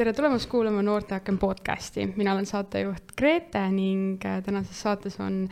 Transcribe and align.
tere 0.00 0.14
tulemast 0.16 0.48
kuulama 0.48 0.80
Noorte 0.80 1.12
Aken 1.12 1.36
podcasti, 1.36 2.06
mina 2.16 2.32
olen 2.32 2.46
saatejuht 2.48 3.10
Grete 3.18 3.60
ning 3.68 4.22
äh, 4.24 4.38
tänases 4.40 4.78
saates 4.80 5.18
on 5.20 5.42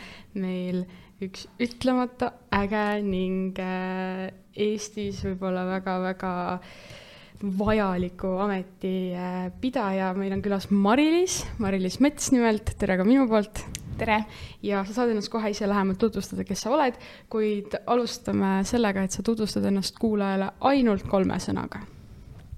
meil 0.40 0.86
üks 1.20 1.42
ütlemata 1.60 2.30
äge 2.56 2.84
ning 3.04 3.58
äh, 3.60 4.30
Eestis 4.56 5.20
võib-olla 5.26 5.66
väga-väga 5.68 6.30
vajaliku 7.58 8.30
ameti 8.46 8.94
äh, 9.12 9.50
pidaja, 9.60 10.14
meil 10.16 10.32
on 10.38 10.40
külas 10.46 10.70
Mari-Liis, 10.72 11.42
Mari-Liis 11.60 12.00
Mets 12.00 12.32
nimelt, 12.32 12.72
tere 12.80 12.96
ka 12.96 13.04
minu 13.04 13.28
poolt. 13.28 13.66
tere! 14.00 14.22
ja 14.64 14.80
sa 14.88 14.96
saad 14.96 15.12
ennast 15.12 15.28
kohe 15.28 15.52
ise 15.52 15.68
lähemalt 15.68 16.00
tutvustada, 16.00 16.48
kes 16.48 16.64
sa 16.64 16.72
oled, 16.72 16.96
kuid 17.28 17.76
alustame 17.84 18.62
sellega, 18.64 19.04
et 19.04 19.12
sa 19.12 19.28
tutvustad 19.28 19.68
ennast 19.68 20.00
kuulajale 20.00 20.54
ainult 20.72 21.04
kolme 21.04 21.36
sõnaga 21.36 21.84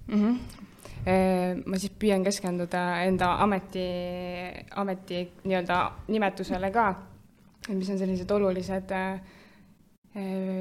mm. 0.07 0.23
-hmm 0.23 0.60
ma 1.05 1.79
siis 1.81 1.93
püüan 1.97 2.25
keskenduda 2.25 2.81
enda 3.07 3.31
ameti, 3.45 3.85
ameti 4.77 5.23
nii-öelda 5.47 5.79
nimetusele 6.13 6.71
ka, 6.75 6.87
mis 7.73 7.89
on 7.93 8.01
sellised 8.01 8.31
olulised 8.37 8.93
äh, 8.97 9.21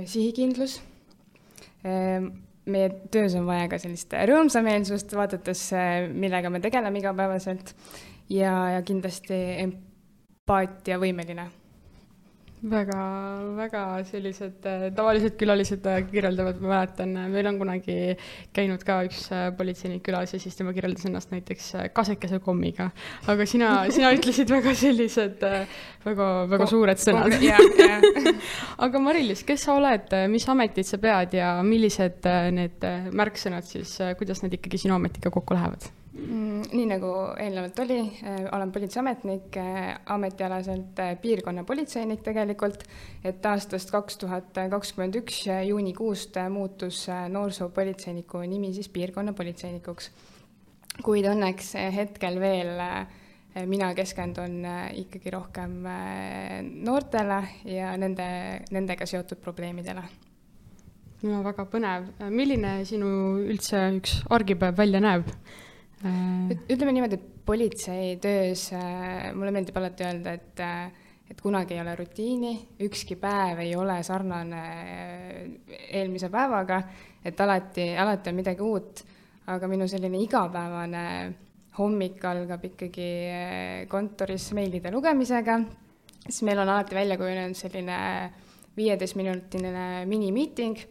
sihikindlus 0.07 0.79
äh,. 1.83 2.23
meie 2.69 2.89
töös 3.11 3.33
on 3.33 3.47
vaja 3.49 3.67
ka 3.71 3.79
sellist 3.81 4.13
rõõmsameelsust, 4.13 5.15
vaadates, 5.17 5.63
millega 6.13 6.51
me 6.53 6.59
tegeleme 6.61 6.99
igapäevaselt 7.01 7.73
ja, 8.29 8.53
ja 8.75 8.83
kindlasti 8.85 9.39
empaatiavõimeline 9.63 11.47
väga, 12.61 13.01
väga 13.55 13.81
sellised 14.07 14.65
äh, 14.67 14.87
tavalised 14.95 15.35
külalised 15.39 15.85
äh, 15.87 16.01
kirjeldavad, 16.09 16.59
ma 16.61 16.73
mäletan, 16.73 17.15
äh, 17.17 17.27
meil 17.31 17.47
on 17.47 17.59
kunagi 17.61 17.97
käinud 18.55 18.83
ka 18.87 18.99
üks 19.07 19.27
politseinik 19.57 20.03
külas 20.05 20.33
ja 20.35 20.39
siis 20.41 20.57
tema 20.59 20.73
kirjeldas 20.75 21.07
ennast 21.07 21.31
näiteks 21.31 21.71
kasekese 21.95 22.41
kommiga. 22.43 22.89
aga 23.27 23.47
sina, 23.47 23.71
sina 23.95 24.11
ütlesid 24.17 24.51
väga 24.51 24.73
sellised 24.75 25.45
väga, 26.05 26.27
väga 26.51 26.69
suured 26.69 26.99
sõnad. 27.01 27.37
aga 28.85 29.03
Mari-Liis, 29.05 29.45
kes 29.47 29.67
sa 29.67 29.77
oled, 29.79 30.11
mis 30.31 30.47
ametit 30.51 30.89
sa 30.89 30.99
pead 31.01 31.37
ja 31.39 31.53
millised 31.63 32.27
need 32.55 32.83
märksõnad 33.15 33.67
siis, 33.67 33.95
kuidas 34.19 34.43
need 34.43 34.59
ikkagi 34.59 34.83
sinu 34.83 34.99
ametiga 34.99 35.31
kokku 35.33 35.55
lähevad? 35.55 35.87
Mm, 36.19 36.63
nii 36.75 36.85
nagu 36.89 37.09
eelnevalt 37.39 37.79
oli, 37.79 37.99
äh, 38.27 38.39
olen 38.51 38.71
politseiametnik, 38.71 39.57
äh, 39.57 39.99
ametialaselt 40.05 40.99
äh, 40.99 41.13
piirkonnapolitseinik 41.21 42.23
tegelikult, 42.25 42.83
et 43.23 43.45
aastast 43.45 43.91
kaks 43.93 44.17
tuhat 44.19 44.57
kakskümmend 44.71 45.15
üks 45.21 45.45
juunikuust 45.67 46.35
muutus 46.51 47.05
noorsoopolitseiniku 47.29 48.41
nimi 48.47 48.73
siis 48.73 48.89
piirkonnapolitseinikuks. 48.89 50.11
kuid 51.03 51.25
õnneks 51.31 51.71
hetkel 51.95 52.39
veel 52.39 52.81
mina 53.65 53.93
keskendun 53.95 54.65
ikkagi 54.99 55.31
rohkem 55.31 55.77
noortele 56.83 57.37
ja 57.63 57.93
nende, 57.97 58.27
nendega 58.71 59.05
seotud 59.07 59.39
probleemidele 59.39 60.03
no 61.23 61.39
väga 61.45 61.65
põnev, 61.71 62.11
milline 62.29 62.83
sinu 62.85 63.39
üldse 63.45 63.87
üks 64.01 64.19
argipäev 64.29 64.77
välja 64.83 64.99
näeb? 65.03 65.31
Äh. 65.99 66.55
ütleme 66.71 66.93
niimoodi, 66.95 67.17
et 67.19 67.45
politseitöös 67.45 68.69
äh, 68.71 69.33
mulle 69.35 69.51
meeldib 69.51 69.75
alati 69.75 70.05
öelda, 70.07 70.33
et 70.37 70.61
äh, 70.63 71.07
et 71.29 71.41
kunagi 71.43 71.75
ei 71.75 71.81
ole 71.83 71.93
rutiini, 71.93 72.53
ükski 72.87 73.13
päev 73.21 73.59
ei 73.61 73.75
ole 73.77 73.99
sarnane 74.03 74.61
eelmise 75.91 76.29
päevaga, 76.33 76.79
et 77.25 77.41
alati, 77.43 77.91
alati 78.01 78.31
on 78.31 78.39
midagi 78.39 78.65
uut, 78.65 79.03
aga 79.53 79.69
minu 79.69 79.85
selline 79.91 80.23
igapäevane 80.23 81.03
hommik 81.77 82.23
algab 82.25 82.65
ikkagi 82.71 83.09
kontoris 83.91 84.47
meilide 84.57 84.89
lugemisega, 84.95 85.59
siis 86.25 86.41
meil 86.49 86.63
on 86.63 86.73
alati 86.73 86.97
välja 86.97 87.19
kujunenud 87.21 87.59
selline 87.59 87.99
viieteistminutiline 88.79 90.07
minimiiting, 90.09 90.81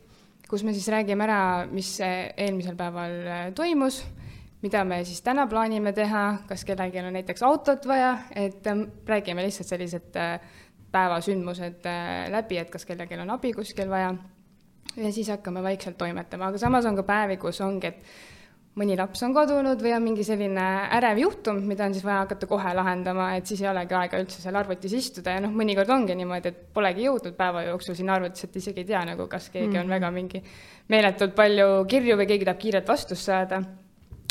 kus 0.49 0.63
me 0.63 0.77
siis 0.77 0.87
räägime 0.95 1.27
ära, 1.27 1.41
mis 1.73 1.97
eelmisel 2.05 2.79
päeval 2.79 3.53
toimus 3.59 4.05
mida 4.63 4.85
me 4.85 5.03
siis 5.07 5.21
täna 5.23 5.47
plaanime 5.51 5.93
teha, 5.95 6.25
kas 6.49 6.65
kellelgi 6.67 7.03
on 7.03 7.13
näiteks 7.15 7.45
autot 7.47 7.87
vaja, 7.87 8.15
et 8.35 8.67
ähm, 8.67 8.89
räägime 9.07 9.45
lihtsalt 9.47 9.71
sellised 9.71 10.17
äh, 10.19 10.41
päevasündmused 10.93 11.87
äh, 11.87 12.25
läbi, 12.33 12.59
et 12.59 12.73
kas 12.73 12.87
kellelgi 12.89 13.21
on 13.21 13.31
abi 13.37 13.53
kuskil 13.55 13.91
vaja. 13.91 14.15
ja 14.97 15.13
siis 15.13 15.29
hakkame 15.31 15.63
vaikselt 15.63 15.99
toimetama, 15.99 16.51
aga 16.51 16.59
samas 16.59 16.87
on 16.87 16.97
ka 16.99 17.07
päevi, 17.07 17.37
kus 17.39 17.61
ongi, 17.61 17.87
et 17.87 18.03
mõni 18.79 18.95
laps 18.99 19.23
on 19.27 19.33
kadunud 19.35 19.81
või 19.83 19.93
on 19.95 20.03
mingi 20.03 20.25
selline 20.27 20.67
ärev 20.95 21.19
juhtum, 21.23 21.59
mida 21.67 21.87
on 21.87 21.95
siis 21.95 22.05
vaja 22.07 22.21
hakata 22.25 22.47
kohe 22.51 22.75
lahendama, 22.79 23.33
et 23.39 23.47
siis 23.47 23.63
ei 23.63 23.71
olegi 23.71 23.95
aega 23.95 24.21
üldse 24.23 24.43
seal 24.43 24.59
arvutis 24.59 24.95
istuda 24.95 25.35
ja 25.35 25.43
noh, 25.43 25.55
mõnikord 25.55 25.91
ongi 25.95 26.15
niimoodi, 26.19 26.53
et 26.53 26.63
polegi 26.75 27.07
jõudnud 27.07 27.35
päeva 27.39 27.65
jooksul 27.69 27.99
sinna 27.99 28.19
arvutis, 28.19 28.47
et 28.47 28.59
isegi 28.63 28.83
ei 28.83 28.91
tea 28.91 29.03
nagu, 29.07 29.27
kas 29.31 29.51
keegi 29.55 29.75
mm. 29.75 29.83
on 29.83 29.95
väga 29.95 30.13
mingi 30.15 30.43
meeletult 30.95 31.35
palju 31.39 31.69
kirju 31.91 32.19
või 32.19 32.31
keegi 32.31 32.49
tahab 32.49 32.63
kiirelt 32.63 32.91
vastust 32.95 33.27
saada 33.27 33.63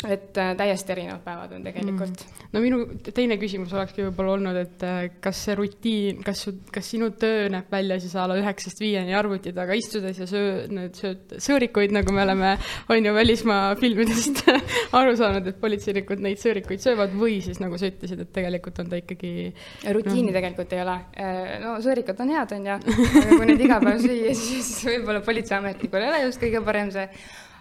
et 0.06 0.38
äh, 0.38 0.52
täiesti 0.54 0.92
erinevad 0.94 1.24
päevad 1.24 1.52
on 1.56 1.64
tegelikult 1.66 2.20
mm.. 2.22 2.42
no 2.52 2.60
minu 2.62 2.76
teine 3.10 3.34
küsimus 3.40 3.72
olekski 3.74 4.04
võib-olla 4.04 4.36
olnud, 4.36 4.58
et 4.60 4.82
äh, 4.86 4.98
kas 5.24 5.40
see 5.48 5.56
rutiin, 5.58 6.20
kas 6.22 6.44
kas 6.70 6.90
sinu 6.92 7.08
töö 7.18 7.48
näeb 7.50 7.66
välja 7.72 7.96
siis 7.98 8.14
a 8.14 8.28
la 8.30 8.36
üheksast 8.38 8.78
viieni 8.78 9.16
arvuti 9.18 9.50
taga 9.56 9.74
istudes 9.78 10.20
ja 10.22 10.28
söö, 10.30 10.68
need 10.70 10.94
sööd 10.98 11.34
sõõrikuid, 11.42 11.94
nagu 11.96 12.14
me 12.14 12.22
oleme, 12.22 12.52
on 12.94 13.08
ju, 13.08 13.14
välismaa 13.16 13.72
filmidest 13.80 14.44
aru 15.00 15.16
saanud, 15.18 15.50
et 15.50 15.58
politseinikud 15.58 16.22
neid 16.22 16.38
sõõrikuid 16.44 16.84
söövad 16.84 17.18
või 17.18 17.40
siis 17.42 17.58
nagu 17.58 17.80
sa 17.80 17.90
ütlesid, 17.90 18.22
et 18.22 18.32
tegelikult 18.38 18.78
on 18.84 18.92
ta 18.92 19.02
ikkagi. 19.02 19.50
rutiini 19.98 20.30
no. 20.30 20.36
tegelikult 20.38 20.78
ei 20.78 20.84
ole. 20.84 20.96
Äh, 21.18 21.42
no 21.64 21.74
sõõrikud 21.82 22.22
on 22.22 22.32
head, 22.36 22.54
on 22.54 22.70
ju, 22.70 22.78
aga 22.78 23.26
kui 23.34 23.50
neid 23.50 23.64
iga 23.66 23.82
päev 23.82 24.06
süüa, 24.06 24.38
siis 24.38 24.72
võib-olla 24.86 25.26
politseiametnikul 25.26 26.06
ei 26.06 26.10
ole 26.12 26.24
just 26.28 26.46
kõige 26.46 26.62
parem 26.70 26.94
see 26.94 27.10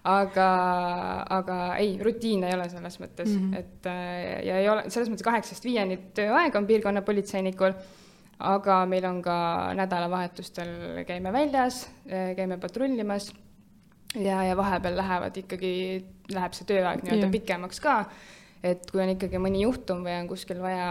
aga, 0.08 0.50
aga 1.38 1.58
ei, 1.82 1.98
rutiine 2.04 2.50
ei 2.50 2.56
ole 2.56 2.68
selles 2.72 3.00
mõttes 3.02 3.32
mm, 3.32 3.48
-hmm. 3.52 3.60
et 3.60 3.90
äh, 3.92 4.46
ja 4.48 4.60
ei 4.62 4.70
ole, 4.72 4.86
selles 4.94 5.12
mõttes 5.12 5.28
kaheksast 5.28 5.66
viieni 5.68 5.98
tööaeg 6.16 6.56
on 6.56 6.68
piirkonnapolitseinikul, 6.70 7.76
aga 8.40 8.78
meil 8.86 9.06
on 9.10 9.22
ka 9.26 9.38
nädalavahetustel 9.76 11.04
käime 11.08 11.34
väljas, 11.34 11.86
äh, 12.08 12.32
käime 12.38 12.58
patrullimas 12.58 13.34
ja, 14.16 14.44
ja 14.44 14.58
vahepeal 14.58 14.98
lähevad 14.98 15.38
ikkagi, 15.44 15.74
läheb 16.34 16.56
see 16.56 16.70
tööaeg 16.70 17.04
nii-öelda 17.04 17.32
pikemaks 17.34 17.84
ka 17.84 18.00
et 18.66 18.90
kui 18.90 19.02
on 19.04 19.12
ikkagi 19.14 19.40
mõni 19.42 19.62
juhtum 19.62 20.02
või 20.06 20.16
on 20.18 20.30
kuskil 20.30 20.60
vaja 20.62 20.88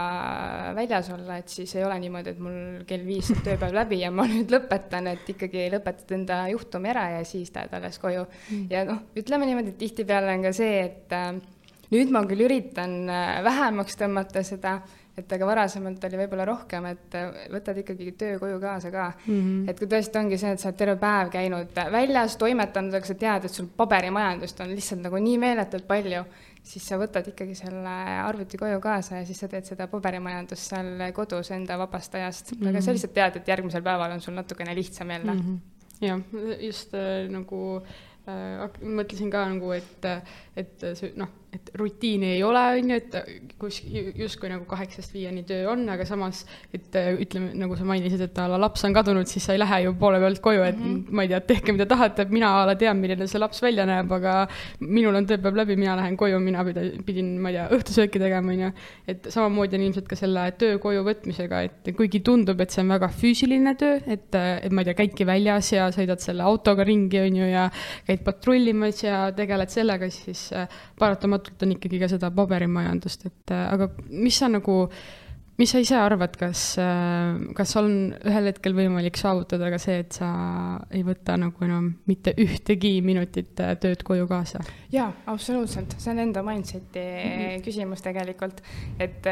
väljas 0.77 1.09
olla, 1.13 1.39
et 1.41 1.51
siis 1.51 1.73
ei 1.75 1.83
ole 1.83 1.97
niimoodi, 1.99 2.33
et 2.33 2.39
mul 2.43 2.85
kell 2.87 3.03
viis 3.07 3.27
saab 3.27 3.43
tööpäev 3.45 3.75
läbi 3.75 4.01
ja 4.03 4.11
ma 4.13 4.27
nüüd 4.31 4.53
lõpetan, 4.53 5.09
et 5.11 5.27
ikkagi 5.35 5.67
lõpetad 5.73 6.15
enda 6.17 6.43
juhtumi 6.53 6.93
ära 6.93 7.09
ja 7.17 7.25
siis 7.27 7.51
lähed 7.55 7.75
alles 7.77 7.99
koju 8.03 8.23
mm.. 8.23 8.69
ja 8.71 8.85
noh, 8.87 9.03
ütleme 9.19 9.49
niimoodi, 9.49 9.75
et 9.75 9.81
tihtipeale 9.83 10.37
on 10.37 10.47
ka 10.47 10.53
see, 10.55 10.79
et 10.85 11.17
äh, 11.17 11.33
nüüd 11.93 12.13
ma 12.13 12.23
küll 12.29 12.47
üritan 12.47 13.03
äh, 13.11 13.41
vähemaks 13.45 13.99
tõmmata 13.99 14.43
seda, 14.47 14.79
et 15.17 15.31
aga 15.33 15.47
varasemalt 15.49 16.03
oli 16.07 16.19
võib-olla 16.19 16.45
rohkem, 16.47 16.87
et 16.91 17.15
äh, 17.17 17.45
võtad 17.51 17.79
ikkagi 17.83 18.11
töö 18.19 18.39
koju 18.41 18.59
kaasa 18.63 18.91
ka 18.93 19.09
mm. 19.11 19.37
-hmm. 19.37 19.69
et 19.71 19.79
kui 19.79 19.91
tõesti 19.91 20.19
ongi 20.19 20.39
see, 20.39 20.55
et 20.55 20.63
sa 20.63 20.69
oled 20.69 20.79
terve 20.79 20.95
päev 21.01 21.31
käinud 21.33 21.79
väljas, 21.91 22.37
toimetanud, 22.37 22.95
aga 22.95 23.11
sa 23.11 23.15
tead, 23.19 23.45
et 23.45 23.59
sul 23.59 23.67
paberimajandust 23.77 24.61
on 24.63 24.75
lihtsalt 24.75 25.03
nagu 25.03 25.19
nii 25.19 25.37
meeletult 25.41 25.87
palju 25.87 26.23
siis 26.67 26.87
sa 26.89 26.99
võtad 26.99 27.27
ikkagi 27.31 27.55
selle 27.57 27.93
arvuti 28.23 28.59
koju 28.59 28.81
kaasa 28.83 29.21
ja 29.21 29.27
siis 29.27 29.39
sa 29.43 29.49
teed 29.51 29.67
seda 29.69 29.87
paberimajandust 29.91 30.73
seal 30.73 31.07
kodus 31.15 31.51
enda 31.55 31.77
vabast 31.79 32.15
ajast 32.19 32.51
mm, 32.51 32.59
-hmm. 32.59 32.69
aga 32.69 32.81
sa 32.81 32.95
lihtsalt 32.95 33.15
tead, 33.15 33.39
et 33.39 33.47
järgmisel 33.53 33.85
päeval 33.85 34.17
on 34.17 34.21
sul 34.21 34.35
natukene 34.35 34.75
lihtsam 34.75 35.09
jälle 35.15 35.33
mm. 35.33 35.41
-hmm. 35.41 36.07
jah, 36.07 36.21
just 36.59 36.93
äh, 36.93 37.29
nagu 37.31 37.81
äh, 38.27 38.81
mõtlesin 38.81 39.31
ka 39.31 39.47
nagu, 39.49 39.71
et, 39.71 40.05
et 40.55 40.87
see 40.93 41.13
noh 41.15 41.29
et 41.53 41.69
rutiini 41.79 42.33
ei 42.35 42.41
ole, 42.43 42.61
on 42.75 42.89
ju, 42.91 42.97
et 42.99 43.15
kus 43.57 43.79
justkui 43.87 44.49
nagu 44.51 44.65
kaheksast 44.67 45.13
viieni 45.15 45.45
töö 45.47 45.69
on, 45.71 45.85
aga 45.89 46.03
samas, 46.05 46.41
et 46.75 46.93
ütleme, 46.93 47.53
nagu 47.57 47.77
sa 47.79 47.85
mainisid, 47.87 48.21
et 48.25 48.39
a 48.43 48.49
la 48.51 48.59
laps 48.59 48.83
on 48.85 48.95
kadunud, 48.95 49.29
siis 49.29 49.45
sa 49.47 49.55
ei 49.55 49.61
lähe 49.61 49.79
ju 49.85 49.93
poole 49.99 50.19
pealt 50.21 50.41
koju, 50.43 50.65
et 50.67 50.77
mm 50.77 50.89
-hmm. 50.89 51.15
ma 51.15 51.23
ei 51.23 51.31
tea, 51.31 51.39
tehke 51.51 51.71
mida 51.71 51.87
tahate, 51.87 52.25
mina 52.29 52.49
a 52.61 52.65
la 52.67 52.75
tean, 52.75 52.99
milline 52.99 53.27
see 53.27 53.39
laps 53.39 53.61
välja 53.63 53.85
näeb, 53.85 54.11
aga 54.11 54.47
minul 54.79 55.15
on 55.15 55.25
tööpäev 55.25 55.55
läbi, 55.55 55.75
mina 55.75 55.95
lähen 55.95 56.17
koju, 56.17 56.39
mina 56.39 56.65
pidin, 56.65 57.03
pidin, 57.05 57.39
ma 57.39 57.49
ei 57.49 57.55
tea, 57.55 57.69
õhtusööki 57.77 58.19
tegema, 58.19 58.51
on 58.51 58.59
ju. 58.59 58.71
et 59.07 59.27
samamoodi 59.29 59.75
on 59.75 59.81
ilmselt 59.87 60.07
ka 60.07 60.15
selle 60.15 60.51
töö 60.51 60.77
koju 60.79 61.03
võtmisega, 61.07 61.63
et 61.63 61.95
kuigi 61.95 62.19
tundub, 62.19 62.61
et 62.61 62.69
see 62.71 62.83
on 62.83 62.89
väga 62.89 63.07
füüsiline 63.07 63.75
töö, 63.75 64.01
et, 64.05 64.35
et 64.35 64.71
ma 64.71 64.81
ei 64.81 64.91
tea, 64.91 64.99
käidki 64.99 65.25
väljas 65.25 65.71
ja 65.71 65.87
sõidad 65.95 66.19
selle 66.19 66.43
autoga 66.43 66.83
ringi, 66.83 67.19
on 67.19 67.35
ju, 67.35 67.49
ja 67.55 67.69
käid 68.05 68.23
patrullimas 68.23 69.03
ja 69.03 69.31
tegeled 69.31 69.69
sellega, 69.69 70.09
siis 70.09 70.51
paratamatult 70.99 71.36
paratamatult 71.37 71.63
on 71.63 71.77
ikkagi 71.77 72.01
ka 72.01 72.09
seda 72.11 72.31
paberimajandust, 72.33 73.25
et 73.29 73.55
äh, 73.55 73.69
aga 73.73 73.89
mis 74.09 74.37
sa 74.37 74.49
nagu 74.49 74.87
mis 75.57 75.71
sa 75.71 75.79
ise 75.81 75.95
arvad, 75.97 76.35
kas, 76.37 76.77
kas 77.57 77.71
on 77.79 78.13
ühel 78.13 78.51
hetkel 78.51 78.75
võimalik 78.77 79.17
saavutada 79.17 79.71
ka 79.73 79.79
see, 79.81 80.03
et 80.03 80.13
sa 80.13 80.27
ei 80.93 81.01
võta 81.01 81.33
nagu 81.41 81.65
enam 81.65 81.95
mitte 82.05 82.35
ühtegi 82.37 82.99
minutit 83.01 83.55
tööd 83.57 84.03
koju 84.05 84.27
kaasa? 84.29 84.61
jaa, 84.93 85.09
absoluutselt, 85.25 85.97
see 85.97 86.13
on 86.13 86.21
enda 86.27 86.45
mindset'i 86.45 87.01
mm 87.01 87.33
-hmm. 87.33 87.65
küsimus 87.65 88.05
tegelikult, 88.05 88.61
et 88.99 89.25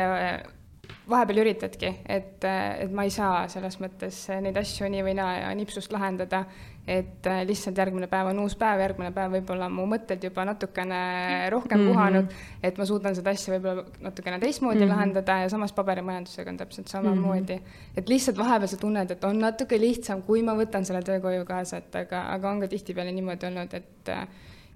vahepeal 1.10 1.44
üritadki, 1.44 1.92
et, 2.10 2.44
et 2.44 2.92
ma 2.92 3.06
ei 3.06 3.14
saa 3.14 3.48
selles 3.52 3.78
mõttes 3.78 4.26
neid 4.42 4.58
asju 4.58 4.90
nii 4.90 5.04
või 5.06 5.14
naa 5.14 5.54
nipsust 5.54 5.94
lahendada, 5.94 6.46
et 6.88 7.28
lihtsalt 7.48 7.78
järgmine 7.78 8.08
päev 8.08 8.30
on 8.30 8.40
uus 8.44 8.56
päev, 8.56 8.80
järgmine 8.84 9.10
päev 9.14 9.34
võib-olla 9.40 9.70
mu 9.74 9.88
mõtted 9.90 10.24
juba 10.24 10.46
natukene 10.46 11.50
rohkem 11.50 11.80
mm 11.80 11.86
-hmm. 11.86 11.94
puhanud, 11.94 12.34
et 12.64 12.78
ma 12.78 12.86
suudan 12.86 13.16
seda 13.16 13.34
asja 13.34 13.56
võib-olla 13.56 13.86
natukene 14.02 14.40
teistmoodi 14.40 14.80
mm 14.80 14.86
-hmm. 14.86 14.96
lahendada 14.96 15.40
ja 15.42 15.50
samas 15.50 15.74
paberimajandusega 15.74 16.50
on 16.50 16.58
täpselt 16.58 16.88
samamoodi 16.88 17.56
mm. 17.56 17.60
-hmm. 17.60 17.98
et 17.98 18.10
lihtsalt 18.10 18.38
vahepeal 18.38 18.68
sa 18.68 18.78
tunned, 18.78 19.12
et 19.12 19.24
on 19.24 19.40
natuke 19.40 19.80
lihtsam, 19.80 20.22
kui 20.22 20.44
ma 20.44 20.54
võtan 20.54 20.86
selle 20.86 21.02
töö 21.02 21.20
koju 21.20 21.46
kaasa, 21.46 21.78
et 21.78 21.96
aga, 21.96 22.22
aga 22.22 22.50
on 22.50 22.60
ka 22.60 22.68
tihtipeale 22.68 23.12
niimoodi 23.12 23.48
olnud, 23.48 23.74
et 23.74 24.12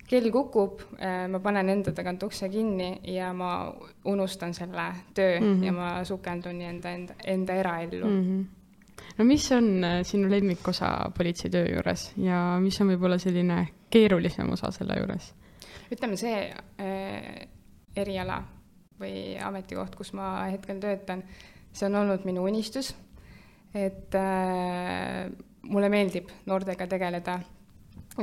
kell 0.10 0.32
kukub, 0.32 0.82
äh, 0.98 1.28
ma 1.30 1.40
panen 1.40 1.70
enda 1.70 1.92
tagant 1.92 2.24
ukse 2.24 2.50
kinni 2.50 3.02
ja 3.04 3.34
ma 3.34 3.74
unustan 4.06 4.54
selle 4.54 4.94
töö 5.14 5.40
mm 5.40 5.46
-hmm. 5.46 5.66
ja 5.66 5.72
ma 5.72 6.04
sukeldun 6.04 6.62
enda, 6.62 6.90
enda, 6.90 7.14
enda 7.26 7.54
eraellu 7.54 8.06
mm. 8.06 8.24
-hmm 8.24 8.59
no 9.20 9.26
mis 9.28 9.52
on 9.52 9.84
äh, 9.84 10.00
sinu 10.08 10.32
lemmikosa 10.32 11.12
politseitöö 11.18 11.68
juures 11.74 12.12
ja 12.18 12.40
mis 12.64 12.80
on 12.82 12.94
võib-olla 12.94 13.20
selline 13.20 13.66
keerulisem 13.92 14.52
osa 14.56 14.72
selle 14.72 14.98
juures? 15.02 15.34
ütleme, 15.92 16.18
see 16.20 16.48
äh, 16.48 17.48
eriala 17.98 18.40
või 19.00 19.38
ametikoht, 19.44 19.96
kus 19.96 20.12
ma 20.18 20.50
hetkel 20.52 20.80
töötan, 20.84 21.24
see 21.72 21.88
on 21.88 22.02
olnud 22.02 22.26
minu 22.28 22.44
unistus. 22.48 22.94
et 23.74 24.16
äh, 24.16 25.30
mulle 25.70 25.90
meeldib 25.90 26.30
noortega 26.50 26.88
tegeleda 26.88 27.40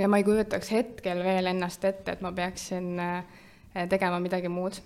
ja 0.00 0.08
ma 0.08 0.18
ei 0.20 0.24
kujutaks 0.26 0.70
hetkel 0.74 1.22
veel 1.24 1.52
ennast 1.52 1.84
ette, 1.84 2.16
et 2.16 2.24
ma 2.24 2.32
peaksin 2.32 3.00
äh, 3.00 3.24
tegema 3.88 4.20
midagi 4.20 4.48
muud. 4.48 4.80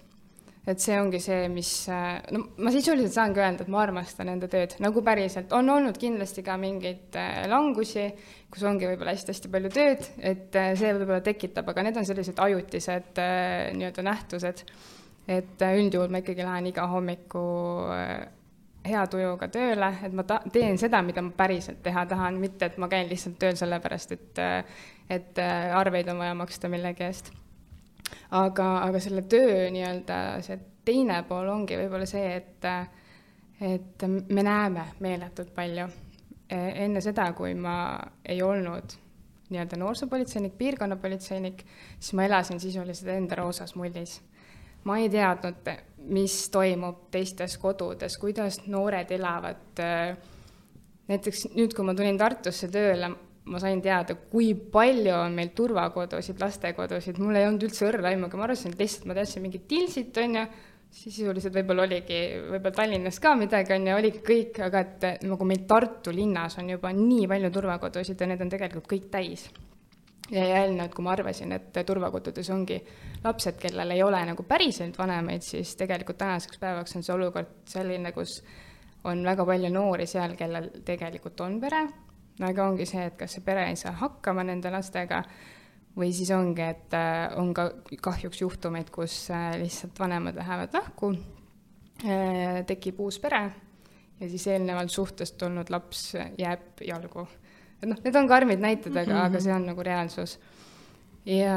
Et 0.69 0.83
see 0.83 0.97
ongi 1.01 1.21
see, 1.23 1.47
mis, 1.53 1.71
äh, 1.93 2.19
no 2.35 2.43
ma 2.61 2.73
sisuliselt 2.75 3.15
saangi 3.15 3.41
öelda, 3.41 3.65
et 3.65 3.73
ma 3.73 3.81
armastan 3.85 4.29
enda 4.33 4.49
tööd 4.51 4.77
nagu 4.85 5.03
päriselt, 5.07 5.53
on 5.57 5.71
olnud 5.73 5.99
kindlasti 6.01 6.45
ka 6.47 6.57
mingeid 6.61 7.17
äh, 7.19 7.45
langusi, 7.51 8.09
kus 8.53 8.67
ongi 8.69 8.89
võib-olla 8.91 9.15
hästi-hästi 9.17 9.53
palju 9.53 9.71
tööd, 9.75 10.11
et 10.19 10.59
see 10.79 10.93
võib-olla 10.97 11.23
tekitab, 11.25 11.71
aga 11.73 11.87
need 11.87 12.01
on 12.01 12.09
sellised 12.09 12.43
ajutised 12.43 13.23
nii-öelda 13.79 14.05
nähtused. 14.05 14.65
et 15.31 15.63
üldjuhul 15.63 16.11
ma 16.11 16.21
ikkagi 16.25 16.43
lähen 16.43 16.67
iga 16.67 16.87
hommiku 16.91 17.45
hea 18.85 19.03
tujuga 19.13 19.49
tööle, 19.53 19.91
et 20.05 20.15
ma 20.17 20.25
ta-, 20.27 20.43
teen 20.53 20.79
seda, 20.81 21.03
mida 21.07 21.23
ma 21.23 21.31
päriselt 21.37 21.83
teha 21.85 22.07
tahan, 22.11 22.41
mitte 22.41 22.67
et 22.67 22.79
ma 22.81 22.89
käin 22.91 23.09
lihtsalt 23.11 23.39
tööl 23.39 23.59
sellepärast, 23.61 24.17
et 24.17 24.41
et 25.11 25.39
äh, 25.43 25.77
arveid 25.77 26.09
on 26.09 26.23
vaja 26.23 26.35
maksta 26.39 26.71
millegi 26.71 27.05
eest. 27.05 27.33
Aga, 28.31 28.69
aga 28.87 29.01
selle 29.03 29.23
töö 29.23 29.69
nii-öelda 29.75 30.19
see 30.45 30.59
teine 30.85 31.23
pool 31.29 31.49
ongi 31.53 31.79
võib-olla 31.79 32.09
see, 32.09 32.41
et, 32.41 32.67
et 33.61 34.07
me 34.09 34.45
näeme 34.47 34.87
meeletult 35.05 35.53
palju. 35.55 35.87
E, 36.51 36.59
enne 36.85 37.03
seda, 37.05 37.29
kui 37.37 37.55
ma 37.55 37.77
ei 38.27 38.43
olnud 38.43 38.97
nii-öelda 39.51 39.79
noorsoopolitseinik, 39.79 40.57
piirkonnapolitseinik, 40.59 41.65
siis 41.99 42.15
ma 42.19 42.27
elasin 42.27 42.61
sisuliselt 42.63 43.11
enda 43.15 43.39
roosas 43.39 43.75
mullis. 43.75 44.21
ma 44.85 44.97
ei 44.99 45.11
teadnud, 45.13 45.67
mis 46.09 46.35
toimub 46.51 47.11
teistes 47.13 47.59
kodudes, 47.59 48.17
kuidas 48.19 48.63
noored 48.67 49.11
elavad. 49.11 49.83
näiteks 51.09 51.49
nüüd, 51.55 51.75
kui 51.75 51.85
ma 51.85 51.95
tulin 51.95 52.19
Tartusse 52.19 52.69
tööle, 52.71 53.11
ma 53.45 53.59
sain 53.59 53.81
teada, 53.83 54.17
kui 54.31 54.53
palju 54.55 55.15
on 55.17 55.37
meil 55.37 55.53
turvakodusid, 55.57 56.41
lastekodusid, 56.43 57.21
mul 57.23 57.39
ei 57.39 57.47
olnud 57.49 57.65
üldse 57.67 57.87
õrna 57.89 58.13
aimugi, 58.13 58.39
ma 58.39 58.47
arvasin, 58.47 58.75
et 58.75 58.83
lihtsalt 58.85 59.09
ma 59.09 59.17
teadsin 59.17 59.45
mingit 59.45 59.65
Tilsit, 59.71 60.19
on 60.21 60.37
ju, 60.37 60.45
siis 60.91 61.17
sisuliselt 61.17 61.55
võib-olla 61.55 61.87
oligi, 61.87 62.21
võib-olla 62.51 62.77
Tallinnas 62.77 63.21
ka 63.23 63.33
midagi, 63.39 63.75
on 63.77 63.89
ju, 63.89 63.97
oligi 63.97 64.23
kõik, 64.27 64.61
aga 64.67 64.85
et 64.85 65.09
nagu 65.25 65.49
meil 65.49 65.65
Tartu 65.71 66.15
linnas 66.15 66.59
on 66.61 66.69
juba 66.75 66.93
nii 66.97 67.27
palju 67.31 67.51
turvakodusid 67.55 68.21
ja 68.21 68.31
need 68.31 68.45
on 68.45 68.53
tegelikult 68.53 68.89
kõik 68.91 69.11
täis. 69.13 69.49
ja 70.31 70.45
eelnevalt, 70.47 70.93
kui 70.95 71.03
ma 71.03 71.11
arvasin, 71.17 71.53
et 71.57 71.79
turvakodudes 71.87 72.51
ongi 72.55 72.77
lapsed, 73.25 73.57
kellel 73.59 73.91
ei 73.91 74.03
ole 74.03 74.21
nagu 74.29 74.45
päriselt 74.47 74.99
vanemaid, 74.99 75.43
siis 75.43 75.73
tegelikult 75.81 76.21
tänaseks 76.21 76.61
päevaks 76.61 76.95
on 76.97 77.03
see 77.03 77.15
olukord 77.17 77.51
selline, 77.67 78.13
kus 78.15 78.37
on 79.11 79.25
väga 79.27 79.47
palju 79.49 79.73
noori 79.75 80.07
seal, 80.07 80.37
kellel 80.39 80.71
tegelikult 80.87 81.41
on 81.43 81.59
pere, 81.61 81.83
aga 82.47 82.69
ongi 82.71 82.87
see, 82.89 83.07
et 83.11 83.17
kas 83.21 83.37
see 83.37 83.45
pere 83.45 83.67
ei 83.69 83.77
saa 83.77 83.93
hakkama 84.01 84.45
nende 84.47 84.71
lastega 84.73 85.23
või 85.99 86.13
siis 86.15 86.31
ongi, 86.35 86.63
et 86.63 86.95
äh, 86.97 87.27
on 87.41 87.53
ka 87.57 87.69
kahjuks 88.03 88.41
juhtumeid, 88.41 88.93
kus 88.95 89.27
äh, 89.35 89.53
lihtsalt 89.61 89.99
vanemad 90.01 90.39
lähevad 90.39 90.77
lahku, 90.77 91.13
äh, 92.05 92.63
tekib 92.69 93.01
uus 93.03 93.19
pere 93.23 93.43
ja 94.21 94.29
siis 94.29 94.47
eelnevalt 94.53 94.93
suhtest 94.93 95.39
tulnud 95.41 95.71
laps 95.73 96.15
jääb 96.39 96.83
jalgu. 96.87 97.27
et 97.81 97.89
noh, 97.89 98.01
need 98.05 98.17
on 98.17 98.29
karmid 98.29 98.61
näited, 98.61 98.93
aga 98.93 99.07
mm, 99.11 99.17
-hmm. 99.17 99.27
aga 99.27 99.41
see 99.41 99.55
on 99.55 99.67
nagu 99.67 99.83
reaalsus. 99.83 100.39
ja 101.25 101.57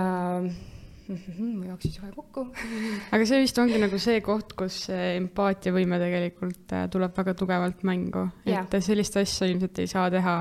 mul 1.07 1.19
mhm, 1.19 1.67
jooksis 1.69 2.00
kohe 2.00 2.11
kokku. 2.15 2.45
Aga 3.13 3.27
see 3.29 3.41
vist 3.44 3.59
ongi 3.61 3.79
nagu 3.81 4.00
see 4.01 4.21
koht, 4.25 4.55
kus 4.59 4.79
empaatiavõime 4.94 6.00
tegelikult 6.01 6.75
äh, 6.75 6.85
tuleb 6.94 7.15
väga 7.17 7.35
tugevalt 7.39 7.85
mängu, 7.88 8.27
et 8.47 8.77
sellist 8.85 9.17
asja 9.21 9.50
ilmselt 9.51 9.83
ei 9.83 9.89
saa 9.91 10.09
teha, 10.13 10.35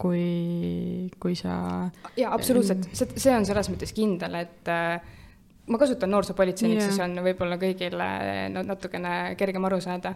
kui, 0.00 1.10
kui 1.22 1.36
sa. 1.38 1.58
jaa, 2.18 2.32
absoluutselt, 2.34 2.90
see, 2.92 3.12
see 3.14 3.34
on 3.34 3.46
selles 3.48 3.70
mõttes 3.72 3.94
kindel, 3.96 4.40
et 4.42 4.72
äh, 4.72 5.12
ma 5.70 5.80
kasutan 5.80 6.12
noorsoopolitseinik 6.12 6.80
yeah., 6.80 6.90
siis 6.90 7.02
on 7.04 7.16
võib-olla 7.24 7.58
kõigile 7.60 8.08
no, 8.52 8.64
natukene 8.66 9.34
kergem 9.40 9.70
aru 9.70 9.80
saada 9.84 10.14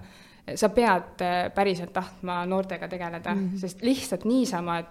sa 0.55 0.69
pead 0.69 1.23
äh, 1.25 1.39
päriselt 1.55 1.93
tahtma 1.93 2.47
noortega 2.47 2.89
tegeleda 2.89 3.35
mm, 3.35 3.49
-hmm. 3.49 3.59
sest 3.59 3.83
lihtsalt 3.83 4.25
niisama, 4.25 4.79
et 4.79 4.87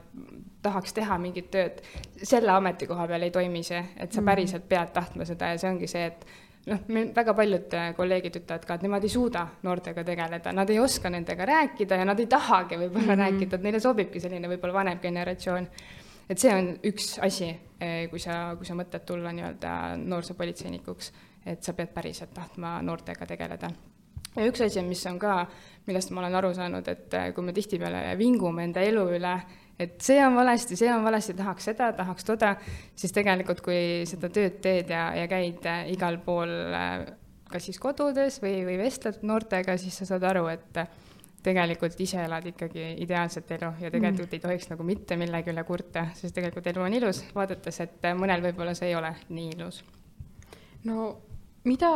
tahaks 0.62 0.94
teha 0.94 1.18
mingit 1.18 1.52
tööd, 1.52 1.82
selle 2.24 2.52
ametikoha 2.52 3.08
peal 3.08 3.22
ei 3.22 3.32
toimi 3.32 3.64
see, 3.64 3.84
et 3.98 4.12
sa 4.12 4.22
mhm. 4.22 4.26
päriselt 4.26 4.70
pead 4.70 4.94
tahtma 4.94 5.26
seda 5.26 5.54
ja 5.54 5.58
see 5.58 5.70
ongi 5.72 5.88
see, 5.88 6.06
et 6.06 6.26
noh, 6.68 6.82
meil 6.88 7.12
väga 7.16 7.34
paljud 7.34 7.74
äh, 7.74 7.92
kolleegid 7.96 8.40
ütlevad 8.42 8.66
ka, 8.68 8.78
et 8.78 8.88
nemad 8.88 9.04
ei 9.04 9.14
suuda 9.14 9.46
noortega 9.64 10.04
tegeleda, 10.04 10.54
nad 10.54 10.70
ei 10.70 10.80
oska 10.80 11.10
nendega 11.10 11.46
rääkida 11.46 12.02
ja 12.02 12.06
nad 12.06 12.20
ei 12.20 12.28
tahagi 12.28 12.76
võib-olla 12.76 13.16
mm 13.16 13.20
-hmm. 13.20 13.24
rääkida, 13.24 13.56
et 13.56 13.64
neile 13.64 13.80
sobibki 13.80 14.20
selline 14.20 14.48
võib-olla 14.48 14.74
vanem 14.74 15.00
generatsioon. 15.00 15.68
et 16.30 16.40
see 16.40 16.56
on 16.56 16.80
üks 16.84 17.20
asi, 17.22 17.50
äh, 17.82 18.10
kui 18.10 18.20
sa, 18.20 18.56
kui 18.58 18.66
sa 18.66 18.74
mõtled 18.74 19.06
tulla 19.06 19.32
nii-öelda 19.32 19.98
noorsoopolitseinikuks, 19.98 21.14
et 21.46 21.64
sa 21.64 21.74
pead 21.74 21.88
päriselt 21.94 22.34
tahtma 22.34 22.82
noortega 22.82 23.26
tegeleda 23.26 23.72
ja 24.38 24.48
üks 24.48 24.64
asi, 24.66 24.82
mis 24.86 25.04
on 25.10 25.20
ka, 25.22 25.40
millest 25.88 26.12
ma 26.14 26.24
olen 26.24 26.36
aru 26.40 26.52
saanud, 26.58 26.88
et 26.92 27.16
äh, 27.18 27.32
kui 27.36 27.46
me 27.46 27.56
tihtipeale 27.56 28.04
vingume 28.20 28.68
enda 28.68 28.84
elu 28.86 29.06
üle, 29.18 29.34
et 29.80 29.98
see 30.04 30.20
on 30.26 30.38
valesti, 30.38 30.78
see 30.80 30.92
on 30.94 31.06
valesti, 31.06 31.36
tahaks 31.38 31.70
seda, 31.72 31.92
tahaks 31.98 32.28
toda, 32.28 32.56
siis 32.98 33.14
tegelikult, 33.16 33.62
kui 33.66 33.80
seda 34.10 34.30
tööd 34.34 34.62
teed 34.64 34.94
ja, 34.94 35.10
ja 35.18 35.28
käid 35.32 35.66
äh, 35.70 35.88
igal 35.94 36.20
pool, 36.26 36.54
äh, 36.76 37.08
kas 37.52 37.70
siis 37.70 37.80
kodudes 37.82 38.42
või, 38.44 38.62
või 38.68 38.80
vestled 38.82 39.22
noortega, 39.26 39.78
siis 39.80 39.98
sa 40.02 40.10
saad 40.10 40.26
aru, 40.28 40.48
et 40.52 40.82
tegelikult 41.48 42.00
ise 42.04 42.20
elad 42.26 42.44
ikkagi 42.50 42.90
ideaalset 43.06 43.52
elu 43.56 43.70
ja 43.80 43.92
tegelikult 43.94 44.28
mm. 44.28 44.36
ei 44.36 44.44
tohiks 44.44 44.68
nagu 44.72 44.84
mitte 44.84 45.16
millegi 45.20 45.54
üle 45.54 45.64
kurta, 45.68 46.10
sest 46.18 46.36
tegelikult 46.36 46.68
elu 46.74 46.84
on 46.84 46.98
ilus, 46.98 47.22
vaadates, 47.36 47.80
et 47.86 48.10
mõnel 48.20 48.44
võib-olla 48.50 48.74
see 48.76 48.92
ei 48.92 48.98
ole 49.00 49.14
nii 49.30 49.54
ilus. 49.56 49.80
no 50.90 51.08
mida, 51.68 51.92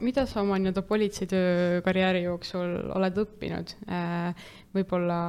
mida 0.00 0.26
sa 0.26 0.42
oma 0.42 0.58
nii-öelda 0.60 0.82
politseitöö 0.88 1.80
karjääri 1.84 2.24
jooksul 2.26 2.92
oled 2.96 3.22
õppinud? 3.24 3.76
Äh, 3.92 4.50
võib-olla 4.74 5.22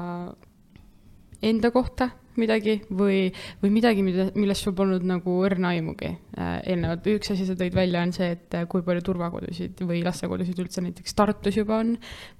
enda 1.43 1.71
kohta 1.75 2.09
midagi 2.39 2.79
või, 2.89 3.27
või 3.61 3.69
midagi, 3.75 4.01
mida, 4.05 4.25
millest 4.33 4.65
sul 4.65 4.73
polnud 4.77 5.03
nagu 5.05 5.35
õrna 5.45 5.73
aimugi 5.75 6.09
äh, 6.09 6.55
eelnevalt. 6.71 7.05
üks 7.11 7.33
asi 7.35 7.45
sa 7.45 7.57
tõid 7.59 7.75
välja, 7.77 8.01
on 8.01 8.13
see, 8.15 8.31
et 8.37 8.57
kui 8.71 8.85
palju 8.85 9.03
turvakodusid 9.05 9.83
või 9.85 10.01
lastekodusid 10.05 10.63
üldse 10.63 10.81
näiteks 10.85 11.17
Tartus 11.19 11.59
juba 11.59 11.81
on 11.83 11.93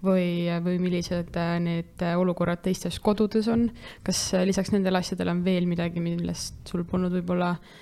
või, 0.05 0.50
või 0.65 0.79
millised 0.81 1.38
äh, 1.38 1.55
need 1.62 2.05
olukorrad 2.15 2.63
teistes 2.65 2.97
kodudes 3.03 3.51
on. 3.53 3.69
kas 4.07 4.25
lisaks 4.47 4.73
nendele 4.73 5.03
asjadele 5.03 5.35
on 5.35 5.45
veel 5.45 5.69
midagi, 5.69 6.01
millest 6.01 6.63
sul 6.71 6.88
polnud 6.89 7.13
võib-olla 7.19 7.53
äh, 7.53 7.81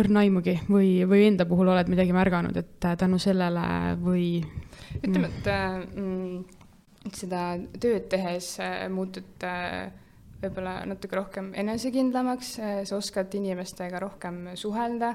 õrna 0.00 0.24
aimugi 0.24 0.56
või, 0.68 0.90
või 1.08 1.26
enda 1.28 1.46
puhul 1.48 1.70
oled 1.72 1.90
midagi 1.92 2.14
märganud, 2.16 2.56
et 2.60 2.86
äh, 2.88 2.96
tänu 3.00 3.18
sellele 3.22 3.66
või? 4.00 4.28
ütleme, 5.00 5.30
et 5.30 5.50
mm, 5.96 7.10
seda 7.14 7.44
tööd 7.80 8.08
tehes 8.12 8.54
äh, 8.62 8.84
muutud 8.92 9.46
äh, 9.46 9.92
võib-olla 10.44 10.80
natuke 10.88 11.16
rohkem 11.16 11.52
enesekindlamaks, 11.56 12.50
sa 12.84 12.96
oskad 12.98 13.32
inimestega 13.38 14.00
rohkem 14.02 14.50
suhelda, 14.60 15.14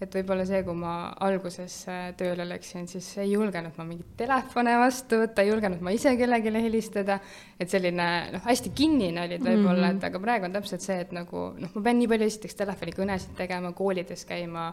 et 0.00 0.14
võib-olla 0.16 0.46
see, 0.48 0.62
kui 0.64 0.76
ma 0.80 0.94
alguses 1.26 1.74
äh, 1.92 2.04
tööle 2.18 2.46
läksin, 2.48 2.86
siis 2.88 3.08
ei 3.20 3.34
julgenud 3.34 3.76
ma 3.76 3.84
mingeid 3.88 4.14
telefone 4.22 4.76
vastu 4.80 5.18
võtta, 5.20 5.44
ei 5.44 5.52
julgenud 5.52 5.82
ma 5.84 5.92
ise 5.92 6.14
kellelegi 6.16 6.54
helistada, 6.56 7.18
et 7.60 7.72
selline 7.72 8.06
noh, 8.34 8.44
hästi 8.46 8.72
kinnine 8.76 9.26
olid 9.26 9.44
võib-olla 9.44 9.90
mm, 9.90 9.90
-hmm. 9.90 9.98
et 10.00 10.08
aga 10.08 10.22
praegu 10.24 10.48
on 10.48 10.56
täpselt 10.56 10.86
see, 10.86 11.00
et 11.04 11.12
nagu 11.12 11.50
noh, 11.58 11.74
ma 11.74 11.84
pean 11.84 12.00
nii 12.00 12.08
palju 12.14 12.30
esiteks 12.32 12.56
telefonikõnesid 12.62 13.36
tegema, 13.36 13.74
koolides 13.76 14.24
käima, 14.28 14.70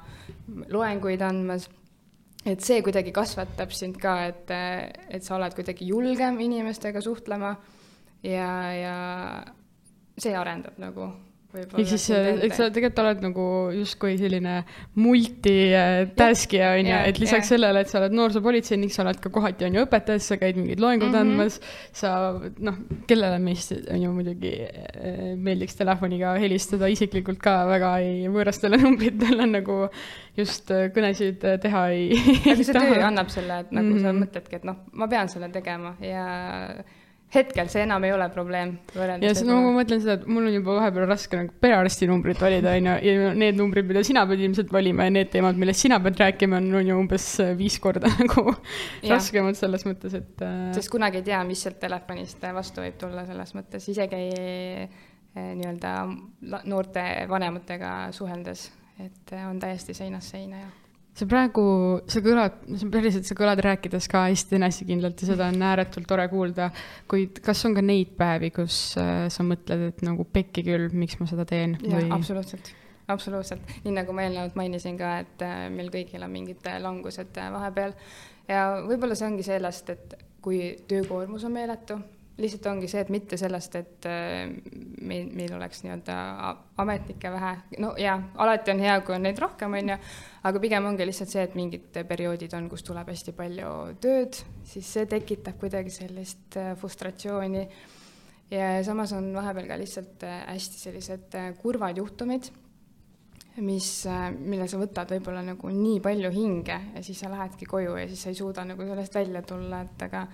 loenguid 0.71 1.21
andmas 1.21 1.67
et 2.47 2.63
see 2.63 2.81
kuidagi 2.85 3.11
kasvatab 3.11 3.71
sind 3.75 3.99
ka, 3.99 4.17
et, 4.31 4.51
et 5.11 5.23
sa 5.23 5.35
oled 5.35 5.55
kuidagi 5.57 5.87
julgem 5.89 6.39
inimestega 6.39 7.01
suhtlema 7.03 7.55
ja, 8.23 8.51
ja 8.73 8.97
see 10.17 10.35
arendab 10.37 10.77
nagu 10.81 11.11
ehk 11.57 11.89
siis, 11.89 12.05
eks 12.47 12.59
sa 12.59 12.67
tegelikult 12.73 13.01
oled 13.03 13.23
nagu 13.25 13.45
justkui 13.75 14.17
selline 14.19 14.59
multitaskija, 14.99 16.71
on 16.77 16.89
ju, 16.91 16.99
et 17.11 17.21
lisaks 17.21 17.45
ja. 17.45 17.55
sellele, 17.55 17.83
et 17.83 17.91
sa 17.91 17.99
oled 18.01 18.15
noorsoopolitseinik, 18.17 18.93
sa 18.93 19.03
oled 19.05 19.19
ka 19.23 19.31
kohati, 19.33 19.67
on 19.67 19.77
ju, 19.79 19.85
õpetajas, 19.87 20.29
sa 20.31 20.39
käid 20.41 20.59
mingeid 20.59 20.81
loenguid 20.83 21.11
mm 21.11 21.15
-hmm. 21.15 21.33
andmas, 21.37 21.59
sa 21.95 22.11
noh, 22.69 22.79
kellele 23.09 23.39
meist, 23.43 23.73
on 23.93 24.03
ju, 24.03 24.13
muidugi 24.19 24.53
eh, 24.67 25.33
meeldiks 25.35 25.75
telefoniga 25.79 26.35
helistada, 26.41 26.89
isiklikult 26.91 27.41
ka 27.43 27.59
väga 27.69 27.97
ei, 28.05 28.27
võõrastele 28.31 28.79
numbritele 28.83 29.49
nagu 29.51 29.79
just 30.37 30.71
eh, 30.71 30.89
kõnesid 30.95 31.43
eh, 31.43 31.57
teha 31.61 31.87
ei 31.95 32.11
aga 32.53 32.61
see 32.63 32.77
töö 32.81 33.01
annab 33.07 33.33
selle, 33.33 33.59
et 33.65 33.71
nagu 33.71 33.87
mm 33.87 33.97
-hmm. 33.97 34.01
sa 34.01 34.13
mhm. 34.13 34.23
mõtledki, 34.23 34.61
et 34.61 34.63
noh, 34.63 34.81
ma 34.93 35.07
pean 35.07 35.29
selle 35.29 35.49
tegema 35.53 35.95
ja 36.01 36.25
hetkel 37.33 37.67
see 37.71 37.83
enam 37.83 38.03
ei 38.07 38.13
ole 38.15 38.27
probleem. 38.31 38.77
ja 38.95 39.33
siis 39.33 39.43
no 39.47 39.57
ma 39.65 39.73
mõtlen 39.75 39.99
seda, 40.03 40.15
et 40.21 40.27
mul 40.31 40.47
on 40.47 40.53
juba 40.55 40.77
vahepeal 40.77 41.09
raske 41.09 41.39
nagu 41.39 41.51
perearsti 41.63 42.07
numbrit 42.07 42.39
valida, 42.39 42.75
on 42.79 42.87
ju, 42.87 42.93
ja 43.03 43.33
need 43.35 43.59
numbrid, 43.59 43.87
mida 43.89 44.03
sina 44.07 44.23
pead 44.29 44.45
ilmselt 44.45 44.71
valima 44.73 45.09
ja 45.09 45.13
need 45.17 45.31
teemad, 45.33 45.59
millest 45.59 45.83
sina 45.83 45.99
pead 46.03 46.21
rääkima, 46.23 46.61
on, 46.61 46.71
on 46.79 46.93
ju 46.93 47.01
umbes 47.01 47.27
viis 47.59 47.77
korda 47.83 48.11
nagu 48.21 48.55
raskemad 49.09 49.59
selles 49.59 49.83
mõttes, 49.89 50.15
et 50.21 50.47
äh.... 50.47 50.55
sest 50.77 50.91
kunagi 50.93 51.21
ei 51.21 51.27
tea, 51.27 51.43
mis 51.47 51.65
sealt 51.67 51.81
telefonist 51.83 52.47
vastu 52.55 52.85
võib 52.85 52.97
tulla, 53.01 53.27
selles 53.27 53.53
mõttes 53.57 53.91
isegi 53.91 54.23
äh, 54.87 55.05
nii-öelda 55.35 55.93
noorte 56.63 57.07
vanematega 57.29 57.95
suheldes, 58.15 58.69
et 59.03 59.35
äh, 59.35 59.49
on 59.51 59.59
täiesti 59.59 59.97
seinast 59.97 60.31
seina 60.31 60.63
ja 60.63 60.75
sa 61.17 61.25
praegu, 61.29 61.63
sa 62.09 62.21
kõlad, 62.23 62.57
päriselt, 62.93 63.27
sa 63.27 63.37
kõlad 63.37 63.61
rääkides 63.65 64.07
ka 64.11 64.25
hästi 64.27 64.57
enesekindlalt 64.59 65.21
ja 65.23 65.29
seda 65.31 65.47
on 65.51 65.63
ääretult 65.65 66.07
tore 66.09 66.27
kuulda, 66.31 66.69
kuid 67.09 67.41
kas 67.45 67.63
on 67.67 67.77
ka 67.77 67.83
neid 67.85 68.13
päevi, 68.19 68.51
kus 68.55 68.79
äh, 69.01 69.25
sa 69.33 69.45
mõtled, 69.47 69.87
et 69.91 70.03
nagu 70.05 70.27
pekki 70.33 70.65
küll, 70.67 70.89
miks 70.93 71.17
ma 71.21 71.29
seda 71.29 71.47
teen? 71.49 71.77
jaa 71.81 72.03
või..., 72.03 72.11
absoluutselt, 72.19 72.69
absoluutselt. 73.13 73.73
nii 73.85 73.95
nagu 73.97 74.13
ma 74.13 74.27
eelnevalt 74.27 74.59
mainisin 74.59 74.99
ka, 74.99 75.15
et 75.25 75.47
äh, 75.47 75.63
meil 75.73 75.89
kõigil 75.93 76.25
on 76.25 76.33
mingid 76.33 76.69
äh, 76.69 76.77
langused 76.83 77.41
vahepeal. 77.57 77.97
Ja 78.47 78.67
võib-olla 78.85 79.17
see 79.17 79.27
ongi 79.27 79.43
sellest, 79.47 79.89
et 79.91 80.13
kui 80.45 80.77
töökoormus 80.87 81.43
on 81.49 81.57
meeletu, 81.57 81.97
lihtsalt 82.37 82.69
ongi 82.69 82.87
see, 82.87 83.01
et 83.01 83.09
mitte 83.11 83.35
sellest, 83.41 83.73
et 83.75 84.05
meil, 85.01 85.25
meil 85.33 85.55
oleks 85.57 85.81
nii-öelda 85.83 86.15
ametnikke 86.79 87.31
vähe, 87.33 87.55
no 87.81 87.95
jaa, 87.99 88.15
alati 88.45 88.71
on 88.71 88.83
hea, 88.85 88.99
kui 89.03 89.17
on 89.17 89.25
neid 89.25 89.41
rohkem, 89.41 89.73
on 89.81 89.91
ju, 89.91 89.97
aga 90.47 90.61
pigem 90.63 90.85
ongi 90.87 91.05
lihtsalt 91.07 91.31
see, 91.31 91.43
et 91.43 91.55
mingid 91.57 91.97
perioodid 92.07 92.53
on, 92.57 92.67
kus 92.71 92.85
tuleb 92.87 93.09
hästi 93.11 93.33
palju 93.35 93.71
tööd, 94.03 94.37
siis 94.67 94.91
see 94.95 95.07
tekitab 95.09 95.57
kuidagi 95.61 95.91
sellist 95.93 96.57
äh, 96.59 96.73
frustratsiooni. 96.79 97.63
ja 98.51 98.67
samas 98.87 99.11
on 99.17 99.33
vahepeal 99.35 99.67
ka 99.67 99.79
lihtsalt 99.79 100.23
äh, 100.23 100.45
hästi 100.53 100.79
sellised 100.79 101.35
äh, 101.35 101.49
kurvad 101.59 101.99
juhtumid, 101.99 102.51
mis, 103.57 103.89
mille 104.37 104.67
sa 104.69 104.77
võtad 104.77 105.09
võib-olla 105.15 105.41
nagu 105.41 105.71
nii 105.73 105.99
palju 106.05 106.29
hinge 106.31 106.77
ja 106.93 107.03
siis 107.03 107.19
sa 107.23 107.31
lähedki 107.31 107.65
koju 107.65 107.97
ja 107.97 108.05
siis 108.07 108.21
sa 108.23 108.31
ei 108.31 108.37
suuda 108.37 108.63
nagu 108.69 108.85
sellest 108.85 109.17
välja 109.17 109.41
tulla, 109.41 109.81
et 109.87 110.07
aga 110.07 110.27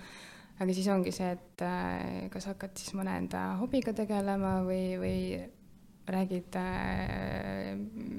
aga 0.60 0.74
siis 0.76 0.86
ongi 0.92 1.10
see, 1.10 1.32
et 1.32 1.62
kas 2.30 2.46
hakkad 2.52 2.76
siis 2.78 2.92
mõne 2.94 3.16
enda 3.22 3.54
hobiga 3.58 3.94
tegelema 3.96 4.58
või, 4.62 4.82
või 5.00 5.16
räägid 6.04 6.58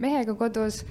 mehega 0.01 0.33
kodus 0.35 0.81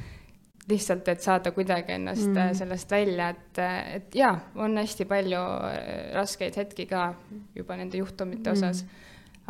lihtsalt, 0.68 1.08
et 1.12 1.20
saada 1.20 1.52
kuidagi 1.52 1.92
ennast 1.92 2.30
mm. 2.30 2.54
sellest 2.56 2.90
välja, 2.90 3.28
et, 3.34 3.62
et 3.98 4.14
jaa, 4.16 4.34
on 4.54 4.78
hästi 4.80 5.04
palju 5.08 5.40
äh, 5.40 6.12
raskeid 6.16 6.56
hetki 6.56 6.86
ka 6.88 7.10
juba 7.54 7.76
nende 7.76 8.00
juhtumite 8.00 8.50
mm. 8.50 8.56
osas 8.56 8.84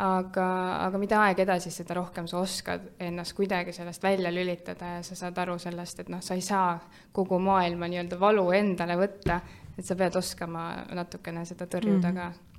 aga, 0.01 0.47
aga 0.85 0.99
mida 0.99 1.19
aeg 1.23 1.39
edasi, 1.45 1.71
seda 1.71 1.95
rohkem 1.99 2.27
sa 2.27 2.39
oskad 2.41 2.89
ennast 2.99 3.35
kuidagi 3.37 3.73
sellest 3.75 4.03
välja 4.03 4.31
lülitada 4.33 4.97
ja 4.97 5.03
sa 5.03 5.15
saad 5.15 5.37
aru 5.45 5.57
sellest, 5.61 6.03
et 6.03 6.09
noh, 6.11 6.23
sa 6.23 6.35
ei 6.35 6.43
saa 6.43 6.75
kogu 7.15 7.39
maailma 7.39 7.87
nii-öelda 7.91 8.19
valu 8.19 8.49
endale 8.57 8.97
võtta, 8.99 9.39
et 9.77 9.85
sa 9.85 9.95
pead 9.95 10.17
oskama 10.19 10.67
natukene 10.95 11.45
seda 11.47 11.67
tõrjuda 11.71 12.11
mm. 12.11 12.19
ka 12.19 12.54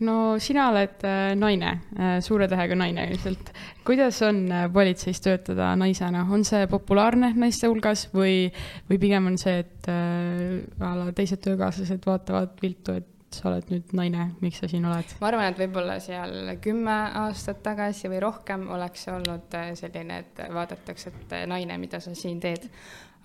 no 0.00 0.38
sina 0.42 0.68
oled 0.70 1.04
äh, 1.06 1.32
naine, 1.38 1.72
äh, 1.98 2.16
suure 2.24 2.48
tähega 2.50 2.76
naine 2.78 3.06
ilmselt. 3.10 3.52
kuidas 3.86 4.20
on 4.26 4.44
äh, 4.50 4.66
politseis 4.72 5.20
töötada 5.20 5.72
naisena, 5.78 6.24
on 6.30 6.44
see 6.48 6.66
populaarne 6.70 7.32
naiste 7.38 7.70
hulgas 7.70 8.08
või, 8.14 8.50
või 8.90 9.00
pigem 9.02 9.30
on 9.32 9.38
see, 9.40 9.62
et 9.64 9.90
äh, 9.92 10.60
a 10.80 10.94
la 10.98 11.10
teised 11.16 11.42
töökaaslased 11.44 12.06
vaatavad 12.06 12.56
viltu, 12.62 12.96
et 12.98 13.08
sa 13.32 13.48
oled 13.48 13.70
nüüd 13.72 13.94
naine, 13.96 14.26
miks 14.42 14.60
sa 14.60 14.68
siin 14.68 14.84
oled? 14.88 15.14
ma 15.20 15.30
arvan, 15.30 15.52
et 15.52 15.62
võib-olla 15.62 15.96
seal 16.04 16.56
kümme 16.64 16.98
aastat 17.22 17.62
tagasi 17.64 18.10
või 18.12 18.20
rohkem 18.24 18.66
oleks 18.74 19.06
olnud 19.12 19.56
selline, 19.78 20.20
et 20.24 20.44
vaadatakse, 20.52 21.12
et 21.14 21.38
naine, 21.48 21.78
mida 21.80 22.00
sa 22.02 22.14
siin 22.18 22.40
teed. 22.42 22.68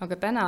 aga 0.00 0.16
täna, 0.16 0.46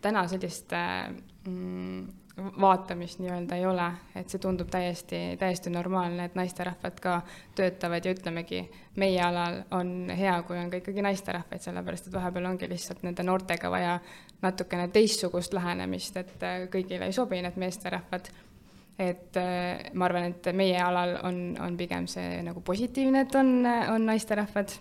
täna 0.00 0.24
sellist 0.28 0.72
mm, 0.72 2.21
vaatamist 2.36 3.18
nii-öelda 3.18 3.56
ei 3.56 3.66
ole, 3.66 3.86
et 4.16 4.32
see 4.32 4.40
tundub 4.40 4.70
täiesti, 4.72 5.18
täiesti 5.38 5.70
normaalne, 5.70 6.24
et 6.24 6.34
naisterahvad 6.34 7.00
ka 7.02 7.18
töötavad 7.54 8.04
ja 8.04 8.14
ütlemegi, 8.14 8.62
meie 8.96 9.20
alal 9.20 9.58
on 9.76 10.08
hea, 10.18 10.38
kui 10.48 10.56
on 10.58 10.70
ka 10.72 10.80
ikkagi 10.80 11.04
naisterahvaid, 11.04 11.60
sellepärast 11.60 12.08
et 12.08 12.16
vahepeal 12.16 12.48
ongi 12.48 12.68
lihtsalt 12.70 13.02
nende 13.04 13.26
noortega 13.26 13.70
vaja 13.70 13.98
natukene 14.42 14.88
teistsugust 14.94 15.52
lähenemist, 15.52 16.16
et 16.16 16.46
äh, 16.46 16.64
kõigile 16.72 17.10
ei 17.10 17.16
sobi 17.16 17.42
need 17.44 17.60
meesterahvad. 17.60 18.32
et 18.98 19.36
äh, 19.36 19.92
ma 19.92 20.04
arvan, 20.08 20.32
et 20.32 20.48
meie 20.56 20.80
alal 20.80 21.18
on, 21.22 21.42
on 21.60 21.76
pigem 21.76 22.06
see 22.06 22.40
nagu 22.42 22.60
positiivne, 22.60 23.26
et 23.26 23.34
on, 23.34 23.66
on 23.92 24.06
naisterahvad. 24.06 24.72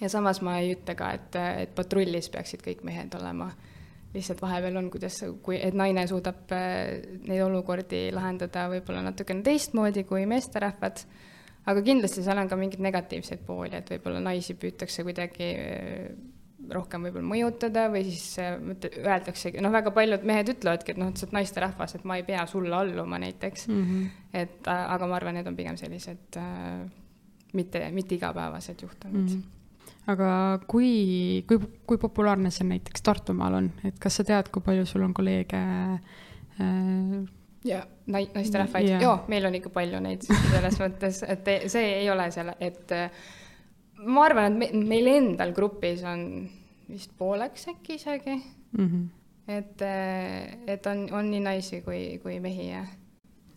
ja 0.00 0.08
samas 0.08 0.42
ma 0.42 0.58
ei 0.58 0.76
ütle 0.76 0.94
ka, 0.94 1.12
et, 1.16 1.40
et 1.64 1.74
patrullis 1.74 2.28
peaksid 2.28 2.60
kõik 2.62 2.84
mehed 2.84 3.14
olema 3.14 3.48
lihtsalt 4.14 4.40
vahepeal 4.42 4.78
on, 4.80 4.88
kuidas, 4.92 5.18
kui, 5.44 5.58
et 5.60 5.76
naine 5.76 6.06
suudab 6.08 6.52
äh, 6.56 6.98
neid 7.28 7.42
olukordi 7.44 8.08
lahendada 8.14 8.68
võib-olla 8.72 9.02
natukene 9.10 9.44
teistmoodi 9.46 10.04
kui 10.08 10.24
meesterahvad, 10.30 11.02
aga 11.68 11.84
kindlasti 11.84 12.24
seal 12.24 12.40
on 12.40 12.48
ka 12.48 12.56
mingeid 12.60 12.82
negatiivseid 12.84 13.44
pooli, 13.46 13.76
et 13.76 13.92
võib-olla 13.92 14.22
naisi 14.30 14.56
püütakse 14.60 15.04
kuidagi 15.06 15.50
äh, 15.52 16.06
rohkem 16.72 17.04
võib-olla 17.06 17.28
mõjutada 17.34 17.84
või 17.92 18.06
siis 18.08 18.38
äh, 18.42 18.56
öeldaksegi, 19.02 19.60
noh, 19.64 19.74
väga 19.74 19.92
paljud 19.96 20.24
mehed 20.28 20.54
ütlevadki, 20.54 20.94
et 20.94 21.02
noh, 21.02 21.12
et 21.12 21.20
sa 21.20 21.28
oled 21.28 21.36
naisterahvas, 21.40 21.98
et 21.98 22.08
ma 22.08 22.16
ei 22.20 22.24
pea 22.28 22.46
sulle 22.50 22.74
alluma 22.76 23.20
näiteks 23.20 23.68
mm. 23.68 23.84
-hmm. 23.84 24.24
et 24.44 24.72
aga 24.72 25.06
ma 25.06 25.20
arvan, 25.20 25.36
need 25.36 25.52
on 25.52 25.56
pigem 25.56 25.76
sellised 25.80 26.40
äh, 26.40 26.88
mitte, 27.52 27.84
mitte 27.92 28.16
igapäevased 28.16 28.82
juhtumid 28.88 29.22
mm. 29.22 29.36
-hmm 29.36 29.57
aga 30.08 30.28
kui, 30.70 30.90
kui, 31.48 31.58
kui 31.88 32.00
populaarne 32.00 32.52
see 32.54 32.66
näiteks 32.68 33.04
Tartumaal 33.04 33.58
on, 33.60 33.72
et 33.88 33.98
kas 34.00 34.20
sa 34.20 34.26
tead, 34.28 34.52
kui 34.52 34.64
palju 34.64 34.86
sul 34.88 35.04
on 35.06 35.16
kolleege 35.16 35.58
äh,? 35.58 37.18
ja 37.68 37.82
nai-, 38.06 38.28
naisterahvaid 38.34 38.88
yeah., 38.88 39.02
joo, 39.02 39.18
meil 39.28 39.48
on 39.48 39.58
ikka 39.58 39.72
palju 39.74 40.00
neid 40.04 40.24
selles 40.28 40.78
mõttes, 40.84 41.20
et 41.26 41.52
see 41.68 41.92
ei 42.00 42.08
ole 42.12 42.30
selle, 42.34 42.56
et 42.60 42.94
ma 44.06 44.24
arvan, 44.28 44.56
et 44.56 44.74
me, 44.78 44.86
meil 44.94 45.12
endal 45.12 45.52
grupis 45.56 46.04
on 46.06 46.24
vist 46.88 47.12
pooleks 47.18 47.68
äkki 47.74 47.98
isegi 47.98 48.36
mm. 48.38 48.86
-hmm. 48.86 49.04
et, 49.58 49.84
et 50.76 50.86
on, 50.86 51.04
on 51.18 51.30
nii 51.30 51.44
naisi 51.44 51.82
kui, 51.84 52.16
kui 52.22 52.40
mehi, 52.40 52.70
jah 52.70 52.88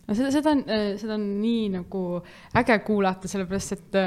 no 0.06 0.14
seda, 0.18 0.30
seda 0.34 0.54
on, 0.56 0.64
seda 1.00 1.16
on 1.18 1.26
nii 1.40 1.68
nagu 1.78 2.04
äge 2.58 2.78
kuulata, 2.86 3.30
sellepärast 3.30 3.76
et 3.78 4.00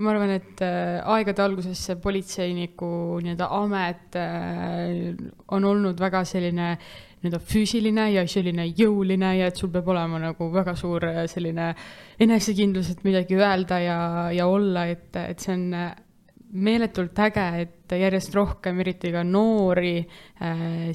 ma 0.00 0.14
arvan, 0.14 0.32
et 0.38 0.60
äh, 0.64 1.00
aegade 1.12 1.42
alguses 1.44 1.80
see 1.88 1.96
politseiniku 2.00 2.88
nii-öelda 3.24 3.48
amet 3.56 4.16
äh, 4.16 5.14
on 5.52 5.66
olnud 5.68 6.00
väga 6.00 6.22
selline 6.28 6.70
nii-öelda 7.20 7.40
füüsiline 7.44 8.06
ja 8.14 8.24
selline 8.28 8.64
jõuline 8.70 9.34
ja 9.36 9.50
et 9.50 9.58
sul 9.60 9.72
peab 9.74 9.90
olema 9.92 10.20
nagu 10.22 10.48
väga 10.54 10.76
suur 10.78 11.04
äh, 11.10 11.24
selline 11.30 11.72
enesekindlus, 12.20 12.94
et 12.94 13.02
midagi 13.04 13.36
öelda 13.40 13.80
ja, 13.84 13.98
ja 14.32 14.46
olla, 14.48 14.86
et, 14.88 15.10
et 15.20 15.42
see 15.42 15.56
on 15.58 15.66
meeletult 16.50 17.18
äge, 17.22 17.44
et 17.62 17.94
järjest 17.94 18.34
rohkem, 18.34 18.80
eriti 18.82 19.12
ka 19.14 19.22
noori 19.26 20.00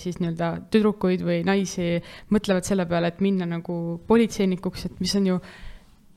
siis 0.01 0.19
nii-öelda 0.19 0.49
tüdrukuid 0.71 1.23
või 1.23 1.43
naisi 1.47 1.95
mõtlevad 2.35 2.67
selle 2.67 2.87
peale, 2.89 3.13
et 3.13 3.23
minna 3.23 3.47
nagu 3.49 3.77
politseinikuks, 4.07 4.89
et 4.89 4.99
mis 5.03 5.15
on 5.19 5.31
ju 5.31 5.39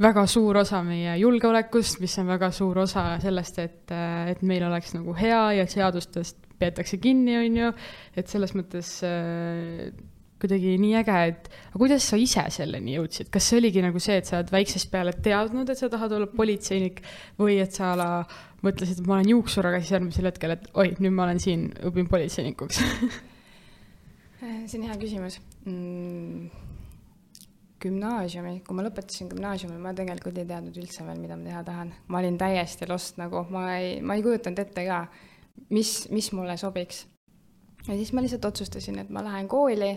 väga 0.03 0.27
suur 0.31 0.61
osa 0.61 0.83
meie 0.87 1.17
julgeolekust, 1.19 2.01
mis 2.03 2.15
on 2.23 2.29
väga 2.31 2.51
suur 2.55 2.85
osa 2.85 3.07
sellest, 3.23 3.59
et, 3.63 3.95
et 4.31 4.43
meil 4.47 4.67
oleks 4.69 4.95
nagu 4.95 5.15
hea 5.19 5.41
ja 5.59 5.67
seadustest 5.71 6.39
peetakse 6.59 6.99
kinni, 7.03 7.37
on 7.39 7.59
ju, 7.63 7.73
et 8.19 8.31
selles 8.31 8.55
mõttes 8.59 8.93
äh, 9.07 9.91
kuidagi 10.43 10.77
nii 10.79 10.95
äge, 11.01 11.17
et 11.33 11.49
aga 11.71 11.81
kuidas 11.81 12.07
sa 12.11 12.19
ise 12.21 12.45
selleni 12.55 12.95
jõudsid, 12.97 13.31
kas 13.35 13.49
see 13.51 13.59
oligi 13.63 13.83
nagu 13.85 14.03
see, 14.03 14.19
et 14.21 14.29
sa 14.29 14.39
oled 14.39 14.53
väiksest 14.55 14.91
peale 14.93 15.15
teadnud, 15.25 15.71
et 15.71 15.81
sa 15.81 15.91
tahad 15.93 16.15
olla 16.19 16.29
politseinik 16.31 17.03
või 17.41 17.59
et 17.63 17.75
sa 17.75 17.93
ala 17.97 18.11
mõtlesid, 18.63 19.03
et 19.03 19.11
ma 19.11 19.19
olen 19.19 19.35
juuksur, 19.35 19.67
aga 19.67 19.83
siis 19.83 19.97
järgmisel 19.97 20.31
hetkel, 20.31 20.55
et 20.55 20.71
oi, 20.79 20.93
nüüd 21.03 21.15
ma 21.17 21.27
olen 21.27 21.43
siin, 21.43 21.69
õpin 21.91 22.11
politseinikuks 22.11 22.81
see 24.39 24.79
on 24.79 24.89
hea 24.89 24.97
küsimus 25.03 25.41
mm 25.67 26.67
gümnaasiumi, 27.83 28.59
kui 28.67 28.77
ma 28.77 28.85
lõpetasin 28.87 29.31
gümnaasiumi, 29.31 29.79
ma 29.83 29.93
tegelikult 29.97 30.39
ei 30.41 30.47
teadnud 30.49 30.77
üldse 30.81 31.05
veel, 31.07 31.21
mida 31.23 31.37
ma 31.39 31.47
teha 31.47 31.63
tahan. 31.67 31.93
ma 32.09 32.19
olin 32.21 32.39
täiesti 32.41 32.89
lost 32.91 33.21
nagu, 33.21 33.45
ma 33.55 33.65
ei, 33.77 33.99
ma 34.03 34.17
ei 34.19 34.25
kujutanud 34.25 34.59
ette 34.63 34.85
ka, 34.89 35.05
mis, 35.75 35.93
mis 36.11 36.33
mulle 36.35 36.57
sobiks. 36.59 37.05
ja 37.87 37.95
siis 37.95 38.13
ma 38.13 38.25
lihtsalt 38.25 38.51
otsustasin, 38.51 38.99
et 39.05 39.11
ma 39.15 39.23
lähen 39.25 39.49
kooli, 39.49 39.93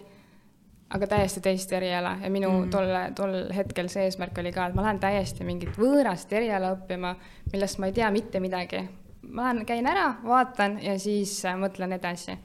aga 0.96 1.08
täiesti 1.08 1.44
teist 1.44 1.72
eriala 1.74 2.18
ja 2.24 2.30
minu 2.34 2.50
mm. 2.52 2.72
tol, 2.74 2.90
tol 3.16 3.36
hetkel 3.56 3.90
see 3.92 4.08
eesmärk 4.10 4.38
oli 4.44 4.52
ka, 4.56 4.68
et 4.68 4.78
ma 4.78 4.86
lähen 4.88 5.00
täiesti 5.04 5.48
mingit 5.48 5.78
võõrast 5.80 6.34
eriala 6.36 6.74
õppima, 6.76 7.14
millest 7.54 7.80
ma 7.80 7.92
ei 7.92 7.96
tea 7.96 8.10
mitte 8.12 8.42
midagi. 8.44 8.84
ma 9.30 9.50
lähen, 9.50 9.66
käin 9.66 9.88
ära, 9.88 10.10
vaatan 10.24 10.80
ja 10.84 10.98
siis 11.00 11.38
äh, 11.46 11.56
mõtlen 11.60 11.96
edasi. 11.96 12.36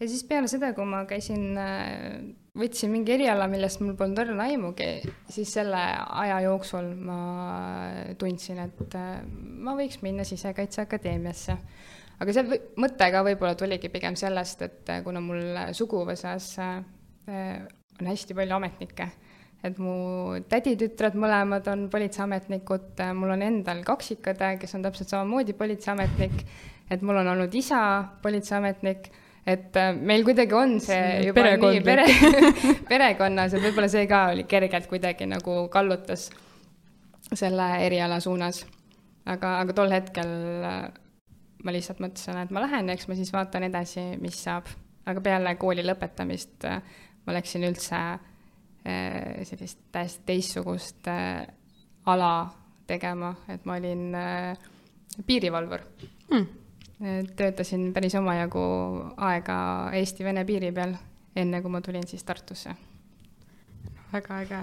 ja 0.00 0.08
siis 0.08 0.22
peale 0.24 0.48
seda, 0.48 0.72
kui 0.76 0.86
ma 0.86 1.04
käisin 1.10 1.58
äh, 1.58 2.22
võtsin 2.58 2.92
mingi 2.92 3.14
eriala, 3.14 3.46
millest 3.48 3.80
mul 3.80 3.96
polnud 3.96 4.20
õrna 4.24 4.46
aimugi, 4.50 4.90
siis 5.32 5.54
selle 5.56 5.80
aja 6.22 6.40
jooksul 6.44 6.92
ma 7.00 7.18
tundsin, 8.20 8.60
et 8.66 8.96
äh, 8.98 9.18
ma 9.64 9.76
võiks 9.78 10.02
minna 10.04 10.26
Sisekaitseakadeemiasse. 10.28 11.56
aga 12.20 12.34
see 12.36 12.58
mõte 12.78 13.08
ka 13.10 13.22
võib-olla 13.26 13.56
tuligi 13.58 13.88
pigem 13.92 14.16
sellest, 14.20 14.62
et 14.62 14.92
äh, 14.92 15.00
kuna 15.04 15.24
mul 15.24 15.72
suguvõsas 15.74 16.52
äh, 16.60 16.82
on 17.28 18.08
hästi 18.08 18.34
palju 18.34 18.56
ametnikke, 18.56 19.08
et 19.62 19.78
mu 19.78 19.94
täditütred 20.50 21.14
mõlemad 21.18 21.68
on 21.70 21.86
politseiametnikud, 21.92 23.02
mul 23.18 23.34
on 23.36 23.44
endal 23.46 23.82
kaksikõde, 23.86 24.56
kes 24.62 24.74
on 24.78 24.86
täpselt 24.86 25.12
samamoodi 25.12 25.54
politseiametnik, 25.58 26.46
et 26.90 27.04
mul 27.06 27.22
on 27.22 27.34
olnud 27.34 27.54
isa 27.54 27.82
politseiametnik 28.24 29.12
et 29.46 29.76
äh, 29.76 29.90
meil 29.94 30.22
kuidagi 30.24 30.54
on 30.54 30.76
see 30.82 31.26
juba 31.26 31.44
nii 31.50 31.82
pere, 31.82 32.06
perekonnas, 32.90 33.56
et 33.56 33.64
võib-olla 33.64 33.90
see 33.90 34.06
ka 34.10 34.28
oli 34.34 34.46
kergelt 34.50 34.86
kuidagi 34.90 35.26
nagu 35.30 35.66
kallutas 35.72 36.28
selle 37.32 37.68
eriala 37.82 38.20
suunas. 38.22 38.62
aga, 39.26 39.58
aga 39.62 39.74
tol 39.74 39.90
hetkel 39.94 40.30
ma 41.62 41.74
lihtsalt 41.74 42.02
mõtlesin, 42.02 42.38
et 42.42 42.54
ma 42.54 42.62
lähen, 42.64 42.90
eks 42.90 43.08
ma 43.08 43.18
siis 43.18 43.30
vaatan 43.34 43.66
edasi, 43.68 44.12
mis 44.22 44.38
saab. 44.44 44.70
aga 45.06 45.20
peale 45.20 45.56
kooli 45.58 45.82
lõpetamist 45.82 46.68
ma 47.26 47.36
läksin 47.36 47.64
üldse 47.68 48.00
sellist 48.82 49.78
täiesti 49.94 50.24
teistsugust 50.26 51.06
ala 52.10 52.32
tegema, 52.86 53.30
et 53.48 53.64
ma 53.64 53.76
olin 53.78 54.10
piirivalvur 55.26 55.86
hmm 56.32 56.62
töötasin 57.36 57.92
päris 57.92 58.14
omajagu 58.14 58.62
aega 59.16 59.56
Eesti-Vene 59.98 60.44
piiri 60.46 60.70
peal, 60.72 60.94
enne 61.36 61.62
kui 61.62 61.70
ma 61.70 61.80
tulin 61.80 62.06
siis 62.06 62.24
Tartusse. 62.24 62.74
Väga 64.12 64.40
äge. 64.44 64.60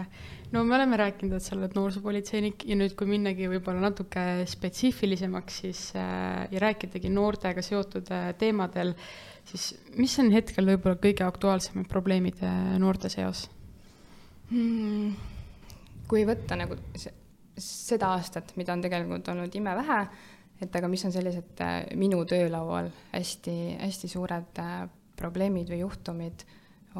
no 0.52 0.64
me 0.64 0.76
oleme 0.78 0.98
rääkinud, 1.02 1.36
et 1.38 1.46
sa 1.46 1.56
oled 1.58 1.76
noorsoopolitseinik 1.78 2.66
ja 2.70 2.78
nüüd, 2.80 2.96
kui 3.00 3.10
minnagi 3.10 3.50
võib-olla 3.52 3.90
natuke 3.90 4.26
spetsiifilisemaks, 4.50 5.62
siis 5.66 5.84
äh, 5.98 6.46
ja 6.52 6.64
rääkidagi 6.66 7.12
noortega 7.14 7.64
seotud 7.66 8.12
äh, 8.16 8.32
teemadel, 8.40 8.94
siis 9.50 9.72
mis 9.98 10.18
on 10.22 10.32
hetkel 10.36 10.70
võib-olla 10.74 11.00
kõige 11.02 11.26
aktuaalsemad 11.28 11.90
probleemid 11.92 12.44
äh, 12.46 12.76
noorte 12.82 13.12
seas 13.14 13.48
hmm.? 14.52 15.16
kui 16.10 16.26
võtta 16.26 16.58
nagu 16.58 16.78
see, 16.98 17.14
seda 17.60 18.14
aastat, 18.16 18.56
mida 18.58 18.74
on 18.74 18.84
tegelikult 18.84 19.28
olnud 19.32 19.56
imevähe, 19.56 20.00
et 20.64 20.76
aga 20.76 20.90
mis 20.92 21.04
on 21.08 21.14
sellised 21.16 21.62
äh, 21.64 21.82
minu 22.00 22.22
töölaual 22.28 22.90
hästi-hästi 23.14 24.12
suured 24.12 24.62
äh, 24.64 24.86
probleemid 25.20 25.72
või 25.72 25.82
juhtumid, 25.84 26.46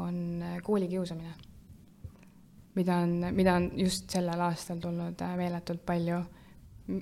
on 0.00 0.42
äh, 0.44 0.58
koolikiusamine. 0.64 1.34
Mida 2.74 3.00
on, 3.02 3.16
mida 3.34 3.54
on 3.58 3.70
just 3.78 4.10
sellel 4.10 4.40
aastal 4.46 4.78
tulnud 4.82 5.24
meeletult 5.36 5.82
palju. 5.86 6.20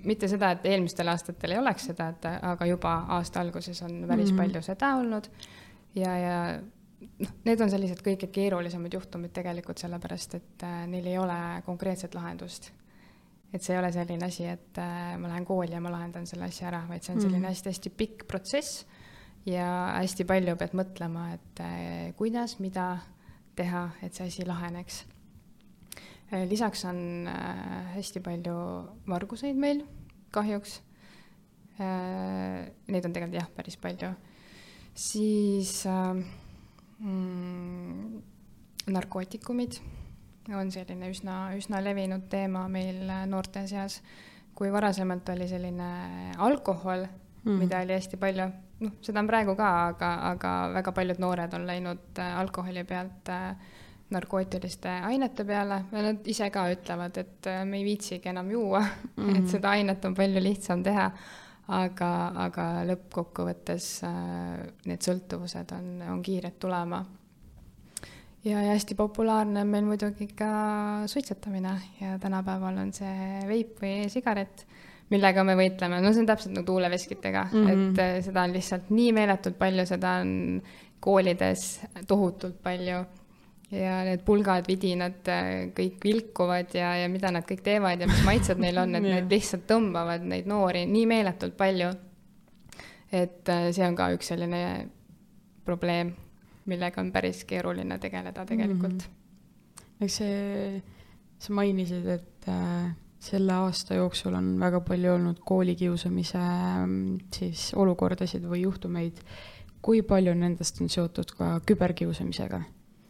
mitte 0.05 0.29
seda, 0.29 0.51
et 0.53 0.67
eelmistel 0.69 1.09
aastatel 1.09 1.55
ei 1.55 1.59
oleks 1.59 1.87
seda, 1.91 2.09
et 2.13 2.27
aga 2.29 2.67
juba 2.67 2.95
aasta 3.17 3.41
alguses 3.41 3.83
on 3.83 4.05
päris 4.09 4.33
mm 4.33 4.39
-hmm. 4.39 4.43
palju 4.43 4.63
seda 4.63 4.95
olnud 4.97 5.31
ja, 5.95 6.19
ja 6.19 6.61
noh, 7.19 7.31
need 7.45 7.61
on 7.61 7.71
sellised 7.71 8.03
kõige 8.05 8.27
keerulisemad 8.27 8.95
juhtumid 8.95 9.33
tegelikult 9.33 9.79
sellepärast, 9.79 10.35
et 10.35 10.67
neil 10.87 11.07
ei 11.07 11.19
ole 11.19 11.63
konkreetset 11.65 12.15
lahendust 12.15 12.73
et 13.53 13.65
see 13.65 13.75
ei 13.75 13.81
ole 13.81 13.91
selline 13.93 14.27
asi, 14.29 14.47
et 14.47 14.79
äh, 14.79 15.17
ma 15.21 15.31
lähen 15.31 15.47
kooli 15.49 15.73
ja 15.73 15.81
ma 15.81 15.93
lahendan 15.93 16.27
selle 16.29 16.49
asja 16.49 16.69
ära, 16.69 16.83
vaid 16.89 17.05
see 17.05 17.15
on 17.15 17.23
selline 17.23 17.49
hästi-hästi 17.49 17.91
mm. 17.91 17.99
pikk 18.01 18.27
protsess 18.29 18.83
ja 19.49 19.69
hästi 19.97 20.27
palju 20.29 20.57
pead 20.61 20.75
mõtlema, 20.77 21.31
et 21.37 21.63
äh, 21.65 22.11
kuidas, 22.19 22.59
mida 22.61 22.91
teha, 23.59 23.89
et 24.05 24.15
see 24.15 24.29
asi 24.29 24.47
laheneks. 24.47 25.05
Äh, 26.33 26.45
lisaks 26.49 26.85
on 26.89 27.29
hästi 27.95 28.21
palju 28.25 28.57
varguseid 29.09 29.57
meil 29.57 29.85
kahjuks. 30.35 30.83
Neid 31.79 33.05
on 33.07 33.13
tegelikult 33.15 33.39
jah, 33.39 33.49
päris 33.55 33.77
palju. 33.79 34.11
siis 34.99 35.87
mm, 36.99 38.19
narkootikumid 38.91 39.79
on 40.59 40.73
selline 40.75 41.11
üsna, 41.13 41.37
üsna 41.55 41.79
levinud 41.85 42.27
teema 42.33 42.65
meil 42.73 43.05
noorte 43.31 43.67
seas. 43.71 44.03
kui 44.59 44.73
varasemalt 44.75 45.29
oli 45.31 45.47
selline 45.47 45.89
alkohol 46.43 47.05
mm., 47.45 47.59
mida 47.61 47.79
oli 47.85 47.95
hästi 47.95 48.19
palju, 48.19 48.49
noh, 48.83 48.95
seda 49.05 49.23
on 49.23 49.29
praegu 49.31 49.55
ka, 49.59 49.69
aga, 49.93 50.13
aga 50.33 50.55
väga 50.75 50.95
paljud 50.97 51.21
noored 51.23 51.55
on 51.55 51.67
läinud 51.69 52.19
äh, 52.19 52.39
alkoholi 52.41 52.85
pealt 52.89 53.31
äh, 53.31 53.55
narkootiliste 54.11 54.89
ainete 55.11 55.45
peale 55.45 55.83
ja 55.93 56.03
nad 56.03 56.27
ise 56.27 56.51
ka 56.51 56.65
ütlevad, 56.73 57.19
et 57.21 57.51
äh, 57.51 57.65
me 57.69 57.81
ei 57.81 57.85
viitsigi 57.85 58.29
enam 58.29 58.51
juua 58.51 58.81
mm, 58.81 59.25
-hmm. 59.25 59.39
et 59.39 59.49
seda 59.49 59.71
ainet 59.71 60.05
on 60.05 60.15
palju 60.15 60.43
lihtsam 60.43 60.83
teha. 60.83 61.11
aga, 61.69 62.33
aga 62.49 62.63
lõppkokkuvõttes 62.89 63.87
need 64.89 65.05
sõltuvused 65.05 65.75
on, 65.77 65.91
on 66.15 66.23
kiired 66.25 66.55
tulema 66.59 67.03
ja, 68.45 68.63
ja 68.63 68.73
hästi 68.73 68.95
populaarne 68.95 69.61
on 69.61 69.73
meil 69.73 69.87
muidugi 69.87 70.29
ka 70.37 70.51
suitsetamine 71.07 71.75
ja 72.01 72.19
tänapäeval 72.19 72.81
on 72.85 72.93
see 72.95 73.43
veip 73.49 73.81
või 73.83 73.95
e-sigaret, 74.05 74.65
millega 75.13 75.45
me 75.47 75.57
võitleme, 75.59 76.01
no 76.03 76.13
see 76.13 76.23
on 76.23 76.29
täpselt 76.31 76.55
nagu 76.55 76.67
tuuleveskitega 76.69 77.47
mm, 77.51 77.65
-hmm. 77.65 77.89
et 77.93 78.03
eh, 78.05 78.19
seda 78.25 78.45
on 78.45 78.55
lihtsalt 78.55 78.91
nii 78.95 79.13
meeletult 79.17 79.59
palju, 79.59 79.87
seda 79.89 80.19
on 80.23 80.63
koolides 81.01 81.69
tohutult 82.07 82.63
palju 82.63 83.05
ja 83.71 84.03
need 84.07 84.23
pulgad, 84.25 84.65
vidinad 84.69 85.29
eh, 85.29 85.69
kõik 85.77 86.05
vilkuvad 86.05 86.77
ja, 86.77 86.95
ja 87.03 87.09
mida 87.13 87.33
nad 87.35 87.45
kõik 87.49 87.61
teevad 87.67 88.01
ja 88.01 88.09
mis 88.09 88.23
maitsed 88.25 88.61
neil 88.63 88.79
on, 88.81 88.95
et 88.97 89.09
need 89.15 89.33
lihtsalt 89.33 89.67
tõmbavad 89.69 90.25
neid 90.25 90.49
noori 90.49 90.87
nii 90.89 91.09
meeletult 91.11 91.57
palju. 91.59 91.91
et 93.13 93.49
eh, 93.49 93.69
see 93.73 93.85
on 93.85 93.97
ka 93.99 94.13
üks 94.17 94.33
selline 94.33 94.63
probleem 95.69 96.15
millega 96.69 97.01
on 97.01 97.13
päris 97.13 97.45
keeruline 97.49 97.99
tegeleda 97.99 98.45
tegelikult 98.47 98.93
mm. 98.93 99.05
-hmm. 99.05 100.05
eks 100.05 100.17
see, 100.21 100.83
sa 101.39 101.53
mainisid, 101.53 102.07
et 102.07 102.49
äh, 102.49 102.91
selle 103.19 103.53
aasta 103.53 103.95
jooksul 103.95 104.35
on 104.35 104.55
väga 104.61 104.81
palju 104.81 105.13
olnud 105.15 105.41
koolikiusamise 105.45 106.39
mm, 106.87 107.19
siis 107.35 107.71
olukordasid 107.75 108.45
või 108.45 108.63
juhtumeid. 108.63 109.23
kui 109.83 110.03
palju 110.03 110.35
nendest 110.35 110.81
on 110.81 110.89
seotud 110.89 111.31
ka 111.39 111.61
küberkiusamisega 111.67 112.63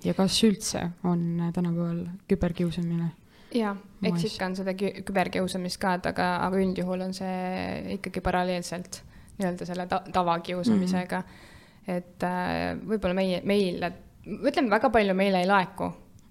ja 0.05 0.15
kas 0.15 0.39
üldse 0.47 0.85
on 1.05 1.51
tänapäeval 1.55 2.05
küberkiusamine? 2.31 3.11
jaa, 3.55 3.75
eks 4.05 4.25
ikka 4.33 4.47
on 4.51 4.57
seda 4.59 4.75
küberkiusamist 4.77 5.81
ka, 5.81 5.95
et 5.99 6.09
aga, 6.13 6.31
aga 6.47 6.59
üldjuhul 6.61 7.07
on 7.09 7.15
see 7.17 7.95
ikkagi 7.99 8.21
paralleelselt 8.25 9.03
nii-öelda 9.39 9.69
selle 9.69 9.87
ta 9.87 10.03
tavakiusamisega 10.13 11.23
mm. 11.23 11.31
-hmm 11.31 11.47
et 11.89 12.21
äh, 12.23 12.77
võib-olla 12.85 13.15
meie, 13.17 13.41
meile, 13.49 13.89
ütleme, 14.29 14.69
väga 14.69 14.91
palju 14.93 15.15
meile 15.17 15.41
ei 15.41 15.49
laeku 15.49 15.89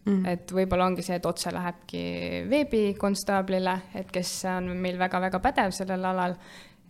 Mm. 0.07 0.23
et 0.23 0.51
võib-olla 0.55 0.85
ongi 0.87 1.03
see, 1.03 1.17
et 1.19 1.25
otse 1.27 1.51
lähebki 1.51 2.01
veebikonstaablile, 2.47 3.73
et 3.99 4.11
kes 4.13 4.29
on 4.47 4.69
meil 4.79 4.95
väga-väga 5.01 5.41
pädev 5.43 5.73
sellel 5.75 6.05
alal, 6.07 6.37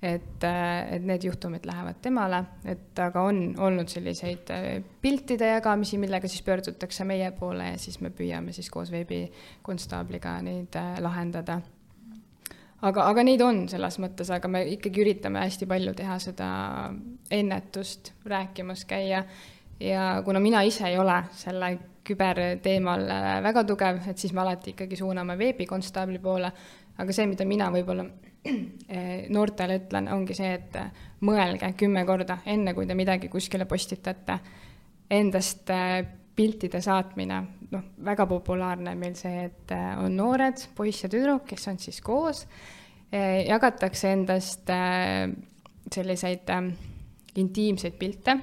et, 0.01 0.43
äh, 0.43 0.93
et 0.93 1.05
need 1.05 1.23
juhtumid 1.25 1.65
lähevad 1.65 1.97
temale, 2.01 2.43
et 2.65 2.99
aga 3.01 3.23
on 3.25 3.39
olnud 3.57 3.89
selliseid 3.89 4.51
äh, 4.53 4.67
piltide 5.01 5.49
jagamisi, 5.55 5.97
millega 5.97 6.29
siis 6.29 6.43
pöördutakse 6.45 7.05
meie 7.07 7.31
poole 7.31 7.71
ja 7.71 7.79
siis 7.81 7.99
me 8.01 8.12
püüame 8.13 8.53
siis 8.53 8.69
koos 8.69 8.91
veebikonstaabliga 8.93 10.38
neid 10.45 10.77
lahendada. 11.01 11.60
aga, 12.81 13.07
aga 13.10 13.23
neid 13.23 13.41
on 13.41 13.65
selles 13.69 13.97
mõttes, 13.99 14.29
aga 14.33 14.47
me 14.47 14.63
ikkagi 14.77 15.01
üritame 15.01 15.41
hästi 15.41 15.65
palju 15.65 15.93
teha 15.97 16.19
seda 16.21 16.47
ennetust, 17.31 18.13
rääkimas 18.25 18.86
käia 18.86 19.23
ja 19.79 20.21
kuna 20.25 20.39
mina 20.39 20.62
ise 20.62 20.88
ei 20.88 20.97
ole 20.97 21.23
selle 21.33 21.77
küberteemal 22.07 23.10
äh, 23.10 23.27
väga 23.43 23.63
tugev, 23.67 24.01
et 24.07 24.17
siis 24.17 24.33
me 24.33 24.45
alati 24.45 24.75
ikkagi 24.75 24.95
suuname 24.95 25.38
veebikonstaabli 25.38 26.19
poole, 26.23 26.51
aga 26.97 27.13
see, 27.13 27.27
mida 27.27 27.45
mina 27.45 27.67
võib-olla 27.73 28.05
äh, 28.05 28.26
noortele 29.36 29.79
ütlen, 29.81 30.10
ongi 30.13 30.38
see, 30.38 30.53
et 30.60 30.77
äh, 30.79 31.03
mõelge 31.27 31.71
kümme 31.79 32.05
korda, 32.07 32.39
enne 32.45 32.73
kui 32.77 32.88
te 32.88 32.97
midagi 32.97 33.29
kuskile 33.31 33.67
postitate, 33.69 34.39
endast 35.10 35.71
piltide 36.38 36.81
saatmine, 36.83 37.38
noh, 37.71 37.86
väga 38.05 38.27
populaarne 38.29 38.93
meil 38.99 39.15
see, 39.17 39.47
et 39.47 39.71
on 39.97 40.13
noored 40.19 40.67
poiss 40.75 41.05
ja 41.05 41.10
tüdruk, 41.10 41.47
kes 41.49 41.63
on 41.71 41.79
siis 41.81 42.01
koos, 42.05 42.43
jagatakse 43.12 44.12
endast 44.12 44.69
selliseid 45.95 46.51
intiimseid 47.38 47.97
pilte. 47.99 48.38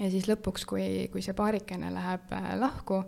Ja 0.00 0.08
siis 0.10 0.26
lõpuks, 0.26 0.64
kui, 0.66 0.86
kui 1.12 1.22
see 1.22 1.34
paarikene 1.36 1.92
läheb 1.94 2.32
äh, 2.34 2.52
lahku, 2.58 3.02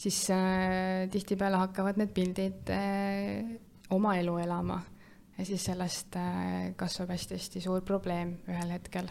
siis 0.00 0.18
äh, 0.34 1.04
tihtipeale 1.12 1.60
hakkavad 1.60 2.00
need 2.00 2.10
pildid 2.16 2.72
äh, 2.72 3.52
oma 3.94 4.16
elu 4.18 4.38
elama 4.42 4.80
ja 5.42 5.46
siis 5.46 5.64
sellest 5.66 6.16
äh, 6.16 6.72
kasvab 6.78 7.10
hästi-hästi 7.10 7.60
suur 7.64 7.82
probleem 7.82 8.36
ühel 8.46 8.76
hetkel. 8.76 9.08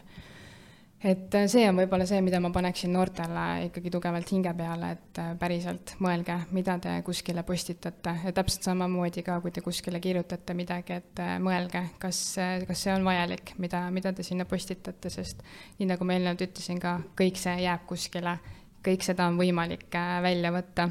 Et 1.04 1.34
äh, 1.36 1.48
see 1.52 1.66
on 1.68 1.76
võib-olla 1.76 2.06
see, 2.08 2.22
mida 2.24 2.40
ma 2.40 2.54
paneksin 2.56 2.94
noortele 2.96 3.66
ikkagi 3.66 3.92
tugevalt 3.92 4.30
hinge 4.32 4.54
peale, 4.56 4.94
et 4.96 5.20
äh, 5.20 5.34
päriselt 5.42 5.96
mõelge, 6.00 6.38
mida 6.56 6.78
te 6.80 6.94
kuskile 7.04 7.44
postitate. 7.44 8.14
Ja 8.24 8.32
täpselt 8.38 8.70
samamoodi 8.70 9.26
ka, 9.28 9.42
kui 9.44 9.52
te 9.52 9.64
kuskile 9.66 10.00
kirjutate 10.04 10.56
midagi, 10.56 11.02
et 11.02 11.22
mõelge, 11.44 11.84
kas, 12.00 12.22
kas 12.70 12.86
see 12.86 12.94
on 12.96 13.08
vajalik, 13.10 13.56
mida, 13.60 13.84
mida 13.92 14.14
te 14.16 14.24
sinna 14.24 14.48
postitate, 14.48 15.12
sest 15.12 15.44
nii 15.82 15.90
nagu 15.92 16.08
ma 16.08 16.16
eelnevalt 16.16 16.46
ütlesin 16.48 16.80
ka, 16.80 17.00
kõik 17.20 17.42
see 17.42 17.58
jääb 17.66 17.84
kuskile, 17.90 18.38
kõik 18.86 19.04
seda 19.04 19.28
on 19.28 19.42
võimalik 19.42 19.90
välja 20.24 20.54
võtta. 20.56 20.88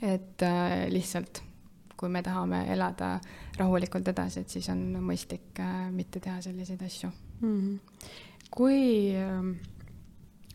et 0.00 0.42
lihtsalt, 0.88 1.42
kui 2.00 2.08
me 2.08 2.22
tahame 2.24 2.64
elada 2.72 3.12
rahulikult 3.58 4.08
edasi, 4.08 4.40
et 4.40 4.56
siis 4.56 4.70
on 4.72 4.80
mõistlik 5.04 5.60
mitte 5.92 6.20
teha 6.24 6.40
selliseid 6.40 6.82
asju 6.88 7.12
mm. 7.12 7.54
-hmm 7.60 8.26
kui 8.50 9.14
ähm, 9.14 9.54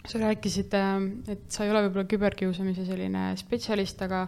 sa 0.07 0.19
rääkisid, 0.19 0.73
ähm, 0.73 1.07
et 1.31 1.47
sa 1.51 1.65
ei 1.65 1.71
ole 1.71 1.85
võib-olla 1.87 2.05
küberkiusamise 2.11 2.85
selline 2.87 3.31
spetsialist, 3.39 4.03
aga 4.05 4.25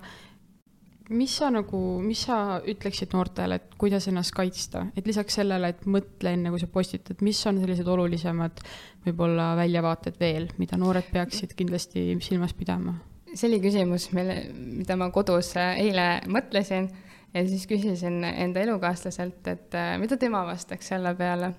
mis 1.15 1.38
sa 1.39 1.51
nagu, 1.53 1.80
mis 2.03 2.25
sa 2.27 2.60
ütleksid 2.67 3.13
noortele, 3.15 3.60
et 3.60 3.75
kuidas 3.80 4.10
ennast 4.10 4.34
kaitsta, 4.36 4.88
et 4.97 5.08
lisaks 5.08 5.38
sellele, 5.39 5.71
et 5.71 5.86
mõtle 5.88 6.34
enne, 6.36 6.51
kui 6.51 6.63
sa 6.63 6.67
postitad, 6.71 7.21
mis 7.23 7.39
on 7.47 7.62
sellised 7.62 7.88
olulisemad 7.88 8.63
võib-olla 9.06 9.53
väljavaated 9.60 10.17
veel, 10.19 10.49
mida 10.60 10.80
noored 10.80 11.12
peaksid 11.13 11.56
kindlasti 11.60 12.10
silmas 12.23 12.56
pidama? 12.58 12.97
see 13.38 13.49
oli 13.51 13.60
küsimus, 13.62 14.08
mille, 14.15 14.38
mida 14.56 14.95
ma 14.97 15.12
kodus 15.13 15.51
äh, 15.60 15.75
eile 15.84 16.06
mõtlesin 16.32 16.88
ja 17.33 17.47
siis 17.47 17.67
küsisin 17.67 18.23
enda 18.23 18.63
elukaaslaselt, 18.63 19.47
et 19.47 19.75
äh, 19.75 19.95
mida 20.01 20.17
tema 20.17 20.45
vastaks 20.47 20.93
selle 20.93 21.15
peale 21.15 21.53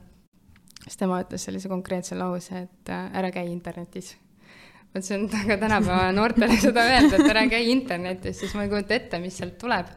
siis 0.89 1.01
tema 1.01 1.21
ütles 1.23 1.45
sellise 1.45 1.71
konkreetse 1.71 2.17
lause, 2.19 2.65
et 2.67 2.93
äh, 2.93 3.11
ära 3.19 3.31
käi 3.35 3.51
internetis. 3.53 4.15
vot 4.95 5.05
see 5.05 5.19
on 5.19 5.29
ka 5.51 5.59
tänapäeva 5.61 6.13
noortele 6.17 6.57
seda 6.61 6.87
öelda, 6.89 7.19
et 7.19 7.35
ära 7.35 7.45
käi 7.51 7.69
internetis, 7.73 8.41
siis 8.41 8.55
ma 8.57 8.65
ei 8.65 8.73
kujuta 8.73 8.97
ette, 8.97 9.21
mis 9.23 9.37
sealt 9.37 9.59
tuleb. 9.61 9.93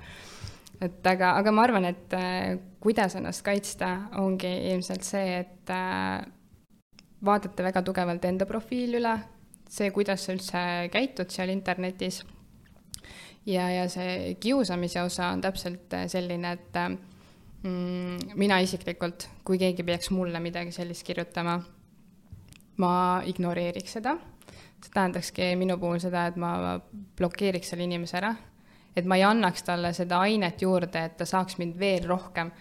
et 0.81 1.07
aga, 1.07 1.36
aga 1.39 1.53
ma 1.55 1.65
arvan, 1.67 1.88
et 1.91 2.13
äh, 2.17 2.57
kuidas 2.81 3.15
ennast 3.15 3.45
kaitsta, 3.45 3.91
ongi 4.19 4.51
ilmselt 4.73 5.05
see, 5.05 5.41
et 5.43 5.71
vaadata 7.21 7.63
väga 7.63 7.84
tugevalt 7.86 8.25
enda 8.25 8.47
profiili 8.49 8.97
üle, 8.97 9.13
see, 9.69 9.91
kuidas 9.93 10.25
sa 10.25 10.34
üldse 10.34 10.63
käitud 10.91 11.29
seal 11.31 11.53
internetis. 11.53 12.23
Ja, 13.45 13.69
ja 13.69 13.88
see 13.89 14.36
kiusamise 14.39 15.01
osa 15.01 15.32
on 15.36 15.41
täpselt 15.41 15.93
selline, 16.08 16.51
et 16.51 16.82
mm,? 17.63 18.36
mina 18.36 18.60
isiklikult, 18.63 19.27
kui 19.45 19.60
keegi 19.62 19.84
peaks 19.86 20.12
mulle 20.13 20.39
midagi 20.39 20.73
sellist 20.75 21.06
kirjutama, 21.08 21.60
ma 22.82 22.93
ignoreeriks 23.25 23.97
seda. 23.99 24.17
see 24.82 24.93
tähendakski 24.93 25.51
minu 25.56 25.77
puhul 25.77 25.99
seda, 26.01 26.25
et 26.32 26.38
ma 26.41 26.80
blokeeriks 27.17 27.69
selle 27.69 27.86
inimese 27.86 28.17
ära, 28.17 28.34
et 28.97 29.06
ma 29.06 29.17
ei 29.19 29.23
annaks 29.23 29.63
talle 29.63 29.93
seda 29.93 30.23
ainet 30.25 30.62
juurde, 30.62 31.06
et 31.06 31.17
ta 31.17 31.25
saaks 31.25 31.60
mind 31.62 31.77
veel 31.80 32.08
rohkem. 32.10 32.51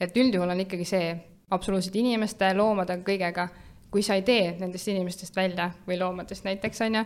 et 0.00 0.16
üldjuhul 0.16 0.50
on 0.50 0.60
ikkagi 0.60 0.84
see, 0.84 1.16
absoluutselt 1.50 1.96
inimeste, 1.96 2.54
loomade, 2.54 2.96
kõigega, 3.06 3.48
kui 3.90 4.02
sa 4.02 4.16
ei 4.18 4.22
tee 4.26 4.56
nendest 4.60 4.88
inimestest 4.88 5.36
välja 5.36 5.70
või 5.86 5.98
loomadest 6.00 6.44
näiteks, 6.44 6.80
on 6.86 7.00
ju, 7.00 7.04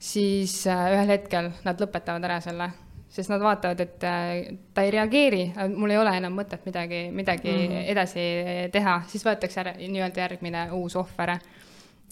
siis 0.00 0.60
äh, 0.66 0.92
ühel 0.94 1.16
hetkel 1.16 1.50
nad 1.64 1.80
lõpetavad 1.80 2.28
ära 2.28 2.40
selle 2.44 2.70
sest 3.08 3.30
nad 3.32 3.40
vaatavad, 3.40 3.80
et 3.80 4.04
äh, 4.04 4.58
ta 4.74 4.84
ei 4.84 4.92
reageeri, 4.92 5.44
mul 5.76 5.94
ei 5.94 6.00
ole 6.00 6.12
enam 6.20 6.34
mõtet 6.36 6.66
midagi, 6.68 7.08
midagi 7.12 7.50
mm 7.50 7.62
-hmm. 7.70 7.86
edasi 7.94 8.26
teha, 8.72 9.00
siis 9.08 9.24
võetakse 9.24 9.60
ära 9.60 9.72
nii-öelda 9.78 10.20
järgmine 10.20 10.68
uus 10.72 10.96
ohver. 10.96 11.38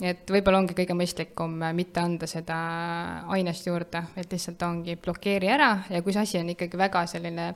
et 0.02 0.30
võib-olla 0.30 0.58
ongi 0.58 0.74
kõige 0.76 0.92
mõistlikum 0.92 1.52
mitte 1.72 2.00
anda 2.00 2.26
seda 2.26 2.56
ainest 3.32 3.66
juurde, 3.66 4.02
et 4.16 4.32
lihtsalt 4.32 4.62
ongi 4.62 4.96
blokeeri 4.96 5.48
ära 5.48 5.78
ja 5.90 6.02
kui 6.02 6.12
see 6.12 6.22
asi 6.22 6.38
on 6.38 6.48
ikkagi 6.48 6.78
väga 6.78 7.06
selline 7.06 7.48
äh, 7.48 7.54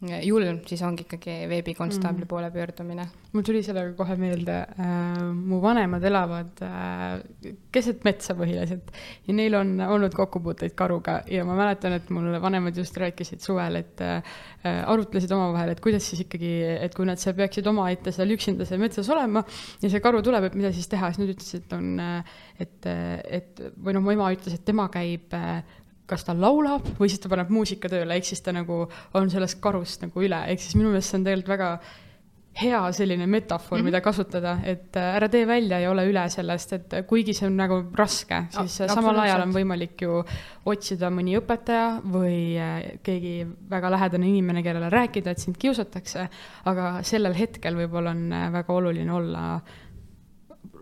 julm, 0.00 0.62
siis 0.64 0.80
ongi 0.86 1.04
ikkagi 1.04 1.34
veebikonstaabli 1.50 2.24
mm. 2.24 2.28
poole 2.28 2.48
pöördumine. 2.50 3.04
mul 3.32 3.44
tuli 3.44 3.60
sellega 3.62 3.92
kohe 3.98 4.14
meelde 4.16 4.54
äh,, 4.80 5.18
mu 5.34 5.60
vanemad 5.60 6.04
elavad 6.08 6.62
äh, 6.64 7.52
keset 7.72 8.00
metsa 8.04 8.34
põhiliselt 8.38 8.88
ja 9.28 9.34
neil 9.36 9.54
on 9.58 9.74
olnud 9.84 10.16
kokkupuuteid 10.16 10.72
karuga 10.78 11.18
ja 11.30 11.44
ma 11.44 11.54
mäletan, 11.58 11.98
et 11.98 12.08
mul 12.10 12.32
vanemad 12.40 12.80
just 12.80 12.96
rääkisid 12.96 13.44
suvel, 13.44 13.76
et 13.82 14.00
äh, 14.00 14.22
arutlesid 14.64 15.32
omavahel, 15.36 15.74
et 15.74 15.84
kuidas 15.84 16.08
siis 16.08 16.24
ikkagi, 16.24 16.54
et 16.80 16.96
kui 16.96 17.04
nad 17.08 17.20
seal 17.20 17.36
peaksid 17.36 17.68
omaette 17.68 18.14
seal 18.16 18.32
üksinda 18.32 18.64
seal 18.68 18.80
metsas 18.80 19.10
olema 19.12 19.44
ja 19.82 19.92
see 19.92 20.00
karu 20.00 20.24
tuleb, 20.24 20.48
et 20.48 20.56
mida 20.56 20.72
siis 20.72 20.88
teha, 20.88 21.12
siis 21.12 21.22
nad 21.22 21.34
ütlesid, 21.34 21.68
et 21.68 21.76
on, 21.76 21.92
äh, 22.00 22.40
et, 22.64 22.90
et 23.40 23.62
või 23.76 23.98
noh, 23.98 24.04
mu 24.06 24.16
ema 24.16 24.32
ütles, 24.32 24.56
et 24.56 24.64
tema 24.64 24.88
käib 24.92 25.36
äh, 25.36 25.60
kas 26.10 26.26
ta 26.26 26.34
laulab 26.36 26.86
või 26.98 27.08
siis 27.08 27.22
ta 27.22 27.30
paneb 27.32 27.50
muusika 27.54 27.90
tööle, 27.92 28.18
ehk 28.18 28.28
siis 28.28 28.44
ta 28.44 28.54
nagu 28.56 28.84
on 29.14 29.32
sellest 29.32 29.60
karust 29.62 30.06
nagu 30.06 30.26
üle, 30.26 30.44
ehk 30.52 30.62
siis 30.62 30.78
minu 30.78 30.92
meelest 30.92 31.12
see 31.12 31.20
on 31.20 31.26
tegelikult 31.28 31.54
väga 31.56 31.74
hea 32.60 32.92
selline 32.92 33.26
metafoor 33.26 33.78
mm, 33.78 33.80
-hmm. 33.80 33.84
mida 33.84 34.00
kasutada, 34.00 34.58
et 34.64 34.96
äh, 34.96 35.16
ära 35.16 35.28
tee 35.28 35.46
välja 35.46 35.78
ja 35.80 35.90
ole 35.90 36.04
üle 36.10 36.28
sellest, 36.28 36.72
et 36.72 36.94
kuigi 37.06 37.34
see 37.34 37.46
on 37.46 37.56
nagu 37.56 37.82
raske, 37.94 38.42
siis 38.50 38.80
ja, 38.80 38.88
samal 38.88 39.18
ajal 39.18 39.42
on 39.42 39.54
võimalik 39.54 40.02
ju 40.02 40.22
otsida 40.66 41.10
mõni 41.10 41.36
õpetaja 41.38 42.00
või 42.04 42.58
äh, 42.58 42.98
keegi 43.02 43.46
väga 43.70 43.90
lähedane 43.90 44.28
inimene, 44.28 44.62
kellele 44.62 44.90
rääkida, 44.90 45.30
et 45.30 45.38
sind 45.38 45.56
kiusatakse, 45.58 46.26
aga 46.64 47.02
sellel 47.02 47.34
hetkel 47.38 47.78
võib-olla 47.78 48.10
on 48.10 48.32
äh, 48.32 48.52
väga 48.52 48.72
oluline 48.74 49.12
olla 49.12 49.60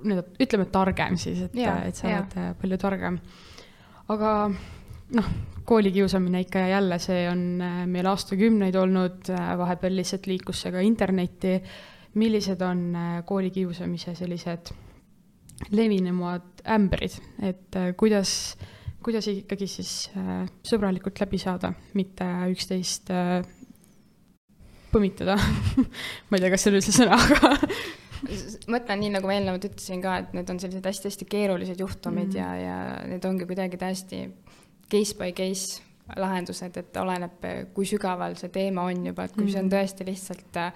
nii-öelda, 0.02 0.24
ütleme 0.40 0.64
targem 0.72 1.16
siis, 1.16 1.42
et, 1.42 1.54
et 1.58 1.94
sa 1.94 2.08
oled 2.08 2.58
palju 2.60 2.78
targem. 2.78 3.20
aga 4.08 4.50
noh, 5.16 5.29
koolikiusamine 5.68 6.40
ikka 6.40 6.59
ja 6.64 6.68
jälle, 6.68 6.99
see 6.99 7.29
on 7.31 7.44
äh, 7.61 7.85
meil 7.87 8.09
aastakümneid 8.09 8.77
olnud, 8.77 9.29
äh, 9.33 9.53
vahepeal 9.59 9.97
lihtsalt 9.99 10.27
liikus 10.31 10.64
see 10.64 10.73
ka 10.73 10.81
internetti. 10.85 11.61
millised 12.18 12.62
on 12.64 12.94
äh, 12.97 13.25
koolikiusamise 13.25 14.14
sellised 14.14 14.73
levinumad 15.71 16.62
ämbrid, 16.71 17.18
et 17.42 17.77
kuidas, 17.99 18.57
kuidas 19.03 19.27
ikkagi 19.29 19.66
siis 19.66 20.11
sõbralikult 20.66 21.21
läbi 21.21 21.38
saada, 21.38 21.73
mitte 21.99 22.25
üksteist 22.53 23.11
põmitada 24.92 25.35
ma 26.29 26.38
ei 26.38 26.44
tea, 26.44 26.53
kas 26.55 26.64
see 26.64 26.71
on 26.71 26.79
üldse 26.79 26.94
sõna, 26.94 27.18
aga 27.18 27.53
mõtlen 28.73 29.03
nii, 29.03 29.12
nagu 29.18 29.29
ma 29.29 29.35
eelnevalt 29.35 29.66
ütlesin 29.68 30.03
ka, 30.05 30.16
et 30.23 30.33
need 30.38 30.55
on 30.55 30.62
sellised 30.62 30.87
hästi-hästi 30.87 31.29
keerulised 31.29 31.83
juhtumid 31.83 32.31
mm. 32.31 32.38
ja, 32.38 32.49
ja 32.62 32.79
need 33.11 33.27
ongi 33.29 33.51
kuidagi 33.51 33.81
täiesti 33.83 34.23
case 34.90 35.16
by 35.18 35.33
case 35.37 35.83
lahendused, 36.16 36.77
et 36.81 36.96
oleneb, 36.96 37.44
kui 37.74 37.87
sügaval 37.88 38.37
see 38.40 38.53
teema 38.53 38.87
on 38.88 39.07
juba, 39.11 39.24
et 39.24 39.35
kui 39.35 39.44
mm 39.44 39.48
-hmm. 39.48 39.53
see 39.53 39.61
on 39.61 39.66
mhm. 39.66 39.74
tõesti 39.74 40.07
lihtsalt 40.07 40.57
äh, 40.57 40.72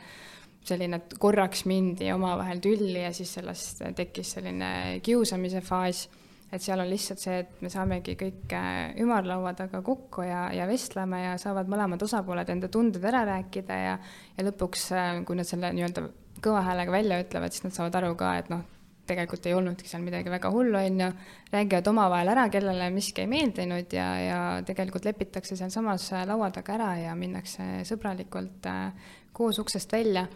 selline, 0.64 0.96
et 0.96 1.14
korraks 1.18 1.64
mindi 1.64 2.12
omavahel 2.12 2.61
tülli 2.62 3.03
ja 3.03 3.12
siis 3.12 3.35
sellest 3.35 3.83
tekkis 3.96 4.33
selline 4.37 5.01
kiusamise 5.03 5.61
faas, 5.61 6.09
et 6.53 6.62
seal 6.62 6.81
on 6.81 6.90
lihtsalt 6.90 7.18
see, 7.18 7.38
et 7.38 7.62
me 7.64 7.70
saamegi 7.72 8.14
kõik 8.20 8.53
äh, 8.53 8.92
ümarlaua 9.03 9.55
taga 9.59 9.83
kokku 9.83 10.22
ja, 10.22 10.53
ja 10.53 10.66
vestleme 10.68 11.22
ja 11.25 11.38
saavad 11.40 11.70
mõlemad 11.72 12.03
osapooled 12.03 12.48
enda 12.48 12.68
tunded 12.68 13.05
ära 13.05 13.25
rääkida 13.25 13.79
ja 13.87 13.98
ja 14.37 14.44
lõpuks, 14.44 14.90
äh, 14.92 15.25
kui 15.25 15.37
nad 15.37 15.48
selle 15.48 15.72
nii-öelda 15.72 16.09
kõva 16.42 16.62
häälega 16.66 16.92
välja 16.92 17.20
ütlevad, 17.22 17.55
siis 17.55 17.64
nad 17.64 17.77
saavad 17.77 17.98
aru 18.03 18.14
ka, 18.18 18.37
et 18.38 18.53
noh, 18.53 18.62
tegelikult 19.06 19.46
ei 19.46 19.54
olnudki 19.56 19.88
seal 19.90 20.04
midagi 20.04 20.30
väga 20.30 20.50
hullu, 20.54 20.78
on 20.78 21.00
ju, 21.00 21.08
räägivad 21.52 21.88
omavahel 21.90 22.32
ära, 22.34 22.46
kellele 22.52 22.88
miski 22.94 23.24
ei 23.24 23.30
meeldinud 23.30 23.94
ja, 23.96 24.06
ja 24.22 24.38
tegelikult 24.66 25.06
lepitakse 25.08 25.58
sealsamas 25.58 26.08
laua 26.28 26.50
taga 26.54 26.76
ära 26.76 26.90
ja 27.00 27.16
minnakse 27.18 27.82
sõbralikult 27.88 28.68
äh, 28.70 29.10
koos 29.34 29.58
uksest 29.62 29.92
välja, 29.92 30.26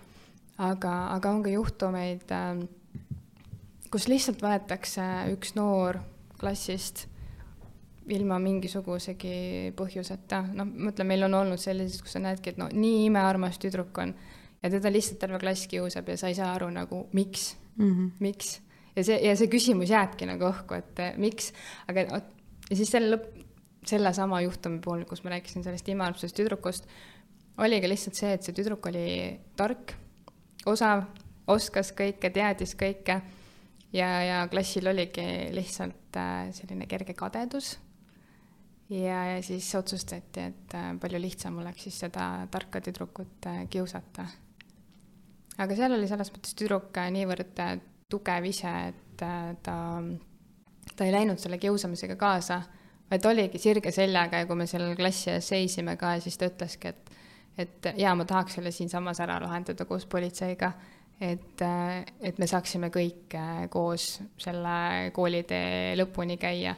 aga, 0.59 0.95
aga 1.15 1.35
on 1.35 1.45
ka 1.45 1.53
juhtumeid, 1.53 2.27
ähm, 2.35 2.65
kus 3.93 4.09
lihtsalt 4.11 4.43
võetakse 4.43 5.05
üks 5.35 5.55
noor 5.57 6.01
klassist 6.41 7.07
ilma 8.13 8.39
mingisugusegi 8.39 9.73
põhjuseta, 9.77 10.45
noh, 10.55 10.67
ma 10.67 10.93
ütlen, 10.93 11.09
meil 11.11 11.27
on 11.27 11.35
olnud 11.41 11.61
selliseid, 11.61 12.05
kus 12.05 12.15
sa 12.15 12.23
näedki, 12.23 12.53
et 12.53 12.61
no 12.61 12.69
nii 12.71 13.07
imearmas 13.09 13.59
tüdruk 13.63 13.99
on 14.03 14.15
ja 14.63 14.71
teda 14.71 14.93
lihtsalt 14.93 15.19
terve 15.23 15.41
klass 15.43 15.67
kiusab 15.71 16.09
ja 16.11 16.19
sa 16.19 16.31
ei 16.31 16.39
saa 16.39 16.53
aru 16.55 16.69
nagu, 16.75 17.07
miks 17.17 17.55
mm, 17.77 17.93
-hmm. 17.93 18.11
miks. 18.21 18.61
ja 18.97 19.05
see, 19.05 19.19
ja 19.27 19.37
see 19.37 19.51
küsimus 19.53 19.91
jääbki 19.91 20.27
nagu 20.27 20.49
õhku, 20.51 20.79
et 20.79 20.99
eh, 21.05 21.19
miks, 21.21 21.53
aga 21.89 22.07
ja 22.71 22.77
siis 22.77 22.91
selle 22.91 23.17
lõpp, 23.17 23.45
sellesama 23.87 24.41
juhtumi 24.43 24.81
puhul, 24.83 25.05
kus 25.07 25.23
ma 25.25 25.37
rääkisin 25.37 25.65
sellest 25.65 25.89
imearmsast 25.89 26.37
tüdrukust, 26.37 26.89
oligi 27.63 27.89
lihtsalt 27.89 28.19
see, 28.19 28.33
et 28.35 28.43
see 28.43 28.57
tüdruk 28.57 28.89
oli 28.91 29.07
tark, 29.57 29.95
osav, 30.67 31.07
oskas 31.47 31.93
kõike, 31.95 32.33
teadis 32.35 32.75
kõike 32.75 33.21
ja, 33.95 34.09
ja 34.27 34.39
klassil 34.51 34.91
oligi 34.91 35.27
lihtsalt 35.55 36.19
äh, 36.19 36.49
selline 36.57 36.89
kerge 36.91 37.15
kadedus 37.15 37.77
ja, 38.91 39.23
ja 39.37 39.43
siis 39.43 39.69
otsustati, 39.79 40.49
et 40.51 40.75
äh, 40.75 40.91
palju 41.01 41.21
lihtsam 41.23 41.63
oleks 41.63 41.87
siis 41.87 42.01
seda 42.07 42.47
tarka 42.51 42.83
tüdrukut 42.83 43.49
kiusata. 43.71 44.27
Aga 45.59 45.77
seal 45.77 45.97
oli 45.97 46.09
selles 46.09 46.33
mõttes 46.35 46.57
tüdruk 46.59 46.97
äh, 47.01 47.11
niivõrd 47.15 47.61
tugev 48.11 48.47
ise, 48.47 48.73
et 48.93 49.05
ta, 49.19 49.73
ta 50.95 51.07
ei 51.07 51.15
läinud 51.15 51.41
selle 51.43 51.59
kiusamisega 51.59 52.17
kaasa, 52.21 52.61
vaid 53.11 53.27
oligi 53.27 53.59
sirge 53.63 53.91
seljaga 53.95 54.43
ja 54.43 54.49
kui 54.49 54.59
me 54.59 54.67
seal 54.71 54.93
klassi 54.99 55.33
ees 55.35 55.49
seisime 55.55 55.97
ka, 55.99 56.17
siis 56.23 56.39
ta 56.39 56.51
ütleski, 56.51 56.93
et 56.93 57.17
et 57.57 57.89
jaa, 57.97 58.13
ma 58.13 58.27
tahaks 58.29 58.59
selle 58.59 58.71
siinsamas 58.75 59.21
ära 59.25 59.39
lahendada 59.41 59.87
koos 59.89 60.05
politseiga, 60.13 60.75
et, 61.21 61.63
et 62.21 62.39
me 62.39 62.49
saaksime 62.51 62.91
kõik 62.93 63.37
koos 63.73 64.19
selle 64.43 65.11
koolitee 65.17 65.95
lõpuni 65.97 66.37
käia. 66.41 66.77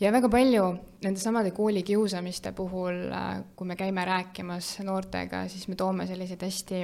Ja 0.00 0.10
väga 0.10 0.28
palju 0.32 0.64
nendesamade 1.04 1.52
koolikiusamiste 1.54 2.50
puhul, 2.56 3.04
äh, 3.14 3.44
kui 3.54 3.68
me 3.68 3.76
käime 3.78 4.02
rääkimas 4.04 4.78
noortega, 4.82 5.44
siis 5.48 5.68
me 5.68 5.76
toome 5.78 6.08
selliseid 6.08 6.42
hästi, 6.42 6.80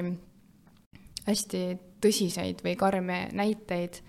hästi 1.27 1.61
tõsiseid 2.01 2.63
või 2.65 2.75
karme 2.79 3.27
näiteid, 3.37 4.01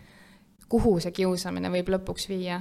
kuhu 0.68 0.96
see 1.00 1.12
kiusamine 1.12 1.70
võib 1.72 1.92
lõpuks 1.96 2.28
viia. 2.28 2.60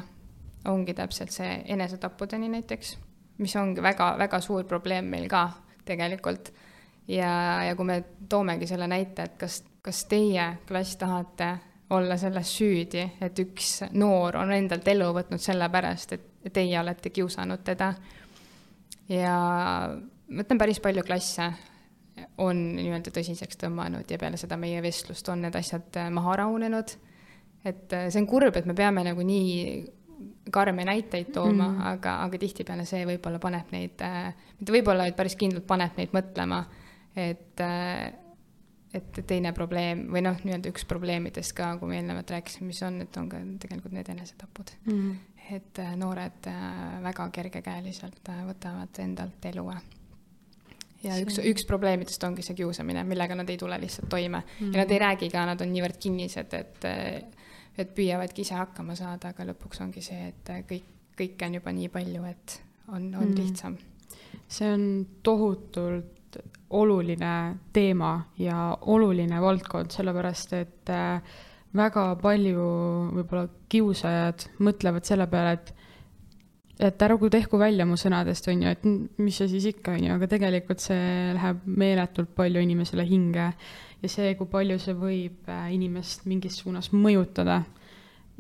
ongi 0.66 0.94
täpselt 0.94 1.32
see 1.34 1.64
enesetappudeni 1.74 2.50
näiteks, 2.50 2.98
mis 3.38 3.56
ongi 3.56 3.82
väga, 3.82 4.16
väga 4.18 4.40
suur 4.42 4.64
probleem 4.70 5.06
meil 5.06 5.28
ka 5.30 5.50
tegelikult. 5.86 6.52
ja, 7.08 7.64
ja 7.64 7.76
kui 7.76 7.86
me 7.86 8.04
toomegi 8.30 8.68
selle 8.68 8.88
näite, 8.88 9.24
et 9.24 9.38
kas, 9.38 9.64
kas 9.82 10.06
teie, 10.06 10.58
klass, 10.68 10.96
tahate 10.96 11.58
olla 11.90 12.18
selles 12.18 12.58
süüdi, 12.58 13.04
et 13.22 13.40
üks 13.40 13.82
noor 13.92 14.38
on 14.38 14.52
endalt 14.52 14.88
elu 14.88 15.10
võtnud 15.14 15.42
sellepärast, 15.42 16.14
et 16.14 16.54
teie 16.54 16.80
olete 16.80 17.10
kiusanud 17.10 17.64
teda. 17.64 17.94
ja 19.10 19.36
ma 20.28 20.44
ütlen, 20.44 20.58
päris 20.58 20.80
palju 20.80 21.04
klasse 21.04 21.52
on 22.42 22.60
nii-öelda 22.78 23.14
tõsiseks 23.14 23.60
tõmmanud 23.62 24.10
ja 24.12 24.20
peale 24.22 24.40
seda 24.40 24.58
meie 24.60 24.82
vestlust 24.84 25.30
on 25.32 25.46
need 25.46 25.56
asjad 25.58 25.98
äh, 26.00 26.12
maha 26.14 26.38
rahunenud. 26.44 26.96
et 27.66 27.94
äh, 27.94 28.08
see 28.10 28.22
on 28.22 28.30
kurb, 28.30 28.56
et 28.58 28.66
me 28.66 28.76
peame 28.78 29.04
nagu 29.06 29.26
nii 29.26 29.84
karme 30.52 30.86
näiteid 30.86 31.32
tooma 31.34 31.68
mm., 31.68 31.84
aga, 31.94 32.16
aga 32.26 32.40
tihtipeale 32.42 32.86
see 32.86 33.06
võib-olla 33.10 33.40
paneb 33.42 33.72
neid, 33.74 34.02
äh, 34.06 34.34
mitte 34.60 34.76
võib-olla, 34.76 35.08
vaid 35.08 35.18
päris 35.18 35.38
kindlalt 35.40 35.68
paneb 35.70 35.98
neid 36.00 36.16
mõtlema, 36.18 36.66
et 37.16 37.66
et 38.92 39.18
teine 39.24 39.54
probleem 39.56 40.02
või 40.12 40.20
noh, 40.26 40.36
nii-öelda 40.44 40.68
üks 40.68 40.84
probleemidest 40.84 41.54
ka, 41.56 41.70
kui 41.80 41.88
me 41.88 42.02
eelnevalt 42.02 42.34
rääkisime, 42.34 42.68
mis 42.68 42.82
on, 42.84 42.98
et 43.06 43.18
on 43.22 43.30
ka 43.32 43.40
tegelikult 43.64 43.94
need 43.96 44.10
enesetapud 44.12 44.74
mm 44.84 45.20
et 45.56 45.80
äh, 45.80 45.96
noored 46.00 46.48
väga 47.04 47.28
kergekäeliselt 47.34 48.30
võtavad 48.48 49.00
endalt 49.04 49.46
elu. 49.52 49.66
Ja 51.04 51.18
üks, 51.22 51.40
üks 51.52 51.66
probleemidest 51.70 52.24
ongi 52.28 52.46
see 52.46 52.58
kiusamine, 52.58 53.04
millega 53.08 53.36
nad 53.38 53.50
ei 53.50 53.58
tule 53.58 53.78
lihtsalt 53.82 54.10
toime 54.10 54.42
mm 54.42 54.48
-hmm. 54.60 54.74
ja 54.74 54.84
nad 54.84 54.92
ei 54.92 55.00
räägi 55.00 55.30
ka, 55.34 55.46
nad 55.46 55.62
on 55.62 55.74
niivõrd 55.74 55.98
kinnised, 56.00 56.54
et, 56.54 56.86
et 57.78 57.96
püüavadki 57.96 58.42
ise 58.46 58.56
hakkama 58.56 58.96
saada, 58.96 59.34
aga 59.34 59.46
lõpuks 59.52 59.82
ongi 59.82 60.02
see, 60.02 60.28
et 60.28 60.56
kõik, 60.70 60.90
kõike 61.18 61.46
on 61.46 61.54
juba 61.60 61.72
nii 61.72 61.90
palju, 61.90 62.24
et 62.26 62.62
on, 62.88 62.96
on 62.96 63.12
mm 63.12 63.20
-hmm. 63.20 63.38
lihtsam. 63.40 63.78
see 64.48 64.74
on 64.74 65.08
tohutult 65.24 66.38
oluline 66.70 67.58
teema 67.74 68.26
ja 68.38 68.78
oluline 68.82 69.42
valdkond, 69.42 69.92
sellepärast 69.92 70.54
et 70.54 70.90
äh, 70.90 71.22
väga 71.76 72.16
palju 72.22 72.66
võib-olla 73.16 73.48
kiusajad 73.72 74.48
mõtlevad 74.60 75.08
selle 75.08 75.28
peale, 75.28 75.54
et 75.54 75.74
et 76.82 77.04
ärgu 77.06 77.30
tehku 77.32 77.60
välja 77.62 77.86
mu 77.86 77.98
sõnadest, 78.00 78.48
on 78.52 78.64
ju, 78.66 78.72
et 78.74 78.86
mis 79.22 79.38
see 79.38 79.50
siis 79.52 79.68
ikka, 79.76 79.96
on 79.98 80.08
ju, 80.08 80.16
aga 80.16 80.30
tegelikult 80.32 80.82
see 80.84 81.36
läheb 81.38 81.66
meeletult 81.66 82.34
palju 82.38 82.64
inimesele 82.64 83.06
hinge. 83.08 83.52
Ja 84.02 84.10
see, 84.10 84.34
kui 84.40 84.50
palju 84.50 84.80
see 84.82 84.98
võib 84.98 85.52
äh, 85.52 85.68
inimest 85.76 86.26
mingis 86.30 86.58
suunas 86.62 86.90
mõjutada. 86.96 87.62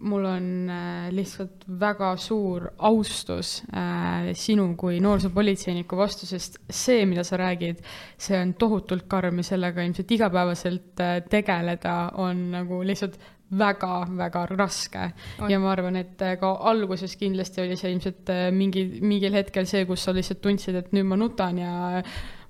Mul 0.02 0.24
on 0.26 0.48
äh, 0.74 1.12
lihtsalt 1.14 1.68
väga 1.84 2.16
suur 2.18 2.72
austus 2.90 3.60
äh, 3.70 4.32
sinu 4.34 4.72
kui 4.80 4.98
noorsoopolitseiniku 5.06 6.00
vastu, 6.00 6.26
sest 6.26 6.58
see, 6.66 7.04
mida 7.06 7.22
sa 7.28 7.38
räägid, 7.38 7.84
see 8.18 8.40
on 8.42 8.56
tohutult 8.58 9.06
karm 9.12 9.44
ja 9.44 9.52
sellega 9.52 9.86
ilmselt 9.86 10.16
igapäevaselt 10.18 11.06
tegeleda 11.30 12.00
on 12.26 12.48
nagu 12.56 12.82
lihtsalt 12.82 13.22
väga-väga 13.58 14.46
raske. 14.56 15.08
ja 15.50 15.60
ma 15.60 15.72
arvan, 15.72 15.96
et 16.00 16.20
ka 16.40 16.52
alguses 16.72 17.16
kindlasti 17.20 17.66
oli 17.66 17.78
see 17.80 17.92
ilmselt 17.96 18.30
mingi, 18.56 18.86
mingil 19.02 19.34
hetkel 19.36 19.68
see, 19.68 19.86
kus 19.86 20.06
sa 20.06 20.14
lihtsalt 20.16 20.42
tundsid, 20.44 20.76
et 20.76 20.94
nüüd 20.96 21.10
ma 21.10 21.20
nutan 21.20 21.58
ja 21.60 21.74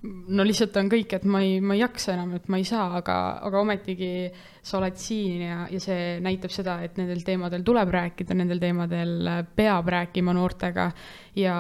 no 0.02 0.46
lihtsalt 0.46 0.78
on 0.82 0.90
kõik, 0.90 1.14
et 1.18 1.26
ma 1.30 1.42
ei, 1.46 1.60
ma 1.62 1.76
ei 1.78 1.84
jaksa 1.84 2.16
enam, 2.16 2.34
et 2.38 2.48
ma 2.50 2.58
ei 2.58 2.66
saa, 2.68 2.88
aga, 2.98 3.16
aga 3.46 3.62
ometigi 3.62 4.12
sa 4.62 4.80
oled 4.80 4.98
siin 5.02 5.44
ja, 5.46 5.58
ja 5.70 5.82
see 5.84 6.20
näitab 6.26 6.54
seda, 6.54 6.80
et 6.86 6.98
nendel 7.02 7.22
teemadel 7.26 7.66
tuleb 7.66 7.94
rääkida, 7.94 8.38
nendel 8.38 8.62
teemadel 8.62 9.34
peab 9.58 9.90
rääkima 9.94 10.36
noortega 10.38 10.92
ja, 11.38 11.58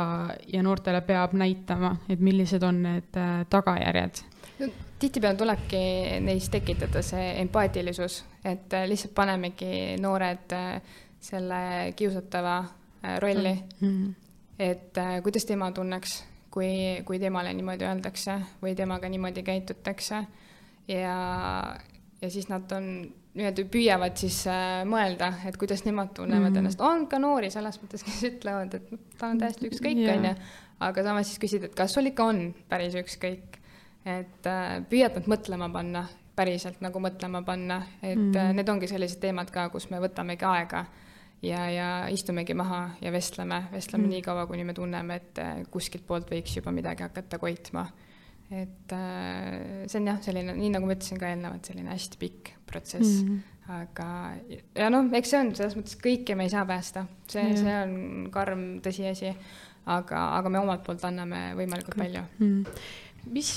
ja 0.53 0.63
noortele 0.65 1.03
peab 1.05 1.35
näitama, 1.37 1.95
et 2.09 2.21
millised 2.21 2.63
on 2.65 2.81
need 2.87 3.21
tagajärjed 3.49 4.25
tihtipeale 5.01 5.37
tulebki 5.37 5.83
neis 6.23 6.49
tekitada 6.53 7.01
see 7.05 7.31
empaatilisus, 7.41 8.21
et 8.45 8.73
äh, 8.77 8.87
lihtsalt 8.89 9.15
panemegi 9.17 9.97
noored 10.01 10.57
äh, 10.57 10.97
selle 11.21 11.93
kiusatava 11.95 12.63
rolli 13.21 13.53
mm. 13.53 13.87
-hmm. 13.87 14.13
et 14.59 14.97
kuidas 15.23 15.45
tema 15.45 15.71
tunneks 15.71 16.23
kui, 16.51 17.01
kui 17.05 17.19
temale 17.19 17.53
niimoodi 17.55 17.87
öeldakse 17.87 18.37
või 18.61 18.75
temaga 18.75 19.09
niimoodi 19.09 19.43
käitutakse. 19.43 20.23
ja, 20.87 21.15
ja 22.21 22.29
siis 22.29 22.49
nad 22.49 22.71
on, 22.75 22.89
nii-öelda 23.37 23.65
püüavad 23.71 24.17
siis 24.19 24.41
äh, 24.51 24.81
mõelda, 24.87 25.31
et 25.47 25.57
kuidas 25.59 25.85
nemad 25.87 26.11
tunnevad 26.17 26.51
mm. 26.51 26.63
ennast, 26.63 26.83
on 26.83 27.07
ka 27.11 27.19
noori 27.21 27.51
selles 27.53 27.79
mõttes, 27.81 28.03
kes 28.07 28.19
ütlevad, 28.27 28.75
et 28.75 28.91
ta 29.19 29.31
on 29.31 29.39
täiesti 29.39 29.69
ükskõik, 29.71 30.03
onju. 30.15 30.35
aga 30.87 31.05
samas 31.07 31.31
siis 31.31 31.41
küsida, 31.41 31.69
et 31.69 31.77
kas 31.77 31.95
sul 31.95 32.11
ikka 32.11 32.27
on 32.33 32.43
päris 32.69 32.97
ükskõik. 32.99 33.60
Et 34.05 34.49
äh, 34.49 34.79
püüad 34.89 35.19
nad 35.19 35.29
mõtlema 35.29 35.69
panna, 35.73 36.05
päriselt 36.35 36.81
nagu 36.81 37.01
mõtlema 37.03 37.43
panna, 37.45 37.81
et 38.01 38.17
mm. 38.17 38.35
äh, 38.37 38.51
need 38.57 38.69
ongi 38.71 38.89
sellised 38.89 39.21
teemad 39.21 39.51
ka, 39.53 39.67
kus 39.73 39.89
me 39.91 40.01
võtamegi 40.01 40.47
aega 40.47 40.85
ja, 41.45 41.65
ja 41.69 41.89
istumegi 42.13 42.55
maha 42.57 42.83
ja 43.01 43.11
vestleme, 43.13 43.63
vestleme 43.73 44.05
mm. 44.05 44.15
nii 44.15 44.23
kaua, 44.25 44.45
kuni 44.49 44.65
me 44.67 44.75
tunneme, 44.77 45.19
et 45.21 45.41
äh, 45.41 45.61
kuskilt 45.71 46.05
poolt 46.07 46.31
võiks 46.31 46.55
juba 46.57 46.73
midagi 46.75 47.05
hakata 47.05 47.39
koitma. 47.41 47.85
et 48.51 48.93
äh, 48.95 49.85
see 49.87 50.01
on 50.01 50.11
jah, 50.11 50.21
selline, 50.23 50.55
nii 50.57 50.73
nagu 50.73 50.89
ma 50.89 50.97
ütlesin 50.97 51.19
ka 51.21 51.29
eelnevalt, 51.31 51.67
selline 51.67 51.93
hästi 51.93 52.19
pikk 52.19 52.53
protsess 52.67 53.21
mm, 53.21 53.27
-hmm. 53.27 53.75
aga 53.81 54.07
ja 54.75 54.89
noh, 54.89 55.07
eks 55.13 55.29
see 55.29 55.39
on 55.39 55.53
selles 55.55 55.77
mõttes 55.77 55.99
kõike 56.01 56.35
me 56.35 56.47
ei 56.47 56.53
saa 56.53 56.65
päästa, 56.65 57.05
see 57.27 57.43
mm, 57.43 57.53
-hmm. 57.53 57.61
see 57.63 57.77
on 57.83 58.31
karm 58.31 58.65
tõsiasi, 58.83 59.31
aga, 59.85 60.25
aga 60.39 60.49
me 60.49 60.59
omalt 60.59 60.83
poolt 60.83 61.05
anname 61.05 61.53
võimalikult 61.55 61.97
palju 61.97 62.25
mm. 62.39 62.51
-hmm 62.51 63.09
mis, 63.29 63.49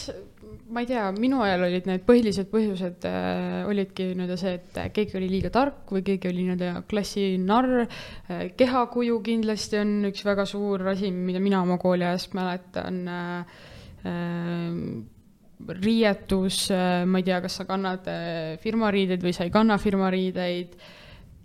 ma 0.69 0.83
ei 0.83 0.89
tea, 0.89 1.05
minu 1.17 1.41
ajal 1.45 1.65
olid 1.69 1.87
need 1.89 2.05
põhilised 2.07 2.51
põhjused 2.53 3.07
äh, 3.09 3.63
olidki 3.69 4.11
nii-öelda 4.13 4.37
see, 4.41 4.59
et 4.59 4.81
keegi 4.97 5.17
oli 5.21 5.31
liiga 5.31 5.51
tark 5.55 5.95
või 5.95 6.05
keegi 6.07 6.29
oli 6.31 6.45
nii-öelda 6.45 6.85
klassi 6.91 7.27
narr 7.41 7.85
äh,. 7.85 8.51
kehakuju 8.59 9.21
kindlasti 9.25 9.81
on 9.81 9.97
üks 10.11 10.25
väga 10.27 10.45
suur 10.49 10.85
asi, 10.93 11.11
mida 11.15 11.41
mina 11.43 11.63
oma 11.65 11.79
kooliajast 11.81 12.37
mäletan 12.37 13.03
äh,. 13.09 13.59
Äh, 14.05 14.79
riietus 15.65 16.67
äh,, 16.75 17.07
ma 17.09 17.23
ei 17.23 17.25
tea, 17.25 17.41
kas 17.41 17.57
sa 17.61 17.65
kannad 17.69 18.05
äh, 18.11 18.59
firmariideid 18.61 19.25
või 19.25 19.33
sa 19.33 19.47
ei 19.47 19.55
kanna 19.55 19.79
firmariideid 19.81 20.77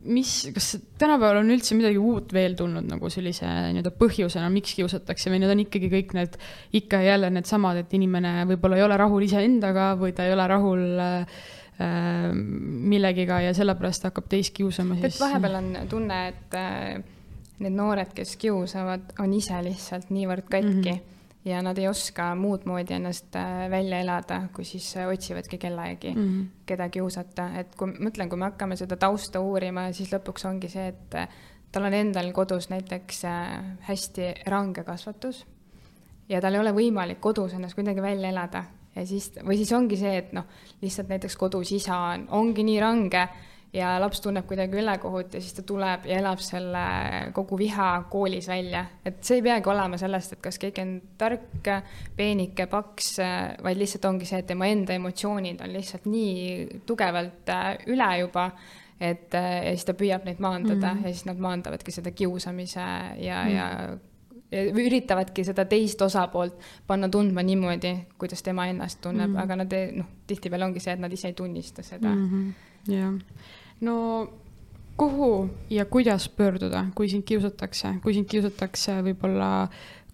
mis, 0.07 0.31
kas 0.55 0.77
tänapäeval 0.99 1.41
on 1.41 1.51
üldse 1.51 1.75
midagi 1.75 1.99
uut 1.99 2.31
veel 2.33 2.55
tulnud 2.59 2.87
nagu 2.87 3.09
sellise 3.11 3.47
nii-öelda 3.47 3.91
põhjusena, 3.99 4.47
miks 4.53 4.73
kiusatakse 4.77 5.31
või 5.31 5.41
need 5.43 5.51
on 5.51 5.63
ikkagi 5.65 5.91
kõik 5.91 6.15
need 6.15 6.37
ikka 6.79 7.01
ja 7.03 7.15
jälle 7.15 7.31
needsamad, 7.35 7.81
et 7.81 7.93
inimene 7.97 8.45
võib-olla 8.53 8.79
ei 8.79 8.85
ole 8.85 8.99
rahul 8.99 9.27
iseendaga 9.27 9.91
või 9.99 10.15
ta 10.15 10.27
ei 10.27 10.33
ole 10.35 10.47
rahul 10.51 11.03
äh, 11.03 11.43
millegiga 12.93 13.41
ja 13.43 13.53
sellepärast 13.57 14.07
hakkab 14.07 14.31
teist 14.31 14.55
kiusama 14.55 14.97
siis. 14.99 15.19
et 15.19 15.23
vahepeal 15.25 15.59
on 15.59 15.69
tunne, 15.91 16.23
et 16.31 16.59
äh, 16.59 16.97
need 17.59 17.75
noored, 17.75 18.15
kes 18.15 18.37
kiusavad, 18.39 19.13
on 19.19 19.35
ise 19.35 19.59
lihtsalt 19.67 20.13
niivõrd 20.15 20.47
katki 20.47 20.73
mm. 20.73 20.83
-hmm 20.89 21.07
ja 21.45 21.61
nad 21.63 21.77
ei 21.77 21.87
oska 21.87 22.33
muud 22.35 22.65
moodi 22.67 22.93
ennast 22.97 23.35
äh, 23.39 23.67
välja 23.71 23.99
elada, 24.03 24.41
kui 24.55 24.65
siis 24.67 24.87
äh, 24.97 25.07
otsivadki 25.07 25.57
kellegi 25.57 26.11
mm, 26.15 26.25
-hmm. 26.25 26.47
keda 26.65 26.89
kiusata, 26.89 27.49
et 27.59 27.75
kui 27.75 27.93
mõtlen, 27.93 28.29
kui 28.29 28.37
me 28.37 28.49
hakkame 28.49 28.75
seda 28.75 28.97
tausta 28.97 29.39
uurima, 29.39 29.91
siis 29.93 30.11
lõpuks 30.13 30.47
ongi 30.49 30.69
see, 30.69 30.87
et 30.87 31.15
äh, 31.15 31.29
tal 31.71 31.85
on 31.85 31.93
endal 31.93 32.31
kodus 32.33 32.69
näiteks 32.69 33.23
hästi 33.87 34.33
range 34.47 34.83
kasvatus 34.83 35.45
ja 36.29 36.41
tal 36.41 36.53
ei 36.53 36.59
ole 36.59 36.73
võimalik 36.73 37.19
kodus 37.19 37.53
ennast 37.53 37.75
kuidagi 37.75 38.01
välja 38.01 38.29
elada 38.29 38.63
ja 38.95 39.05
siis, 39.05 39.31
või 39.45 39.57
siis 39.57 39.71
ongi 39.73 39.97
see, 39.97 40.17
et 40.17 40.33
noh, 40.33 40.45
lihtsalt 40.81 41.09
näiteks 41.09 41.37
kodus 41.37 41.71
isa 41.71 41.97
on, 41.97 42.27
ongi 42.29 42.63
nii 42.63 42.79
range 42.79 43.27
ja 43.73 43.91
laps 44.01 44.21
tunneb 44.21 44.47
kuidagi 44.49 44.79
ülekohut 44.81 45.33
ja 45.33 45.41
siis 45.41 45.53
ta 45.53 45.63
tuleb 45.67 46.07
ja 46.09 46.17
elab 46.23 46.41
selle 46.41 46.81
kogu 47.33 47.57
viha 47.57 47.89
koolis 48.09 48.47
välja. 48.49 48.85
et 49.05 49.21
see 49.23 49.37
ei 49.39 49.45
peagi 49.45 49.69
olema 49.69 49.97
sellest, 50.01 50.33
et 50.33 50.41
kas 50.41 50.57
keegi 50.61 50.81
on 50.81 50.95
tark, 51.17 51.69
peenike, 52.17 52.65
paks, 52.71 53.17
vaid 53.63 53.77
lihtsalt 53.77 54.09
ongi 54.09 54.25
see, 54.29 54.41
et 54.41 54.49
tema 54.49 54.69
enda 54.69 54.97
emotsioonid 54.97 55.61
on 55.61 55.73
lihtsalt 55.73 56.09
nii 56.09 56.81
tugevalt 56.89 57.53
äh, 57.53 57.71
üle 57.93 58.09
juba, 58.23 58.49
et 58.99 59.37
äh, 59.37 59.49
ja 59.67 59.75
siis 59.75 59.85
ta 59.85 59.97
püüab 59.97 60.25
neid 60.25 60.41
maandada 60.41 60.93
mm 60.93 60.99
-hmm. 60.99 61.07
ja 61.07 61.13
siis 61.13 61.25
nad 61.29 61.37
maandavadki 61.37 61.91
seda 61.91 62.11
kiusamise 62.11 62.79
ja 63.17 63.43
mm, 63.43 63.49
-hmm. 63.49 63.55
ja 63.55 63.97
ja 64.51 64.63
üritavadki 64.73 65.43
seda 65.43 65.65
teist 65.65 66.01
osapoolt 66.01 66.53
panna 66.87 67.09
tundma 67.09 67.43
niimoodi, 67.43 67.97
kuidas 68.17 68.43
tema 68.43 68.65
ennast 68.67 69.01
tunneb 69.01 69.29
mm, 69.29 69.35
-hmm. 69.35 69.43
aga 69.43 69.55
nad 69.55 69.73
noh, 69.95 70.05
tihtipeale 70.27 70.65
ongi 70.65 70.79
see, 70.79 70.93
et 70.93 70.99
nad 70.99 71.13
ise 71.13 71.27
ei 71.27 71.33
tunnista 71.33 71.83
seda 71.83 72.09
mm. 72.09 72.29
-hmm. 72.29 72.93
jah 72.93 73.13
no 73.81 74.29
kuhu 74.99 75.49
ja 75.69 75.85
kuidas 75.85 76.29
pöörduda, 76.29 76.85
kui 76.95 77.09
sind 77.09 77.23
kiusatakse, 77.23 77.95
kui 78.03 78.13
sind 78.13 78.27
kiusatakse 78.27 78.99
võib-olla 79.05 79.69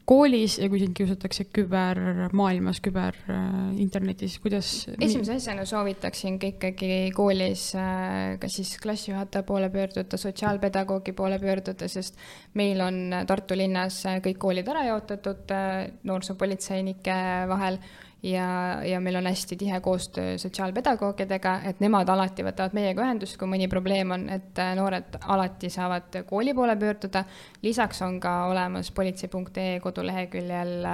koolis 0.06 0.60
ja 0.62 0.68
kui 0.70 0.80
sind 0.82 0.94
kiusatakse 0.98 1.48
kübermaailmas, 1.50 2.78
küberinternetis, 2.86 4.38
kuidas? 4.44 4.70
esimese 5.02 5.40
asjana 5.40 5.66
soovitaksin 5.66 6.38
ka 6.42 6.52
ikkagi 6.54 7.10
koolis 7.18 7.72
äh, 7.80 8.36
kas 8.42 8.60
siis 8.60 8.76
klassijuhataja 8.84 9.48
poole 9.48 9.72
pöörduda, 9.74 10.20
sotsiaalpedagoogi 10.22 11.16
poole 11.18 11.40
pöörduda, 11.42 11.90
sest 11.90 12.22
meil 12.54 12.86
on 12.86 13.02
Tartu 13.26 13.58
linnas 13.58 14.04
kõik 14.26 14.38
koolid 14.46 14.70
ära 14.70 14.86
jaotatud 14.92 15.56
äh, 15.58 15.88
noorsoopolitseinike 16.06 17.18
vahel 17.50 17.82
ja, 18.26 18.84
ja 18.84 19.00
meil 19.00 19.16
on 19.16 19.28
hästi 19.30 19.56
tihe 19.56 19.80
koostöö 19.80 20.38
sotsiaalpedagoogidega, 20.38 21.56
et 21.70 21.82
nemad 21.84 22.10
alati 22.10 22.46
võtavad 22.46 22.74
meiega 22.78 23.04
ühendust, 23.06 23.38
kui 23.38 23.50
mõni 23.50 23.68
probleem 23.70 24.14
on, 24.16 24.28
et 24.34 24.62
äh, 24.62 24.74
noored 24.78 25.20
alati 25.22 25.70
saavad 25.70 26.22
kooli 26.30 26.56
poole 26.58 26.76
pöörduda. 26.80 27.26
lisaks 27.62 28.02
on 28.02 28.20
ka 28.20 28.46
olemas 28.50 28.92
politsei.ee 28.92 29.80
koduleheküljel 29.80 30.88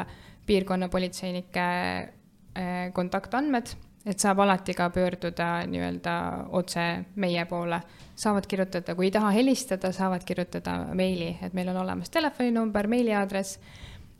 piirkonnapolitseinike 0.45 1.61
äh, 1.61 2.91
kontaktandmed, 2.93 3.75
et 4.05 4.19
saab 4.19 4.39
alati 4.43 4.73
ka 4.73 4.89
pöörduda 4.89 5.63
nii-öelda 5.71 6.15
otse 6.49 7.05
meie 7.15 7.45
poole. 7.45 7.81
saavad 8.15 8.45
kirjutada, 8.47 8.95
kui 8.95 9.05
ei 9.07 9.11
taha 9.11 9.31
helistada, 9.31 9.91
saavad 9.91 10.23
kirjutada 10.27 10.75
meili, 10.93 11.37
et 11.41 11.53
meil 11.53 11.69
on 11.69 11.77
olemas 11.85 12.09
telefoninumber, 12.09 12.87
meiliaadress 12.87 13.59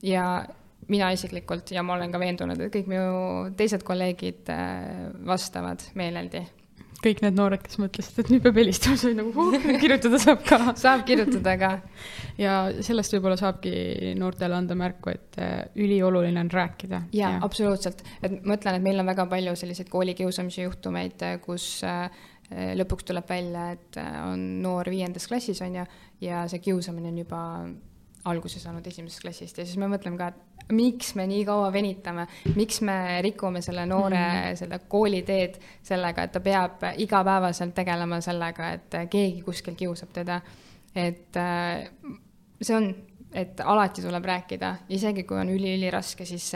ja 0.04 0.46
mina 0.90 1.12
isiklikult 1.14 1.72
ja 1.74 1.84
ma 1.86 1.96
olen 1.98 2.14
ka 2.14 2.22
veendunud, 2.22 2.60
et 2.60 2.74
kõik 2.74 2.90
minu 2.92 3.52
teised 3.58 3.86
kolleegid 3.88 4.50
äh, 4.54 5.12
vastavad 5.28 5.84
meeleldi. 6.00 6.44
kõik 7.02 7.24
need 7.24 7.34
noored, 7.34 7.64
kes 7.66 7.80
mõtlesid, 7.82 8.20
et 8.22 8.28
nüüd 8.30 8.44
peab 8.46 8.60
helistama, 8.62 8.98
oli 9.08 9.16
nagu 9.18 9.32
huh, 9.34 9.70
kirjutada 9.82 10.20
saab 10.22 10.44
ka 10.46 10.60
saab 10.84 11.06
kirjutada 11.08 11.56
ka. 11.58 11.72
ja 12.42 12.58
sellest 12.86 13.16
võib-olla 13.16 13.38
saabki 13.40 14.14
noortele 14.20 14.58
anda 14.58 14.78
märku, 14.78 15.14
et 15.14 15.40
äh, 15.42 15.56
ülioluline 15.76 16.44
on 16.46 16.52
rääkida. 16.54 17.06
jaa 17.18 17.38
ja., 17.38 17.46
absoluutselt, 17.46 18.04
et 18.22 18.42
ma 18.42 18.58
ütlen, 18.60 18.78
et 18.78 18.90
meil 18.90 19.02
on 19.04 19.10
väga 19.14 19.28
palju 19.32 19.56
selliseid 19.64 19.90
koolikiusamise 19.94 20.68
juhtumeid, 20.68 21.18
äh, 21.28 21.40
kus 21.44 21.78
lõpuks 22.52 23.06
tuleb 23.08 23.30
välja, 23.30 23.70
et 23.78 23.96
on 24.28 24.42
noor 24.60 24.90
viiendas 24.92 25.24
klassis, 25.32 25.62
on 25.64 25.78
ju, 25.78 25.86
ja 26.26 26.42
see 26.52 26.60
kiusamine 26.60 27.08
on 27.08 27.22
juba 27.22 27.40
alguse 28.30 28.60
saanud 28.62 28.86
esimesest 28.88 29.24
klassist 29.24 29.58
ja 29.58 29.66
siis 29.66 29.80
me 29.82 29.90
mõtleme 29.90 30.20
ka, 30.20 30.32
et 30.32 30.51
miks 30.76 31.14
me 31.16 31.28
nii 31.30 31.44
kaua 31.48 31.70
venitame, 31.74 32.28
miks 32.56 32.82
me 32.88 32.96
rikume 33.26 33.62
selle 33.62 33.86
noore 33.90 34.22
mm. 34.22 34.58
seda 34.60 34.80
kooliteed 34.92 35.60
sellega, 35.84 36.26
et 36.26 36.36
ta 36.36 36.42
peab 36.44 36.84
igapäevaselt 37.04 37.76
tegelema 37.78 38.22
sellega, 38.24 38.74
et 38.78 39.00
keegi 39.12 39.46
kuskil 39.46 39.78
kiusab 39.80 40.12
teda. 40.16 40.42
et 40.96 41.38
äh, 41.40 41.88
see 42.62 42.76
on, 42.76 42.90
et 43.34 43.62
alati 43.64 44.04
tuleb 44.04 44.26
rääkida, 44.28 44.74
isegi 44.92 45.24
kui 45.24 45.40
on 45.40 45.50
üliüliraske, 45.54 46.26
siis 46.28 46.52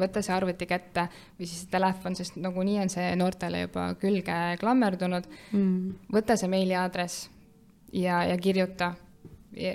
võtta 0.00 0.22
see 0.24 0.34
arvuti 0.34 0.66
kätte 0.66 1.06
või 1.38 1.48
siis 1.50 1.68
telefon, 1.72 2.16
sest 2.16 2.38
nagunii 2.40 2.80
on 2.80 2.92
see 2.92 3.12
noortele 3.20 3.66
juba 3.66 3.90
külge 4.00 4.40
klammerdunud 4.60 5.28
mm.. 5.52 6.10
võta 6.14 6.38
see 6.40 6.50
meiliaadress 6.52 7.28
ja, 7.92 8.24
ja 8.24 8.38
kirjuta 8.40 8.94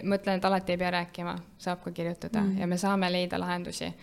mõtlen, 0.04 0.40
et 0.40 0.46
alati 0.46 0.76
ei 0.76 0.78
pea 0.82 0.92
rääkima, 0.92 1.36
saab 1.58 1.84
ka 1.84 1.92
kirjutada 1.92 2.42
mm. 2.42 2.58
ja 2.60 2.68
me 2.68 2.78
saame 2.78 3.12
leida 3.12 3.40
lahendusi. 3.40 3.94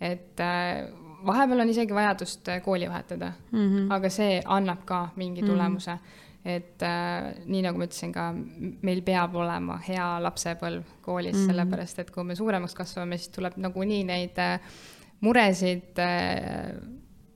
et 0.00 0.40
äh, 0.40 0.86
vahepeal 1.26 1.60
on 1.60 1.72
isegi 1.72 1.94
vajadust 1.94 2.48
äh, 2.48 2.62
kooli 2.62 2.88
vahetada 2.88 3.32
mm, 3.52 3.58
-hmm. 3.58 3.92
aga 3.94 4.10
see 4.10 4.42
annab 4.44 4.84
ka 4.84 5.08
mingi 5.16 5.42
mhm. 5.42 5.50
tulemuse 5.50 5.90
mm. 5.90 5.98
-hmm. 5.98 6.50
et 6.56 6.82
äh, 6.82 7.34
nii 7.46 7.62
nagu 7.62 7.78
ma 7.78 7.84
ütlesin 7.84 8.12
ka, 8.12 8.34
meil 8.82 9.02
peab 9.02 9.34
olema 9.34 9.78
hea 9.88 10.22
lapsepõlv 10.22 10.82
koolis 11.00 11.34
mm, 11.34 11.42
-hmm. 11.42 11.46
sellepärast 11.46 11.98
et 11.98 12.10
kui 12.10 12.24
me 12.24 12.34
suuremaks 12.34 12.74
kasvame, 12.74 13.18
siis 13.18 13.28
tuleb 13.28 13.52
nagunii 13.56 14.04
neid 14.04 14.38
äh, 14.38 14.60
muresid 15.20 15.98
äh, 15.98 16.76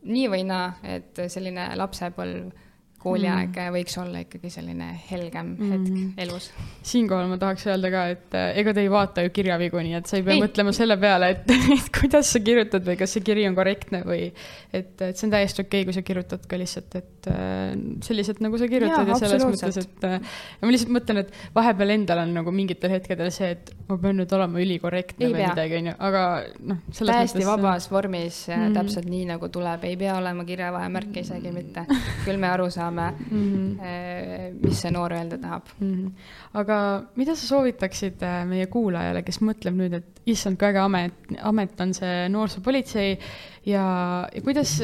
nii 0.02 0.28
või 0.28 0.44
naa, 0.44 0.72
et 0.82 1.18
selline 1.28 1.70
lapsepõlv 1.76 2.52
kooliaeg 3.00 3.54
mm. 3.54 3.72
võiks 3.74 3.96
olla 4.00 4.20
ikkagi 4.24 4.50
selline 4.52 4.90
helgem 5.08 5.54
mm. 5.56 5.70
hetk 5.72 6.20
elus. 6.24 6.50
siinkohal 6.86 7.30
ma 7.30 7.38
tahaks 7.40 7.64
öelda 7.70 7.90
ka, 7.92 8.02
et 8.14 8.36
äh, 8.36 8.50
ega 8.60 8.74
te 8.76 8.84
ei 8.84 8.90
vaata 8.92 9.24
ju 9.24 9.32
kirjavigu, 9.34 9.80
nii 9.86 9.96
et 10.00 10.10
sa 10.10 10.18
ei 10.18 10.24
pea 10.26 10.36
ei. 10.36 10.42
mõtlema 10.44 10.74
selle 10.76 10.98
peale, 11.00 11.30
et, 11.34 11.52
et 11.78 11.88
kuidas 11.96 12.32
sa 12.34 12.42
kirjutad 12.44 12.84
või 12.86 12.98
kas 13.00 13.16
see 13.16 13.24
kiri 13.24 13.46
on 13.48 13.56
korrektne 13.56 14.02
või 14.04 14.26
et, 14.28 14.92
et 15.00 15.16
see 15.16 15.28
on 15.28 15.34
täiesti 15.36 15.64
okei 15.64 15.80
okay,, 15.80 15.88
kui 15.88 15.96
sa 15.96 16.04
kirjutad 16.06 16.44
ka 16.50 16.60
lihtsalt, 16.60 16.98
et 17.00 17.30
äh, 17.32 17.72
selliselt 18.04 18.42
nagu 18.44 18.60
sa 18.60 18.68
kirjutad 18.70 19.08
ja, 19.08 19.16
ja 19.16 19.20
selles 19.22 19.46
mõttes, 19.48 19.80
et 19.80 20.06
äh, 20.10 20.36
ma 20.60 20.74
lihtsalt 20.74 20.94
mõtlen, 20.98 21.22
et 21.24 21.32
vahepeal 21.56 21.96
endal 21.96 22.24
on 22.26 22.36
nagu 22.36 22.54
mingitel 22.54 22.92
hetkedel 22.98 23.32
see, 23.32 23.54
et 23.56 23.72
ma 23.88 23.96
pean 24.02 24.20
nüüd 24.20 24.36
olema 24.36 24.60
ülikorrektne 24.60 25.30
ei 25.30 25.34
või 25.38 25.46
midagi, 25.46 25.80
onju, 25.80 25.96
aga 26.10 26.26
noh. 26.68 26.84
täiesti 26.92 27.40
mõttes, 27.40 27.48
vabas 27.48 27.88
vormis 27.92 28.44
mm 28.50 28.60
-hmm. 28.60 28.76
täpselt 28.76 29.08
nii 29.08 29.24
nagu 29.32 29.48
tuleb, 29.48 29.88
ei 29.88 29.96
pea 29.96 30.20
olema 30.20 30.44
kirjavahemärke 30.44 31.24
isegi 31.24 31.56
mitte, 31.56 31.88
küll 32.26 32.36
me 32.36 32.52
aru 32.52 32.68
saame 32.70 32.89
saame 32.90 33.14
mm, 33.30 33.78
-hmm. 33.78 34.66
mis 34.66 34.80
see 34.82 34.90
noor 34.90 35.12
öelda 35.12 35.38
tahab 35.38 35.66
mm. 35.78 35.94
-hmm. 35.94 36.10
aga 36.54 37.04
mida 37.16 37.34
sa 37.34 37.46
soovitaksid 37.46 38.22
äh, 38.22 38.46
meie 38.46 38.66
kuulajale, 38.66 39.22
kes 39.22 39.40
mõtleb 39.40 39.76
nüüd, 39.76 39.94
et 39.94 40.20
issand, 40.26 40.58
kui 40.58 40.68
äge 40.68 40.78
amet, 40.78 41.12
amet 41.42 41.80
on 41.80 41.94
see 41.94 42.28
noorsoopolitsei 42.28 43.18
ja, 43.66 44.28
ja 44.34 44.42
kuidas, 44.42 44.80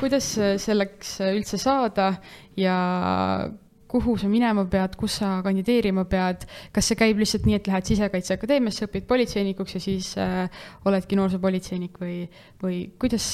kuidas 0.00 0.38
selleks 0.56 1.20
üldse 1.20 1.58
saada 1.58 2.14
ja 2.56 3.50
kuhu 3.90 4.16
sa 4.18 4.28
minema 4.28 4.64
pead, 4.70 4.94
kus 4.96 5.16
sa 5.18 5.42
kandideerima 5.42 6.04
pead, 6.04 6.46
kas 6.72 6.86
see 6.86 6.96
käib 6.96 7.18
lihtsalt 7.18 7.46
nii, 7.46 7.56
et 7.58 7.66
lähed 7.66 7.90
Sisekaitseakadeemiasse, 7.90 8.86
õpid 8.86 9.08
politseinikuks 9.10 9.74
ja 9.74 9.80
siis 9.80 10.14
äh, 10.18 10.46
oledki 10.84 11.18
noorsoopolitseinik 11.18 11.98
või, 11.98 12.22
või 12.62 12.80
kuidas, 12.98 13.26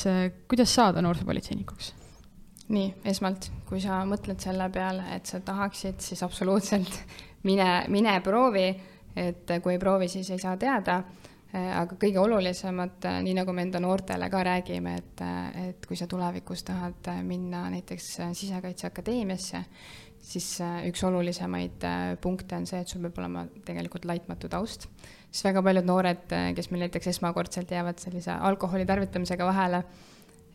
kuidas 0.49 0.73
saada 0.73 1.05
noorsoopolitseinikuks? 1.05 2.06
Nii, 2.73 2.89
esmalt, 3.07 3.51
kui 3.69 3.81
sa 3.83 4.01
mõtled 4.09 4.41
selle 4.43 4.67
peale, 4.75 5.07
et 5.15 5.29
sa 5.29 5.41
tahaksid, 5.45 6.01
siis 6.03 6.23
absoluutselt 6.27 6.99
mine, 7.49 7.69
mine 7.93 8.19
proovi, 8.25 8.67
et 9.17 9.55
kui 9.63 9.77
ei 9.77 9.83
proovi, 9.83 10.11
siis 10.13 10.31
ei 10.35 10.43
saa 10.43 10.57
teada. 10.61 11.03
aga 11.57 11.95
kõige 11.97 12.19
olulisemad, 12.21 13.07
nii 13.25 13.33
nagu 13.39 13.53
me 13.55 13.63
enda 13.65 13.81
noortele 13.81 14.27
ka 14.29 14.43
räägime, 14.45 14.97
et, 14.99 15.23
et 15.63 15.87
kui 15.89 15.97
sa 15.97 16.09
tulevikus 16.11 16.67
tahad 16.67 17.07
minna 17.25 17.63
näiteks 17.73 18.09
Sisekaitseakadeemiasse, 18.37 19.63
siis 20.21 20.49
üks 20.91 21.05
olulisemaid 21.07 21.87
punkte 22.21 22.59
on 22.59 22.67
see, 22.69 22.83
et 22.83 22.91
sul 22.91 23.07
peab 23.07 23.23
olema 23.23 23.47
tegelikult 23.65 24.05
laitmatu 24.11 24.51
taust. 24.53 24.89
siis 25.31 25.47
väga 25.47 25.63
paljud 25.63 25.87
noored, 25.87 26.37
kes 26.59 26.69
meil 26.71 26.85
näiteks 26.89 27.15
esmakordselt 27.15 27.71
jäävad 27.71 28.03
sellise 28.03 28.37
alkoholi 28.51 28.85
tarvitamisega 28.85 29.47
vahele 29.47 29.85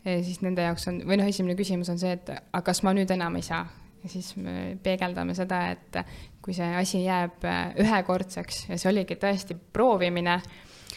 siis 0.04 0.40
nende 0.42 0.66
jaoks 0.66 0.88
on, 0.90 1.00
või 1.06 1.18
noh, 1.20 1.28
esimene 1.30 1.56
küsimus 1.58 1.90
on 1.92 2.00
see, 2.00 2.16
et 2.16 2.30
aga 2.32 2.62
kas 2.66 2.82
ma 2.86 2.94
nüüd 2.96 3.10
enam 3.14 3.36
ei 3.38 3.46
saa, 3.46 3.62
ja 4.02 4.10
siis 4.10 4.32
me 4.40 4.74
peegeldame 4.82 5.34
seda, 5.38 5.62
et 5.74 6.00
kui 6.42 6.56
see 6.56 6.68
asi 6.78 7.04
jääb 7.04 7.44
äh, 7.46 7.74
ühekordseks 7.84 8.66
ja 8.70 8.78
see 8.80 8.90
oligi 8.90 9.18
tõesti 9.22 9.56
proovimine, 9.56 10.38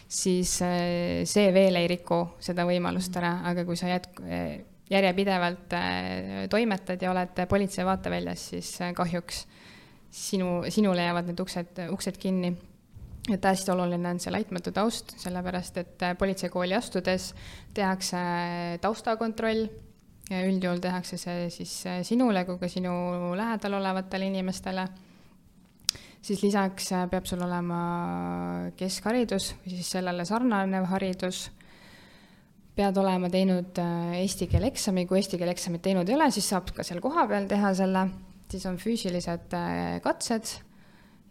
siis 0.07 0.57
äh, 0.65 1.23
see 1.29 1.51
veel 1.55 1.81
ei 1.81 1.89
riku 1.91 2.23
seda 2.43 2.65
võimalust 2.67 3.17
ära, 3.21 3.37
aga 3.51 3.65
kui 3.67 3.77
sa 3.79 3.91
jätk-, 3.93 4.21
järjepidevalt 4.89 5.73
toimetad 6.49 7.01
ja 7.01 7.09
oled 7.13 7.45
politsei 7.49 7.85
vaateväljas, 7.87 8.49
siis 8.53 8.71
kahjuks 8.97 9.45
sinu, 10.13 10.63
sinule 10.69 11.05
jäävad 11.07 11.31
need 11.31 11.41
uksed, 11.41 11.85
uksed 11.93 12.19
kinni 12.21 12.53
et 13.33 13.45
hästi 13.45 13.71
oluline 13.73 14.09
on 14.09 14.19
see 14.21 14.33
laitmatu 14.33 14.71
taust, 14.71 15.15
sellepärast 15.21 15.77
et 15.81 16.05
politseikooli 16.19 16.75
astudes 16.77 17.31
tehakse 17.73 18.21
taustakontroll 18.81 19.65
üldjuhul 20.33 20.81
tehakse 20.81 21.19
see 21.21 21.49
siis 21.53 21.73
äh, 21.85 21.99
sinule 22.05 22.45
kui 22.47 22.57
ka 22.57 22.69
sinu 22.69 22.91
lähedal 23.37 23.77
olevatele 23.77 24.25
inimestele. 24.31 24.87
siis 26.21 26.41
lisaks 26.41 26.91
äh, 26.91 27.09
peab 27.09 27.25
sul 27.25 27.41
olema 27.45 28.71
keskharidus 28.77 29.53
või 29.61 29.75
siis 29.75 29.91
sellele 29.91 30.25
sarnanev 30.25 30.85
haridus. 30.89 31.51
pead 32.75 32.97
olema 32.97 33.29
teinud 33.29 33.77
äh, 33.77 34.21
eesti 34.21 34.47
keele 34.47 34.67
eksami, 34.67 35.05
kui 35.05 35.19
eesti 35.19 35.37
keele 35.37 35.51
eksamit 35.51 35.81
teinud 35.81 36.09
ei 36.09 36.15
ole, 36.15 36.31
siis 36.31 36.49
saab 36.49 36.73
ka 36.73 36.83
seal 36.83 37.01
kohapeal 37.01 37.47
teha 37.47 37.73
selle, 37.73 38.07
siis 38.49 38.65
on 38.65 38.77
füüsilised 38.77 39.53
katsed 40.01 40.57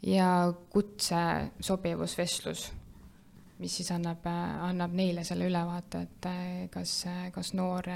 ja 0.06 0.52
kutse 0.70 1.16
sobivusvestlus 1.60 2.72
mis 3.58 3.76
siis 3.78 3.90
annab, 3.94 4.26
annab 4.26 4.92
neile 4.92 5.22
selle 5.24 5.46
ülevaate, 5.48 6.00
et 6.04 6.26
kas, 6.74 7.04
kas 7.32 7.52
noor 7.54 7.88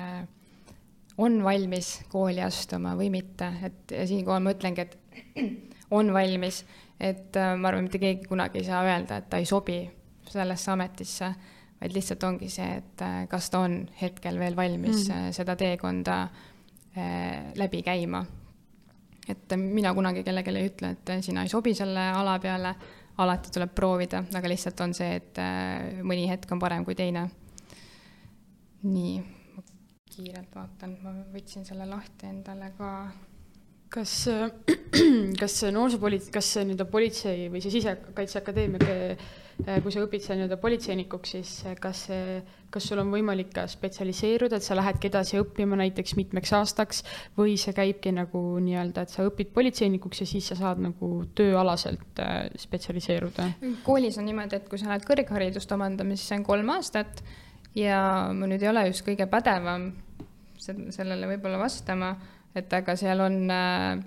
on 1.18 1.42
valmis 1.44 1.92
kooli 2.12 2.42
astuma 2.44 2.94
või 2.98 3.10
mitte, 3.12 3.50
et 3.66 3.94
siinkohal 4.06 4.42
ma 4.44 4.54
ütlengi, 4.54 4.86
et 4.86 5.38
on 5.98 6.12
valmis, 6.14 6.62
et 7.00 7.36
äh, 7.36 7.54
ma 7.58 7.70
arvan, 7.70 7.88
mitte 7.88 8.00
keegi 8.02 8.28
kunagi 8.30 8.62
ei 8.62 8.68
saa 8.68 8.84
öelda, 8.86 9.18
et 9.18 9.30
ta 9.30 9.40
ei 9.42 9.48
sobi 9.48 9.80
sellesse 10.28 10.70
ametisse, 10.74 11.32
vaid 11.80 11.94
lihtsalt 11.94 12.26
ongi 12.28 12.50
see, 12.52 12.68
et 12.82 13.04
äh, 13.04 13.20
kas 13.30 13.50
ta 13.50 13.64
on 13.66 13.80
hetkel 14.00 14.38
veel 14.38 14.56
valmis 14.58 15.08
mm. 15.08 15.34
seda 15.36 15.58
teekonda 15.58 16.26
läbi 17.54 17.78
käima. 17.86 18.24
Et 19.28 19.56
mina 19.60 19.92
kunagi 19.94 20.24
kellelegi 20.24 20.54
ei 20.56 20.70
ütle, 20.70 20.92
et 20.96 21.12
sina 21.24 21.44
ei 21.44 21.52
sobi 21.52 21.74
selle 21.74 22.08
ala 22.16 22.38
peale, 22.42 22.74
alati 23.18 23.50
tuleb 23.54 23.74
proovida, 23.74 24.22
aga 24.34 24.50
lihtsalt 24.50 24.80
on 24.84 24.94
see, 24.94 25.18
et 25.18 25.40
mõni 26.06 26.28
hetk 26.30 26.52
on 26.54 26.62
parem 26.62 26.84
kui 26.86 26.94
teine. 26.98 27.28
nii 28.82 29.38
kiirelt 30.18 30.54
vaatan, 30.54 30.96
ma 31.02 31.12
võtsin 31.32 31.66
selle 31.66 31.86
lahti 31.86 32.26
endale 32.26 32.72
ka. 32.78 32.92
Kas, 33.92 34.12
kas 35.42 35.58
noorsoopolits-, 35.74 36.30
kas 36.34 36.54
nii-öelda 36.60 36.86
politsei 36.90 37.48
või 37.52 37.62
see 37.64 37.74
Sisekaitseakadeemia, 37.78 38.96
eh, 39.64 39.80
kui 39.82 39.92
sa 39.94 40.04
õpid 40.04 40.22
seal 40.24 40.38
nii-öelda 40.38 40.58
politseinikuks, 40.62 41.34
siis 41.34 41.52
kas 41.82 42.04
see, 42.08 42.38
kas 42.74 42.86
sul 42.90 43.02
on 43.02 43.10
võimalik 43.12 43.50
ka 43.56 43.64
spetsialiseeruda, 43.70 44.60
et 44.60 44.66
sa 44.66 44.76
lähedki 44.78 45.10
edasi 45.10 45.40
õppima 45.40 45.78
näiteks 45.80 46.14
mitmeks 46.18 46.52
aastaks 46.58 47.02
või 47.38 47.56
see 47.60 47.74
käibki 47.76 48.12
nagu 48.14 48.42
nii-öelda, 48.64 49.06
et 49.06 49.14
sa 49.14 49.26
õpid 49.26 49.52
politseinikuks 49.56 50.22
ja 50.22 50.30
siis 50.30 50.52
sa 50.52 50.58
saad 50.60 50.82
nagu 50.84 51.12
tööalaselt 51.38 52.22
spetsialiseeruda? 52.60 53.52
koolis 53.86 54.20
on 54.20 54.28
niimoodi, 54.28 54.60
et 54.60 54.70
kui 54.70 54.80
sa 54.80 54.92
lähed 54.92 55.08
kõrgharidust 55.08 55.72
omandama, 55.74 56.16
siis 56.16 56.30
see 56.30 56.40
on 56.40 56.48
kolm 56.48 56.74
aastat 56.76 57.22
ja 57.78 58.00
ma 58.34 58.48
nüüd 58.50 58.62
ei 58.62 58.70
ole 58.70 58.88
just 58.90 59.06
kõige 59.06 59.26
pädevam 59.30 59.90
sellele 60.58 61.28
võib-olla 61.30 61.60
vastama, 61.60 62.16
et 62.56 62.72
aga 62.72 62.94
seal 62.98 63.20
on 63.24 63.38
äh, 63.52 63.98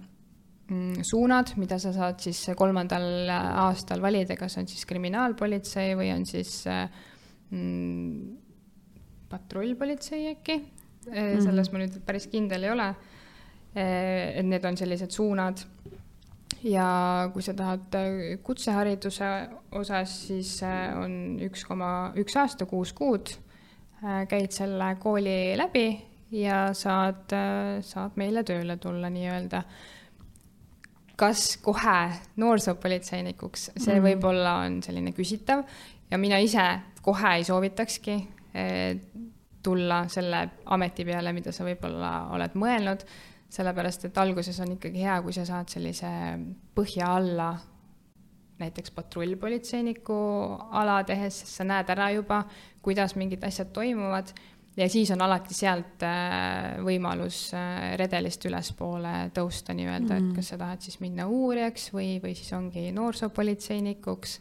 mm, 0.72 1.06
suunad, 1.08 1.54
mida 1.62 1.78
sa 1.82 1.94
saad 1.96 2.22
siis 2.24 2.44
kolmandal 2.58 3.30
aastal 3.32 4.02
valida, 4.04 4.38
kas 4.40 4.58
on 4.62 4.70
siis 4.70 4.86
kriminaalpolitsei 4.90 5.96
või 6.00 6.12
on 6.16 6.26
siis 6.30 6.62
äh, 6.72 6.86
mm, 7.52 8.38
patrullpolitsei 9.32 10.28
äkki 10.34 10.58
mm, 10.58 11.14
-hmm. 11.14 11.46
selles 11.46 11.72
ma 11.72 11.84
nüüd 11.84 12.02
päris 12.06 12.28
kindel 12.32 12.68
ei 12.68 12.76
ole. 12.76 12.94
et 13.74 14.44
need 14.44 14.66
on 14.68 14.76
sellised 14.78 15.12
suunad. 15.16 15.62
ja 16.64 17.30
kui 17.34 17.42
sa 17.42 17.54
tahad 17.54 17.96
kutsehariduse 18.44 19.30
osas, 19.72 20.28
siis 20.28 20.60
on 21.00 21.40
üks 21.40 21.64
koma 21.66 22.12
üks 22.16 22.36
aasta, 22.36 22.66
kuus 22.66 22.92
kuud, 22.94 23.32
käid 24.28 24.52
selle 24.52 24.96
kooli 25.00 25.56
läbi 25.58 26.11
ja 26.32 26.60
saad, 26.78 27.34
saad 27.86 28.20
meile 28.20 28.44
tööle 28.48 28.78
tulla 28.82 29.10
nii-öelda. 29.12 29.64
kas 31.22 31.58
kohe 31.62 31.98
noorsoopolitseinikuks, 32.42 33.72
see 33.78 33.98
mm. 34.00 34.06
võib-olla 34.08 34.56
on 34.66 34.80
selline 34.82 35.12
küsitav 35.14 35.62
ja 36.12 36.18
mina 36.18 36.40
ise 36.42 36.64
kohe 37.06 37.36
ei 37.38 37.44
soovitakski 37.46 38.16
eh, 38.58 38.96
tulla 39.64 40.06
selle 40.10 40.48
ameti 40.74 41.06
peale, 41.06 41.34
mida 41.34 41.54
sa 41.54 41.66
võib-olla 41.68 42.32
oled 42.34 42.56
mõelnud, 42.58 43.04
sellepärast 43.52 44.08
et 44.10 44.18
alguses 44.18 44.58
on 44.64 44.74
ikkagi 44.78 45.04
hea, 45.04 45.20
kui 45.22 45.36
sa 45.36 45.46
saad 45.46 45.70
sellise 45.70 46.10
põhja 46.76 47.12
alla 47.20 47.52
näiteks 48.62 48.94
patrullpolitseiniku 48.94 50.16
ala 50.78 51.00
tehes, 51.06 51.42
sest 51.42 51.60
sa 51.60 51.66
näed 51.68 51.90
ära 51.90 52.12
juba, 52.14 52.44
kuidas 52.86 53.16
mingid 53.18 53.44
asjad 53.46 53.72
toimuvad 53.74 54.34
ja 54.78 54.90
siis 54.90 55.12
on 55.12 55.22
alati 55.22 55.56
sealt 55.56 56.04
äh, 56.06 56.78
võimalus 56.86 57.50
äh, 57.58 57.94
redelist 58.00 58.46
ülespoole 58.48 59.32
tõusta 59.36 59.76
nii-öelda 59.76 60.14
mm, 60.14 60.20
-hmm. 60.20 60.30
et 60.30 60.36
kas 60.36 60.52
sa 60.54 60.60
tahad 60.62 60.82
siis 60.82 61.00
minna 61.04 61.28
uurijaks 61.28 61.92
või, 61.94 62.20
või 62.24 62.36
siis 62.36 62.54
ongi 62.54 62.92
noorsoopolitseinikuks 62.96 64.40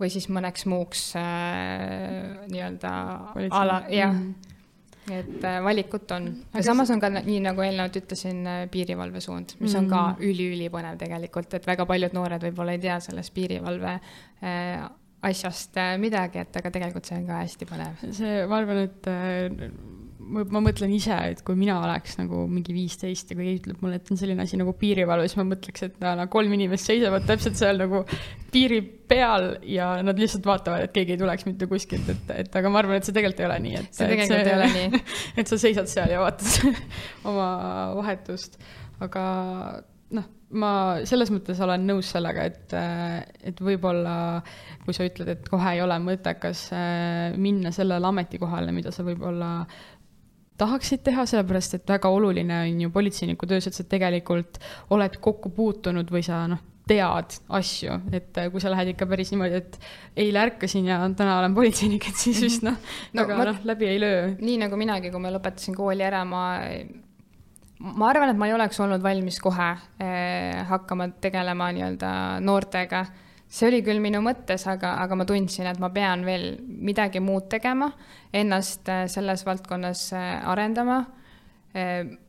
või 0.00 0.10
siis 0.10 0.26
mõneks 0.28 0.66
muuks 0.66 1.12
äh, 1.16 2.48
nii-öelda 2.50 2.90
ala, 3.50 3.84
jah 3.88 4.12
mm. 4.12 4.20
-hmm 4.20 4.52
et 5.12 5.42
valikut 5.62 6.10
on. 6.16 6.30
ja 6.54 6.62
samas 6.62 6.88
on 6.90 7.00
ka 7.00 7.10
nii, 7.12 7.40
nagu 7.44 7.60
eelnevalt 7.60 7.96
ütlesin, 7.96 8.38
piirivalve 8.72 9.20
suund, 9.20 9.52
mis 9.60 9.74
on 9.76 9.84
ka 9.90 9.98
mm. 10.06 10.22
üliülipõnev 10.24 10.96
tegelikult, 10.96 11.54
et 11.54 11.66
väga 11.66 11.84
paljud 11.84 12.16
noored 12.16 12.40
võib-olla 12.40 12.72
ei 12.72 12.80
tea 12.80 12.96
sellest 13.04 13.34
piirivalve 13.34 13.98
asjast 15.24 15.76
äh, 15.80 15.96
midagi, 16.00 16.44
et 16.44 16.60
aga 16.60 16.72
tegelikult 16.74 17.08
see 17.08 17.18
on 17.20 17.28
ka 17.28 17.42
hästi 17.42 17.68
põnev. 17.68 18.06
see, 18.14 18.40
ma 18.50 18.60
arvan, 18.60 18.84
et 18.86 19.10
äh, 19.10 19.68
ma, 20.24 20.44
ma 20.56 20.62
mõtlen 20.64 20.92
ise, 20.94 21.14
et 21.32 21.42
kui 21.46 21.56
mina 21.58 21.76
oleks 21.82 22.16
nagu 22.18 22.44
mingi 22.50 22.74
viisteist 22.76 23.30
ja 23.32 23.38
keegi 23.38 23.62
ütleb 23.62 23.82
mulle, 23.84 23.98
et 24.00 24.12
on 24.12 24.20
selline 24.20 24.44
asi 24.44 24.58
nagu 24.60 24.74
piirivalve, 24.78 25.28
siis 25.28 25.38
ma 25.40 25.46
mõtleks, 25.52 25.86
et 25.88 25.98
no, 26.02 26.26
kolm 26.32 26.54
inimest 26.56 26.90
seisavad 26.90 27.26
täpselt 27.28 27.58
seal 27.60 27.80
nagu 27.80 28.04
piiri 28.54 28.80
peal 28.84 29.50
ja 29.68 29.90
nad 30.06 30.20
lihtsalt 30.20 30.46
vaatavad, 30.48 30.86
et 30.86 30.94
keegi 30.94 31.16
ei 31.16 31.20
tuleks 31.20 31.48
mitte 31.48 31.68
kuskilt, 31.70 32.08
et, 32.14 32.34
et 32.44 32.60
aga 32.60 32.72
ma 32.72 32.82
arvan, 32.82 33.00
et 33.00 33.08
see 33.08 33.16
tegelikult 33.16 33.44
ei 33.44 33.48
ole 33.50 33.58
nii, 33.66 33.80
et. 33.80 33.90
see 33.96 34.10
tegelikult 34.12 34.38
see, 34.38 34.52
ei 34.52 34.58
ole 34.58 34.70
nii 34.76 35.02
et 35.42 35.50
sa 35.50 35.60
seisad 35.60 35.90
seal 35.90 36.14
ja 36.14 36.22
vaatad 36.22 36.70
oma 37.30 37.50
vahetust, 38.00 38.60
aga 39.04 39.24
noh, 40.14 40.30
ma 40.54 40.70
selles 41.08 41.32
mõttes 41.34 41.60
olen 41.64 41.86
nõus 41.88 42.12
sellega, 42.14 42.46
et, 42.50 42.74
et 43.50 43.60
võib-olla 43.64 44.14
kui 44.84 44.96
sa 44.96 45.06
ütled, 45.08 45.30
et 45.32 45.48
kohe 45.50 45.74
ei 45.76 45.82
ole 45.84 45.96
mõttekas 46.02 46.68
äh, 46.76 47.34
minna 47.40 47.72
sellele 47.74 48.10
ametikohale, 48.10 48.74
mida 48.76 48.92
sa 48.94 49.06
võib-olla 49.06 49.64
tahaksid 50.60 51.02
teha, 51.06 51.24
sellepärast 51.26 51.80
et 51.80 51.90
väga 51.90 52.10
oluline 52.14 52.60
on 52.68 52.84
ju 52.84 52.92
politseiniku 52.94 53.48
töös, 53.50 53.66
et 53.66 53.76
sa 53.76 53.86
tegelikult 53.88 54.60
oled 54.94 55.18
kokku 55.22 55.50
puutunud 55.56 56.10
või 56.14 56.22
sa 56.26 56.44
noh, 56.50 56.62
tead 56.84 57.38
asju, 57.56 57.96
et 58.12 58.36
äh, 58.40 58.50
kui 58.52 58.60
sa 58.60 58.72
lähed 58.72 58.92
ikka 58.92 59.08
päris 59.08 59.32
niimoodi, 59.32 59.62
et 59.62 59.78
eile 60.20 60.42
ärkasin 60.44 60.90
ja 60.90 61.00
täna 61.16 61.38
olen 61.40 61.56
politseinik, 61.56 62.10
et 62.10 62.20
siis 62.20 62.42
vist 62.44 62.66
noh 62.66 62.76
no, 62.76 63.24
väga 63.24 63.48
noh, 63.50 63.62
läbi 63.72 63.88
ei 63.88 64.02
löö. 64.02 64.26
nii 64.36 64.58
nagu 64.66 64.78
minagi, 64.78 65.12
kui 65.14 65.22
ma 65.22 65.32
lõpetasin 65.32 65.76
kooli 65.78 66.04
ära, 66.04 66.22
ma 66.28 66.44
ma 67.82 68.08
arvan, 68.10 68.30
et 68.30 68.38
ma 68.38 68.48
ei 68.48 68.54
oleks 68.54 68.78
olnud 68.82 69.02
valmis 69.02 69.40
kohe 69.42 69.70
eh, 70.02 70.62
hakkama 70.68 71.08
tegelema 71.22 71.70
nii-öelda 71.74 72.10
noortega. 72.44 73.04
see 73.54 73.68
oli 73.68 73.82
küll 73.86 74.00
minu 74.02 74.22
mõttes, 74.24 74.64
aga, 74.70 74.96
aga 75.02 75.16
ma 75.18 75.26
tundsin, 75.28 75.66
et 75.70 75.78
ma 75.78 75.90
pean 75.94 76.24
veel 76.26 76.56
midagi 76.60 77.20
muud 77.22 77.48
tegema, 77.50 77.90
ennast 78.32 78.88
eh, 78.88 79.04
selles 79.10 79.44
valdkonnas 79.46 80.08
eh, 80.12 80.32
arendama 80.52 81.04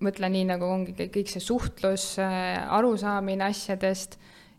mõtlen 0.02 0.34
nii, 0.34 0.46
nagu 0.50 0.66
ongi 0.66 0.96
kõik 0.98 1.28
see 1.30 1.38
suhtlus 1.44 2.16
arusaamine 2.18 3.44
asjadest 3.46 4.16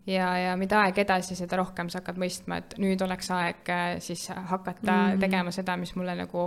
ja, 0.07 0.29
ja 0.39 0.53
mida 0.55 0.79
aeg 0.85 1.01
edasi, 1.03 1.35
seda 1.35 1.59
rohkem 1.59 1.91
sa 1.91 1.99
hakkad 1.99 2.21
mõistma, 2.23 2.61
et 2.63 2.77
nüüd 2.79 3.03
oleks 3.03 3.33
aeg 3.35 3.73
siis 3.99 4.29
hakata 4.31 4.93
mm 4.93 5.09
-hmm. 5.09 5.25
tegema 5.25 5.51
seda, 5.51 5.75
mis 5.77 5.91
mulle 5.99 6.15
nagu 6.15 6.47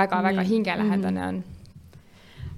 väga-väga 0.00 0.46
hingelähedane 0.48 1.20
mm 1.20 1.26
-hmm. 1.26 1.28
on 1.28 1.63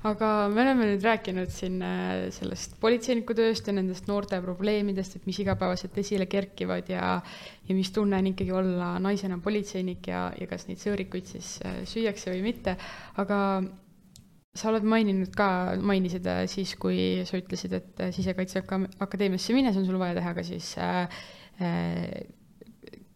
aga 0.07 0.29
me 0.53 0.63
oleme 0.63 0.87
nüüd 0.91 1.05
rääkinud 1.05 1.51
siin 1.53 1.81
äh, 1.85 2.27
sellest 2.35 2.77
politseiniku 2.83 3.35
tööst 3.37 3.67
ja 3.67 3.75
nendest 3.77 4.07
noorte 4.11 4.39
probleemidest, 4.45 5.19
et 5.19 5.27
mis 5.29 5.41
igapäevaselt 5.43 5.97
esile 6.03 6.29
kerkivad 6.31 6.91
ja, 6.93 7.17
ja 7.67 7.77
mis 7.77 7.91
tunne 7.95 8.21
on 8.21 8.31
ikkagi 8.31 8.55
olla 8.55 8.93
naisena 9.03 9.41
politseinik 9.43 10.07
ja, 10.13 10.29
ja 10.39 10.49
kas 10.51 10.69
neid 10.69 10.83
sõõrikuid 10.83 11.33
siis 11.35 11.57
äh, 11.67 11.83
süüakse 11.89 12.31
või 12.35 12.45
mitte. 12.51 12.77
aga 13.23 13.41
sa 14.57 14.71
oled 14.71 14.87
maininud 14.89 15.35
ka, 15.37 15.49
mainisid 15.83 16.27
äh, 16.31 16.45
siis, 16.51 16.77
kui 16.81 17.27
sa 17.29 17.41
ütlesid, 17.41 17.77
et 17.77 18.07
Sisekaitseakadeemiasse 18.17 19.57
minnes 19.57 19.77
on 19.77 19.89
sul 19.89 20.01
vaja 20.01 20.17
teha 20.21 20.35
ka 20.37 20.47
siis 20.47 20.73
äh, 20.81 21.23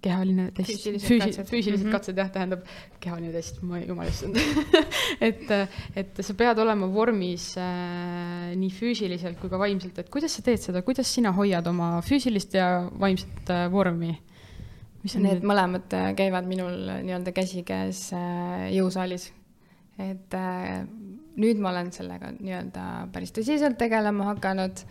kehaline 0.01 0.49
test, 0.57 0.71
Füüsilised 0.73 1.49
füüsilised 1.51 1.85
Mhm. 1.87 1.93
katsed 1.93 2.17
jah, 2.17 2.31
tähendab 2.33 2.63
kehaline 3.01 3.33
test, 3.35 3.61
ma 3.63 3.81
jumal 3.83 4.09
issand 4.09 4.37
et, 5.29 5.51
et 5.97 6.23
sa 6.25 6.35
pead 6.39 6.59
olema 6.63 6.89
vormis 6.93 7.51
äh, 7.61 8.51
nii 8.57 8.71
füüsiliselt 8.75 9.41
kui 9.41 9.51
ka 9.53 9.61
vaimselt, 9.61 9.99
et 10.01 10.11
kuidas 10.13 10.37
sa 10.39 10.43
teed 10.47 10.63
seda, 10.63 10.83
kuidas 10.87 11.11
sina 11.13 11.33
hoiad 11.37 11.67
oma 11.71 11.99
füüsilist 12.07 12.57
ja 12.57 12.71
vaimset 13.01 13.51
äh, 13.53 13.67
vormi? 13.73 14.15
mis 15.03 15.15
on 15.17 15.23
Need 15.25 15.45
mõlemad 15.49 15.93
äh, 15.97 16.11
käivad 16.19 16.49
minul 16.49 16.75
äh, 16.93 17.03
nii-öelda 17.07 17.33
käsikäes 17.37 18.11
äh, 18.13 18.67
jõusaalis. 18.77 19.31
et 20.01 20.35
äh, 20.37 20.83
nüüd 21.41 21.61
ma 21.61 21.71
olen 21.73 21.89
sellega 21.93 22.33
nii-öelda 22.37 22.85
päris 23.13 23.33
tõsiselt 23.37 23.79
tegelema 23.81 24.31
hakanud. 24.35 24.83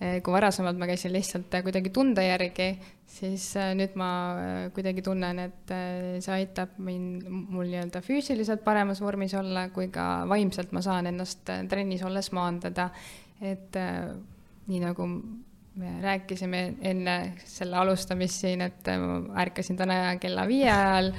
Kui 0.00 0.32
varasemalt 0.32 0.78
ma 0.80 0.88
käisin 0.88 1.12
lihtsalt 1.12 1.52
äh, 1.54 1.62
kuidagi 1.64 1.90
tunde 1.92 2.22
järgi, 2.24 2.70
siis 3.10 3.50
äh, 3.60 3.74
nüüd 3.76 3.98
ma 4.00 4.08
kuidagi 4.72 5.04
tunnen, 5.04 5.42
et 5.44 5.74
see 6.24 6.32
aitab 6.38 6.78
mind, 6.80 7.26
mul 7.28 7.68
nii-öelda 7.68 8.00
füüsiliselt 8.04 8.64
paremas 8.64 9.02
vormis 9.04 9.34
olla, 9.36 9.66
kui 9.74 9.90
ka 9.92 10.24
vaimselt 10.30 10.72
ma 10.72 10.80
saan 10.84 11.10
ennast 11.12 11.52
trennis 11.68 12.04
olles 12.06 12.32
maandada. 12.32 12.90
et 13.40 13.76
nii 14.68 14.80
nagu 14.82 15.06
me 15.80 15.92
rääkisime 16.02 16.74
enne 16.84 17.14
selle 17.44 17.76
alustamist 17.80 18.42
siin, 18.42 18.60
et 18.60 18.88
ärkasin 19.40 19.78
täna 19.78 20.16
kella 20.20 20.44
viie 20.48 20.68
ajal, 20.68 21.12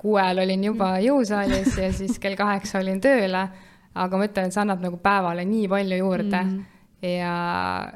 kuue 0.00 0.22
ajal 0.22 0.44
olin 0.46 0.64
juba 0.64 0.94
jõusaalis 1.04 1.76
ja 1.76 1.90
siis 1.92 2.16
kell 2.18 2.38
kaheksa 2.38 2.80
olin 2.80 3.00
tööle, 3.04 3.42
aga 3.94 4.16
ma 4.16 4.28
ütlen, 4.28 4.48
et 4.48 4.56
see 4.56 4.64
annab 4.64 4.80
nagu 4.84 4.96
päevale 5.02 5.44
nii 5.44 5.68
palju 5.68 6.00
juurde 6.00 6.40
mm. 6.40 6.56
-hmm. 6.56 6.75
Ja, 7.02 7.32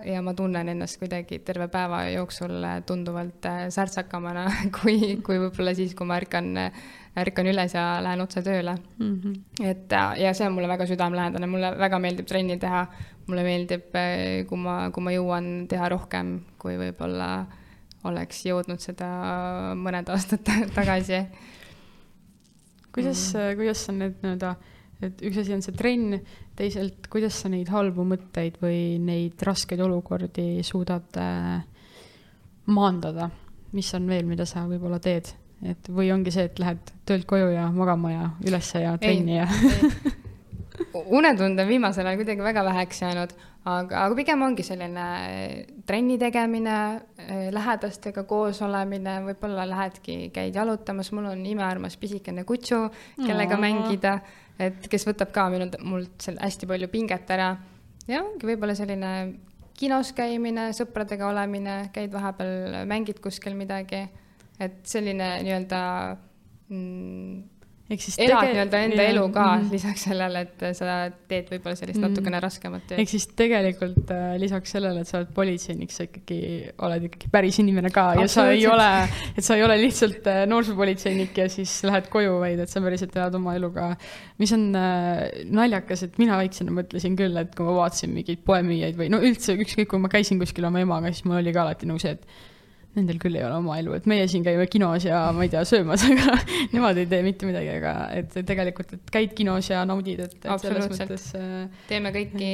ja 0.04 0.22
ma 0.22 0.34
tunnen 0.36 0.68
ennast 0.68 0.98
kuidagi 1.00 1.40
terve 1.44 1.68
päeva 1.72 2.02
jooksul 2.12 2.66
tunduvalt 2.86 3.46
särtsakamana 3.72 4.46
kui, 4.80 5.16
kui 5.24 5.38
võib-olla 5.40 5.74
siis, 5.76 5.94
kui 5.96 6.08
ma 6.08 6.18
ärkan, 6.20 6.50
ärkan 7.20 7.48
üles 7.52 7.74
ja 7.74 7.84
lähen 8.04 8.20
otse 8.20 8.42
tööle 8.42 8.76
mm. 8.98 9.14
-hmm. 9.22 9.38
et 9.70 9.96
ja 10.24 10.34
see 10.34 10.46
on 10.46 10.52
mulle 10.58 10.68
väga 10.68 10.86
südamelähedane, 10.86 11.46
mulle 11.46 11.72
väga 11.78 11.98
meeldib 11.98 12.26
trenni 12.26 12.58
teha, 12.58 12.86
mulle 13.26 13.46
meeldib, 13.46 13.88
kui 14.48 14.58
ma, 14.58 14.90
kui 14.90 15.02
ma 15.02 15.16
jõuan 15.16 15.50
teha 15.68 15.88
rohkem, 15.88 16.40
kui 16.58 16.76
võib-olla 16.76 17.30
oleks 18.08 18.44
jõudnud 18.46 18.80
seda 18.80 19.08
mõned 19.76 20.08
aastad 20.12 20.44
tagasi. 20.78 21.24
kuidas 22.92 23.34
mm, 23.34 23.40
-hmm. 23.40 23.56
kuidas 23.56 23.84
sa 23.86 23.92
need 23.92 24.14
nii-öelda, 24.22 24.54
et 25.02 25.22
üks 25.26 25.40
asi 25.42 25.54
on 25.56 25.62
see 25.64 25.76
trenn, 25.76 26.18
teisalt, 26.58 27.08
kuidas 27.12 27.40
sa 27.42 27.50
neid 27.52 27.70
halbu 27.72 28.04
mõtteid 28.08 28.60
või 28.62 28.98
neid 29.02 29.40
raskeid 29.46 29.80
olukordi 29.84 30.64
suudad 30.66 31.20
äh, 31.20 31.60
maandada, 32.70 33.30
mis 33.76 33.90
on 33.96 34.08
veel, 34.10 34.26
mida 34.28 34.46
sa 34.48 34.66
võib-olla 34.68 35.00
teed, 35.02 35.32
et 35.66 35.92
või 35.92 36.10
ongi 36.14 36.32
see, 36.34 36.48
et 36.50 36.58
lähed 36.62 36.94
töölt 37.08 37.28
koju 37.28 37.52
ja 37.54 37.68
magama 37.74 38.12
ja 38.12 38.26
ülesse 38.46 38.84
ja 38.84 38.96
trenni 39.00 39.40
ja 39.40 39.48
unetund 41.18 41.58
on 41.58 41.68
viimasel 41.68 42.06
ajal 42.06 42.20
kuidagi 42.20 42.42
väga 42.44 42.64
väheks 42.64 43.02
jäänud, 43.02 43.32
aga, 43.68 44.04
aga 44.04 44.16
pigem 44.16 44.42
ongi 44.42 44.64
selline 44.66 45.06
trenni 45.86 46.16
tegemine, 46.20 46.76
lähedastega 47.54 48.24
koos 48.28 48.62
olemine, 48.64 49.18
võib-olla 49.26 49.66
lähedki, 49.68 50.30
käid 50.34 50.56
jalutamas, 50.56 51.12
mul 51.16 51.30
on 51.32 51.44
imearmas 51.46 51.96
pisikene 52.00 52.44
kutsu, 52.48 52.86
kellega 53.20 53.58
no. 53.58 53.64
mängida, 53.66 54.18
et 54.60 54.88
kes 54.92 55.06
võtab 55.08 55.32
ka 55.34 55.46
minu, 55.52 55.68
mult 55.86 56.16
seal 56.22 56.38
hästi 56.40 56.68
palju 56.70 56.90
pinget 56.92 57.30
ära. 57.32 57.54
ja 58.08 58.22
ongi 58.24 58.48
võib-olla 58.48 58.76
selline 58.76 59.12
kinos 59.80 60.12
käimine, 60.16 60.70
sõpradega 60.76 61.30
olemine, 61.30 61.76
käid 61.94 62.12
vahepeal, 62.12 62.82
mängid 62.90 63.20
kuskil 63.24 63.56
midagi, 63.56 64.02
et 64.60 64.82
selline 64.84 65.30
nii-öelda 65.46 65.80
mm, 66.68 67.38
elad 67.90 68.44
tege... 68.44 68.52
nii-öelda 68.54 68.80
enda 68.86 69.04
elu 69.10 69.22
ka 69.34 69.44
mm 69.44 69.62
-hmm. 69.62 69.72
lisaks 69.74 70.04
sellele, 70.06 70.42
et 70.46 70.64
sa 70.78 70.96
teed 71.30 71.48
võib-olla 71.50 71.76
sellist 71.76 71.98
mm 71.98 72.04
-hmm. 72.04 72.14
natukene 72.14 72.40
raskemat 72.40 72.84
tööd. 72.88 73.00
ehk 73.02 73.08
siis 73.10 73.26
tegelikult 73.36 74.12
äh, 74.14 74.36
lisaks 74.38 74.74
sellele, 74.76 75.00
et 75.00 75.08
sa 75.08 75.18
oled 75.18 75.32
politseinik, 75.34 75.90
sa 75.90 76.06
ikkagi 76.06 76.40
oled 76.78 77.08
ikkagi 77.08 77.30
päris 77.32 77.58
inimene 77.58 77.90
ka 77.90 78.14
ja 78.20 78.28
sa 78.28 78.46
ei 78.50 78.66
ole, 78.66 78.90
et 79.36 79.44
sa 79.44 79.56
ei 79.56 79.64
ole 79.66 79.78
lihtsalt 79.80 80.26
äh, 80.26 80.46
noorsoopolitseinik 80.46 81.38
ja 81.38 81.48
siis 81.48 81.82
lähed 81.84 82.08
koju, 82.12 82.38
vaid 82.40 82.60
et 82.60 82.68
sa 82.68 82.80
päriselt 82.84 83.16
elad 83.16 83.34
oma 83.34 83.56
eluga. 83.58 83.96
mis 84.38 84.52
on 84.52 84.70
äh, 84.76 85.44
naljakas, 85.44 86.02
et 86.02 86.18
mina 86.18 86.36
väiksena 86.36 86.70
mõtlesin 86.70 87.16
küll, 87.16 87.36
et 87.36 87.54
kui 87.54 87.66
ma 87.66 87.74
vaatasin 87.82 88.14
mingeid 88.14 88.44
poemüüjaid 88.46 88.96
või 88.96 89.10
no 89.10 89.18
üldse 89.18 89.56
ükskõik, 89.58 89.90
kui 89.90 89.98
ma 89.98 90.08
käisin 90.08 90.38
kuskil 90.38 90.64
oma 90.64 90.80
emaga, 90.80 91.12
siis 91.12 91.24
mul 91.24 91.42
oli 91.42 91.52
ka 91.52 91.66
alati 91.66 91.86
nagu 91.90 91.98
see, 91.98 92.14
et 92.16 92.49
nendel 92.96 93.20
küll 93.22 93.38
ei 93.38 93.44
ole 93.46 93.54
oma 93.60 93.76
elu, 93.78 93.92
et 93.94 94.06
meie 94.10 94.24
siin 94.30 94.42
käime 94.42 94.64
kinos 94.70 95.04
ja 95.06 95.20
ma 95.34 95.44
ei 95.46 95.50
tea, 95.52 95.62
söömas, 95.68 96.02
aga 96.10 96.34
nemad 96.72 96.98
ei 96.98 97.06
tee 97.10 97.22
mitte 97.22 97.46
midagi, 97.46 97.70
aga 97.78 97.92
et 98.18 98.34
tegelikult, 98.46 98.96
et 98.96 99.12
käid 99.14 99.34
kinos 99.38 99.68
ja 99.70 99.84
naudid, 99.86 100.24
et, 100.24 100.34
et 100.42 100.64
selles 100.64 100.88
mõttes 100.90 101.26
äh, 101.38 101.84
teeme 101.86 102.10
kõiki 102.14 102.50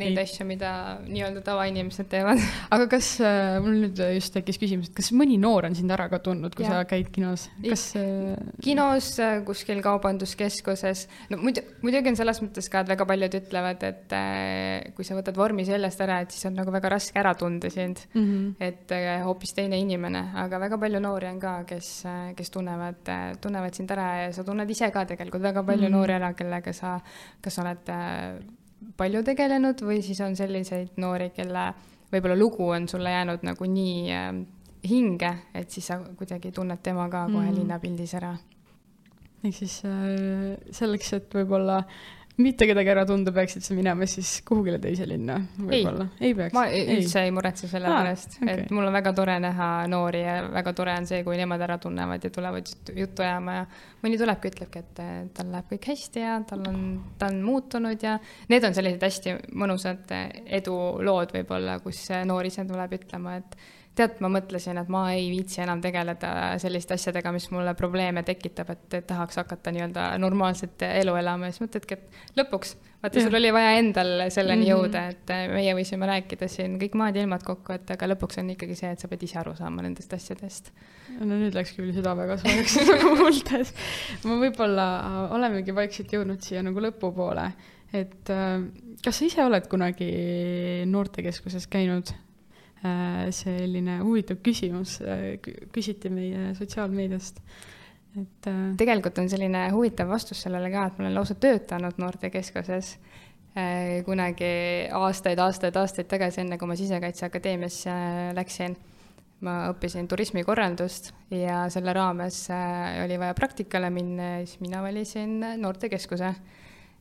neid 0.00 0.20
asju, 0.22 0.46
mida 0.48 0.70
nii-öelda 1.04 1.42
tavainimesed 1.44 2.08
teevad. 2.12 2.40
aga 2.74 2.88
kas 2.94 3.10
äh,, 3.20 3.58
mul 3.64 3.76
nüüd 3.82 4.00
just 4.16 4.32
tekkis 4.36 4.60
küsimus, 4.62 4.88
et 4.88 4.96
kas 4.96 5.12
mõni 5.16 5.36
noor 5.40 5.68
on 5.68 5.76
sind 5.76 5.92
ära 5.92 6.08
ka 6.12 6.22
tundnud, 6.24 6.56
kui 6.56 6.64
ja. 6.64 6.78
sa 6.78 6.88
käid 6.88 7.12
kinos, 7.12 7.50
kas 7.60 7.84
äh... 8.00 8.32
kinos, 8.64 9.10
kuskil 9.44 9.84
kaubanduskeskuses, 9.84 11.04
no 11.32 11.42
muidu, 11.44 11.64
muidugi 11.84 12.14
on 12.14 12.18
selles 12.22 12.40
mõttes 12.44 12.70
ka, 12.72 12.86
et 12.86 12.94
väga 12.94 13.08
paljud 13.12 13.38
ütlevad, 13.42 13.84
et 13.84 14.16
äh, 14.16 14.88
kui 14.96 15.04
sa 15.04 15.20
võtad 15.20 15.36
vormi 15.36 15.68
seljast 15.68 16.00
ära, 16.08 16.22
et 16.24 16.32
siis 16.32 16.48
on 16.48 16.56
nagu 16.56 16.72
väga 16.72 16.96
raske 16.96 17.20
ära 17.20 17.36
tunda 17.36 17.68
sind 17.68 18.00
mm, 18.14 18.24
-hmm. 18.24 18.50
et 18.64 18.96
äh, 18.96 19.20
hoopis 19.28 19.52
teine 19.52 19.73
inimene, 19.76 20.20
aga 20.40 20.58
väga 20.58 20.78
palju 20.78 21.00
noori 21.00 21.28
on 21.28 21.40
ka, 21.40 21.54
kes, 21.68 21.88
kes 22.36 22.50
tunnevad, 22.50 23.10
tunnevad 23.40 23.74
sind 23.74 23.90
ära 23.90 24.08
ja 24.22 24.32
sa 24.32 24.44
tunned 24.44 24.70
ise 24.70 24.90
ka 24.90 25.04
tegelikult 25.04 25.42
väga 25.42 25.62
palju 25.62 25.88
mm 25.88 25.92
-hmm. 25.92 25.96
noori 25.96 26.12
ära, 26.12 26.32
kellega 26.34 26.72
sa 26.72 27.00
kas 27.40 27.58
oled 27.58 27.90
palju 28.96 29.22
tegelenud 29.22 29.82
või 29.82 30.02
siis 30.02 30.20
on 30.20 30.36
selliseid 30.36 30.96
noori, 30.96 31.30
kelle 31.30 31.72
võib-olla 32.12 32.36
lugu 32.38 32.68
on 32.68 32.88
sulle 32.88 33.10
jäänud 33.10 33.42
nagu 33.42 33.64
nii 33.64 34.16
hinge, 34.88 35.30
et 35.54 35.70
siis 35.70 35.86
sa 35.86 35.98
kuidagi 35.98 36.52
tunned 36.52 36.82
tema 36.82 37.08
ka 37.08 37.26
kohe 37.26 37.46
mm 37.46 37.50
-hmm. 37.50 37.58
linnapildis 37.58 38.14
ära. 38.14 38.36
ehk 39.44 39.54
siis 39.54 39.82
selleks, 40.70 41.12
et 41.12 41.34
võib-olla 41.34 41.84
mitte 42.36 42.66
kedagi 42.66 42.90
ära 42.90 43.04
tunda, 43.06 43.30
peaksid 43.34 43.62
sa 43.62 43.76
minema 43.76 44.06
siis 44.10 44.40
kuhugile 44.46 44.80
teise 44.82 45.06
linna 45.06 45.36
võib-olla? 45.54 46.08
ei 46.18 46.34
peaks? 46.34 46.54
ma 46.56 46.64
üldse 46.66 47.20
ei, 47.20 47.28
ei 47.28 47.34
muretse 47.34 47.68
selle 47.70 47.90
ah, 47.90 48.00
pärast 48.00 48.38
okay., 48.40 48.64
et 48.64 48.72
mul 48.74 48.88
on 48.88 48.96
väga 48.96 49.12
tore 49.14 49.36
näha 49.44 49.68
noori 49.90 50.22
ja 50.24 50.34
väga 50.50 50.72
tore 50.74 50.96
on 50.98 51.06
see, 51.10 51.22
kui 51.26 51.38
nemad 51.38 51.62
ära 51.66 51.78
tunnevad 51.82 52.26
ja 52.26 52.32
tulevad 52.34 52.72
juttu 52.96 53.22
ajama 53.22 53.58
ja 53.60 53.68
mõni 54.02 54.18
tulebki, 54.20 54.50
ütlebki, 54.50 54.82
et 54.82 55.04
tal 55.36 55.52
läheb 55.52 55.70
kõik 55.70 55.88
hästi 55.92 56.24
ja 56.24 56.40
tal 56.48 56.66
on, 56.72 56.82
ta 57.20 57.30
on 57.30 57.38
muutunud 57.46 58.02
ja 58.02 58.16
need 58.50 58.66
on 58.66 58.74
sellised 58.76 59.06
hästi 59.06 59.38
mõnusad 59.54 60.10
edulood 60.58 61.36
võib-olla, 61.38 61.78
kus 61.84 62.02
noor 62.26 62.50
ise 62.50 62.66
tuleb 62.66 62.98
ütlema, 62.98 63.38
et 63.44 63.58
tead, 63.98 64.16
ma 64.24 64.30
mõtlesin, 64.32 64.78
et 64.80 64.88
ma 64.90 65.04
ei 65.14 65.28
viitsi 65.30 65.60
enam 65.62 65.82
tegeleda 65.82 66.30
selliste 66.62 66.96
asjadega, 66.96 67.30
mis 67.34 67.46
mulle 67.54 67.76
probleeme 67.78 68.24
tekitab, 68.26 68.72
et 68.74 68.96
tahaks 69.06 69.38
hakata 69.42 69.72
nii-öelda 69.74 70.08
normaalset 70.22 70.82
elu 70.88 71.14
elama 71.20 71.48
ja 71.48 71.54
siis 71.54 71.62
mõtledki, 71.62 71.98
et 71.98 72.40
lõpuks, 72.40 72.74
vaata, 73.04 73.22
sul 73.22 73.38
oli 73.38 73.52
vaja 73.54 73.76
endal 73.78 74.10
selleni 74.34 74.64
mm 74.64 74.66
-hmm. 74.66 74.72
jõuda, 74.72 75.04
et 75.14 75.52
meie 75.54 75.76
võisime 75.78 76.08
rääkida 76.10 76.48
siin 76.50 76.74
kõik 76.80 76.98
maad 76.98 77.16
ja 77.16 77.22
ilmad 77.22 77.46
kokku, 77.46 77.76
et 77.76 77.94
aga 77.94 78.10
lõpuks 78.14 78.40
on 78.42 78.50
ikkagi 78.56 78.74
see, 78.78 78.90
et 78.90 79.04
sa 79.04 79.08
pead 79.08 79.22
ise 79.22 79.38
aru 79.38 79.54
saama 79.54 79.86
nendest 79.86 80.12
asjadest. 80.12 80.72
no 81.20 81.38
nüüd 81.38 81.54
läks 81.54 81.76
küll 81.76 81.94
süda 81.94 82.16
väga 82.18 82.38
soojaks 82.42 82.76
nagu 82.90 83.14
kuuldes. 83.22 83.74
ma 84.24 84.40
võib-olla 84.42 84.88
olemegi 85.30 85.74
vaikselt 85.74 86.12
jõudnud 86.12 86.42
siia 86.42 86.62
nagu 86.62 86.80
lõpupoole, 86.80 87.52
et 87.92 88.34
kas 89.04 89.18
sa 89.18 89.24
ise 89.24 89.44
oled 89.44 89.70
kunagi 89.70 90.10
noortekeskuses 90.90 91.70
käinud? 91.70 92.10
Selline 93.34 93.98
huvitav 94.02 94.40
küsimus, 94.44 94.98
küsiti 95.72 96.10
meie 96.12 96.52
sotsiaalmeediast, 96.58 97.40
et. 98.20 98.48
tegelikult 98.78 99.18
on 99.22 99.30
selline 99.32 99.66
huvitav 99.72 100.10
vastus 100.12 100.44
sellele 100.44 100.68
ka, 100.72 100.86
et 100.86 100.98
ma 100.98 101.06
olen 101.06 101.16
lausa 101.16 101.36
töötanud 101.40 102.00
noortekeskuses 102.02 102.96
kunagi 104.04 104.50
aastaid, 104.90 105.38
aastaid, 105.38 105.76
aastaid 105.78 106.08
tagasi, 106.10 106.42
enne 106.42 106.58
kui 106.58 106.68
ma 106.68 106.76
Sisekaitseakadeemiasse 106.78 107.94
läksin. 108.34 108.76
ma 109.44 109.66
õppisin 109.68 110.06
turismikorraldust 110.08 111.10
ja 111.34 111.66
selle 111.68 111.92
raames 111.92 112.46
oli 113.02 113.18
vaja 113.20 113.34
praktikale 113.36 113.90
minna 113.92 114.28
ja 114.38 114.46
siis 114.46 114.60
mina 114.62 114.80
valisin 114.80 115.34
noortekeskuse 115.60 116.30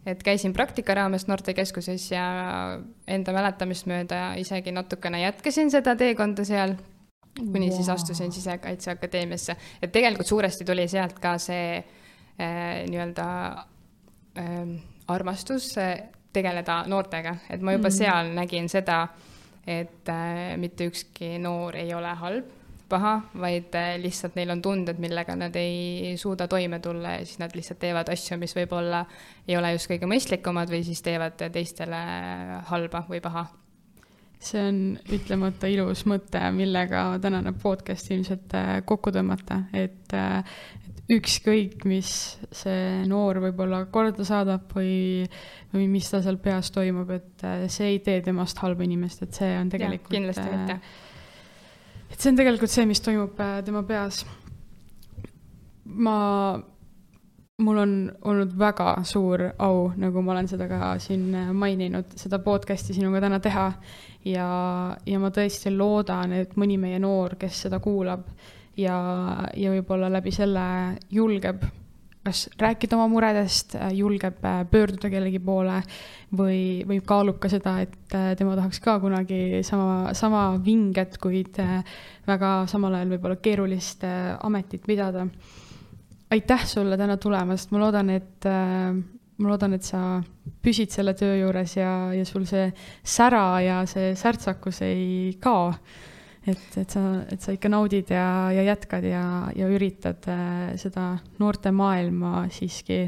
et 0.06 0.24
käisin 0.24 0.54
praktika 0.54 0.96
raames 0.98 1.28
noortekeskuses 1.28 2.10
ja 2.12 2.24
enda 3.08 3.36
mäletamist 3.36 3.88
mööda 3.90 4.34
isegi 4.40 4.74
natukene 4.76 5.22
jätkasin 5.24 5.72
seda 5.72 5.96
teekonda 6.00 6.46
seal, 6.48 6.76
kuni 7.40 7.70
wow. 7.70 7.76
siis 7.76 7.90
astusin 7.90 8.32
Sisekaitseakadeemiasse. 8.32 9.56
et 9.82 9.92
tegelikult 9.92 10.28
suuresti 10.28 10.66
tuli 10.66 10.88
sealt 10.88 11.20
ka 11.24 11.38
see 11.42 11.78
äh, 11.78 12.84
nii-öelda 12.90 13.28
äh, 14.38 14.60
armastus 15.08 15.74
tegeleda 16.34 16.84
noortega, 16.90 17.36
et 17.50 17.62
ma 17.62 17.76
juba 17.76 17.90
mm. 17.90 17.96
seal 17.96 18.34
nägin 18.34 18.70
seda, 18.72 19.06
et 19.68 20.10
äh, 20.10 20.58
mitte 20.60 20.88
ükski 20.90 21.38
noor 21.40 21.78
ei 21.80 21.94
ole 21.94 22.16
halb, 22.20 22.52
paha, 22.90 23.16
vaid 23.40 23.76
äh, 23.80 23.96
lihtsalt 24.02 24.38
neil 24.40 24.54
on 24.54 24.62
tunded, 24.62 25.00
millega 25.02 25.36
nad 25.40 25.56
ei 25.60 26.14
suuda 26.20 26.48
toime 26.52 26.80
tulla 26.84 27.18
ja 27.18 27.26
siis 27.26 27.42
nad 27.42 27.56
lihtsalt 27.56 27.82
teevad 27.82 28.12
asju, 28.14 28.38
mis 28.42 28.56
võib-olla 28.58 29.04
ei 29.48 29.58
ole 29.58 29.74
just 29.76 29.92
kõige 29.92 30.10
mõistlikumad 30.10 30.72
või 30.72 30.84
siis 30.88 31.02
teevad 31.06 31.40
teistele 31.54 32.06
halba 32.70 33.06
või 33.10 33.22
paha 33.24 33.48
see 34.44 34.64
on 34.68 34.80
ütlemata 35.16 35.70
ilus 35.72 36.04
mõte, 36.10 36.42
millega 36.56 37.06
tänane 37.24 37.54
podcast 37.60 38.12
ilmselt 38.12 38.56
äh, 38.60 38.74
kokku 38.88 39.14
tõmmata, 39.16 39.62
et, 39.72 40.12
et 40.14 41.14
ükskõik, 41.18 41.84
mis 41.90 42.10
see 42.56 43.04
noor 43.10 43.42
võib-olla 43.44 43.84
korda 43.94 44.26
saadab 44.28 44.72
või, 44.76 45.24
või 45.74 45.88
mis 45.92 46.10
ta 46.12 46.22
seal 46.24 46.40
peas 46.44 46.72
toimub, 46.76 47.12
et 47.16 47.48
äh, 47.48 47.66
see 47.72 47.96
ei 47.96 48.04
tee 48.06 48.22
temast 48.26 48.60
halba 48.64 48.86
inimest, 48.88 49.26
et 49.26 49.40
see 49.40 49.52
on 49.60 49.72
tegelikult. 49.74 50.14
kindlasti 50.14 50.46
äh, 50.46 50.54
mitte. 50.54 50.80
Et 52.14 52.22
see 52.22 52.32
on 52.32 52.38
tegelikult 52.38 52.72
see, 52.72 52.86
mis 52.90 53.02
toimub 53.04 53.40
äh, 53.42 53.58
tema 53.66 53.84
peas. 53.88 54.24
ma, 55.84 56.16
mul 57.64 57.78
on 57.84 57.94
olnud 58.30 58.56
väga 58.58 58.96
suur 59.06 59.44
au, 59.58 59.92
nagu 60.00 60.22
ma 60.22 60.32
olen 60.38 60.48
seda 60.50 60.70
ka 60.70 60.94
siin 61.02 61.28
maininud, 61.58 62.16
seda 62.18 62.40
podcast'i 62.46 62.96
sinuga 62.96 63.22
täna 63.22 63.42
teha 63.44 63.68
ja, 64.26 64.48
ja 65.06 65.20
ma 65.20 65.30
tõesti 65.34 65.74
loodan, 65.76 66.34
et 66.40 66.56
mõni 66.58 66.80
meie 66.82 67.02
noor, 67.04 67.36
kes 67.40 67.66
seda 67.68 67.82
kuulab 67.84 68.26
ja, 68.78 68.98
ja 69.58 69.74
võib-olla 69.76 70.10
läbi 70.14 70.32
selle 70.34 70.66
julgeb 71.14 71.66
kas 72.24 72.46
rääkida 72.60 72.96
oma 72.96 73.10
muredest, 73.12 73.76
julgeb 73.92 74.44
äh, 74.48 74.62
pöörduda 74.72 75.10
kellegi 75.12 75.42
poole 75.44 75.82
või, 76.36 76.84
või 76.88 77.02
kaalub 77.06 77.40
ka 77.44 77.52
seda, 77.52 77.76
et 77.84 78.16
äh, 78.16 78.32
tema 78.40 78.56
tahaks 78.56 78.80
ka 78.84 78.96
kunagi 79.04 79.60
sama, 79.68 80.14
sama 80.16 80.46
vinget, 80.64 81.18
kuid 81.22 81.60
äh, 81.60 81.82
väga 82.28 82.54
samal 82.72 82.96
ajal 82.96 83.12
võib-olla 83.16 83.40
keerulist 83.44 84.06
ametit 84.40 84.88
pidada. 84.88 85.28
aitäh 86.32 86.64
sulle 86.66 86.98
täna 86.98 87.18
tulemast, 87.18 87.72
ma 87.72 87.80
loodan, 87.84 88.10
et 88.10 88.46
ma 88.48 89.50
loodan, 89.50 89.74
et 89.74 89.84
sa 89.84 90.24
püsid 90.64 90.90
selle 90.90 91.14
töö 91.14 91.36
juures 91.42 91.76
ja, 91.78 92.14
ja 92.16 92.26
sul 92.26 92.48
see 92.50 92.72
sära 93.04 93.62
ja 93.62 93.84
see 93.86 94.16
särtsakus 94.16 94.82
ei 94.82 95.36
kao 95.44 95.74
et, 96.48 96.78
et 96.78 96.92
sa, 96.92 97.02
et 97.32 97.42
sa 97.42 97.56
ikka 97.56 97.72
naudid 97.72 98.12
ja, 98.12 98.52
ja 98.54 98.66
jätkad 98.68 99.06
ja, 99.08 99.24
ja 99.56 99.70
üritad 99.72 100.26
äh, 100.32 100.74
seda 100.80 101.14
noorte 101.40 101.72
maailma 101.76 102.48
siiski 102.54 103.06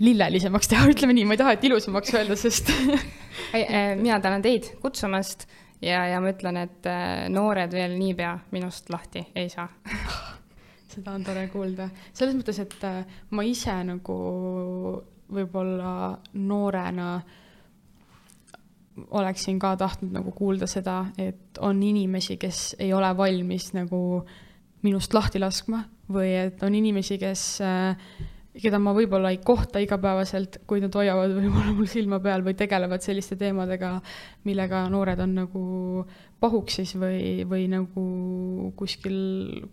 lillelisemaks 0.00 0.70
teha, 0.70 0.86
ütleme 0.92 1.16
nii, 1.16 1.26
ma 1.28 1.36
ei 1.36 1.42
taha, 1.42 1.56
et 1.56 1.66
ilusamaks 1.68 2.14
öelda, 2.14 2.38
sest 2.38 2.70
äh, 3.56 3.96
mina 4.00 4.20
tänan 4.22 4.44
teid 4.44 4.72
kutsumast 4.82 5.48
ja, 5.82 6.04
ja 6.12 6.22
ma 6.22 6.32
ütlen, 6.34 6.60
et 6.62 6.90
äh, 6.90 7.26
noored 7.32 7.74
veel 7.74 7.98
niipea 7.98 8.36
minust 8.54 8.90
lahti 8.92 9.26
ei 9.34 9.50
saa. 9.52 9.68
Seda 10.90 11.12
on 11.14 11.22
tore 11.22 11.44
kuulda, 11.52 11.86
selles 12.10 12.34
mõttes, 12.34 12.58
et 12.64 12.82
ma 13.30 13.44
ise 13.46 13.76
nagu 13.86 14.14
võib-olla 15.30 15.92
noorena 16.34 17.12
äh, 17.20 17.36
oleksin 19.10 19.58
ka 19.58 19.74
tahtnud 19.78 20.12
nagu 20.14 20.32
kuulda 20.36 20.66
seda, 20.70 21.04
et 21.18 21.58
on 21.64 21.82
inimesi, 21.82 22.36
kes 22.40 22.74
ei 22.78 22.92
ole 22.92 23.10
valmis 23.16 23.70
nagu 23.76 24.00
minust 24.84 25.14
lahti 25.14 25.40
laskma 25.40 25.84
või 26.10 26.32
et 26.34 26.62
on 26.66 26.74
inimesi, 26.74 27.18
kes, 27.20 27.44
keda 28.60 28.80
ma 28.82 28.94
võib-olla 28.96 29.30
ei 29.30 29.38
kohta 29.44 29.82
igapäevaselt, 29.82 30.62
kuid 30.68 30.86
nad 30.86 30.96
hoiavad 30.98 31.36
võib-olla 31.36 31.74
mul 31.76 31.90
silma 31.90 32.18
peal 32.24 32.42
või 32.46 32.56
tegelevad 32.58 33.04
selliste 33.04 33.38
teemadega, 33.40 33.94
millega 34.48 34.82
noored 34.92 35.22
on 35.22 35.36
nagu 35.42 35.64
pahuksis 36.40 36.96
või, 36.98 37.44
või 37.48 37.68
nagu 37.70 38.04
kuskil, 38.76 39.20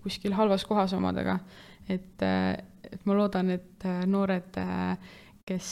kuskil 0.04 0.36
halvas 0.38 0.68
kohas 0.68 0.94
omadega. 0.98 1.40
et, 1.90 2.22
et 2.22 3.06
ma 3.08 3.18
loodan, 3.18 3.50
et 3.56 3.88
noored, 4.06 4.62
kes, 5.48 5.70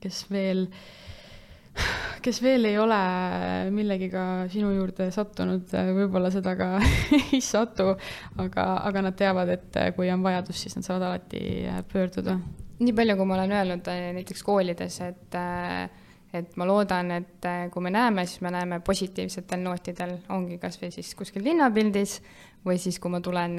kes 0.00 0.26
veel 0.30 0.68
äh, 0.68 1.01
kes 2.22 2.38
veel 2.42 2.68
ei 2.70 2.76
ole 2.78 2.98
millegiga 3.74 4.24
sinu 4.52 4.72
juurde 4.76 5.08
sattunud, 5.14 5.72
võib-olla 5.96 6.30
seda 6.32 6.54
ka 6.58 6.68
ei 7.34 7.40
satu, 7.44 7.92
aga, 8.42 8.66
aga 8.88 9.06
nad 9.08 9.18
teavad, 9.18 9.50
et 9.52 9.80
kui 9.96 10.10
on 10.12 10.24
vajadus, 10.24 10.60
siis 10.64 10.78
nad 10.78 10.86
saavad 10.86 11.08
alati 11.08 11.42
pöörduda. 11.92 12.38
nii 12.82 12.94
palju, 12.98 13.16
kui 13.18 13.28
ma 13.28 13.36
olen 13.38 13.56
öelnud 13.58 13.90
äh, 13.90 14.06
näiteks 14.18 14.46
koolides, 14.46 15.00
et 15.06 15.38
äh, 15.38 15.90
et 16.32 16.54
ma 16.56 16.64
loodan, 16.64 17.10
et 17.12 17.44
äh, 17.44 17.66
kui 17.72 17.82
me 17.84 17.90
näeme, 17.92 18.24
siis 18.26 18.40
me 18.40 18.50
näeme 18.54 18.78
positiivsetel 18.80 19.60
nootidel, 19.60 20.14
ongi 20.32 20.56
kas 20.62 20.78
või 20.80 20.88
siis 20.94 21.10
kuskil 21.18 21.44
linnapildis 21.44 22.20
või 22.64 22.78
siis, 22.80 23.00
kui 23.02 23.10
ma 23.12 23.18
tulen 23.20 23.58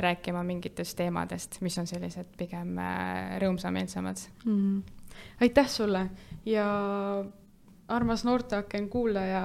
rääkima 0.00 0.40
mingitest 0.48 0.96
teemadest, 0.98 1.60
mis 1.60 1.76
on 1.78 1.86
sellised 1.86 2.32
pigem 2.40 2.78
rõõmsameelsemad. 3.42 4.24
Mm.. 4.46 4.80
aitäh 5.44 5.68
sulle! 5.68 6.06
Ja 6.48 6.64
armas 7.90 8.24
Noorteaken 8.24 8.88
kuulaja, 8.88 9.42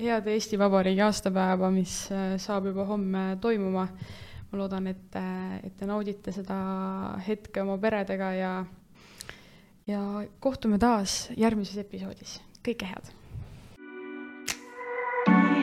head 0.00 0.28
Eesti 0.32 0.58
Vabariigi 0.58 1.02
aastapäeva, 1.04 1.70
mis 1.70 1.96
äh, 2.12 2.36
saab 2.40 2.70
juba 2.70 2.86
homme 2.88 3.36
toimuma. 3.40 3.88
ma 4.52 4.58
loodan, 4.58 4.86
et, 4.86 5.16
äh, 5.18 5.56
et 5.66 5.76
te 5.76 5.86
naudite 5.86 6.32
seda 6.32 6.56
hetke 7.26 7.62
oma 7.62 7.74
peredega 7.82 8.30
ja, 8.38 8.52
ja 9.86 10.00
kohtume 10.40 10.78
taas 10.78 11.28
järgmises 11.36 11.80
episoodis, 11.82 12.38
kõike 12.62 12.92
head! 12.92 13.12
thank 15.24 15.48
you 15.48 15.53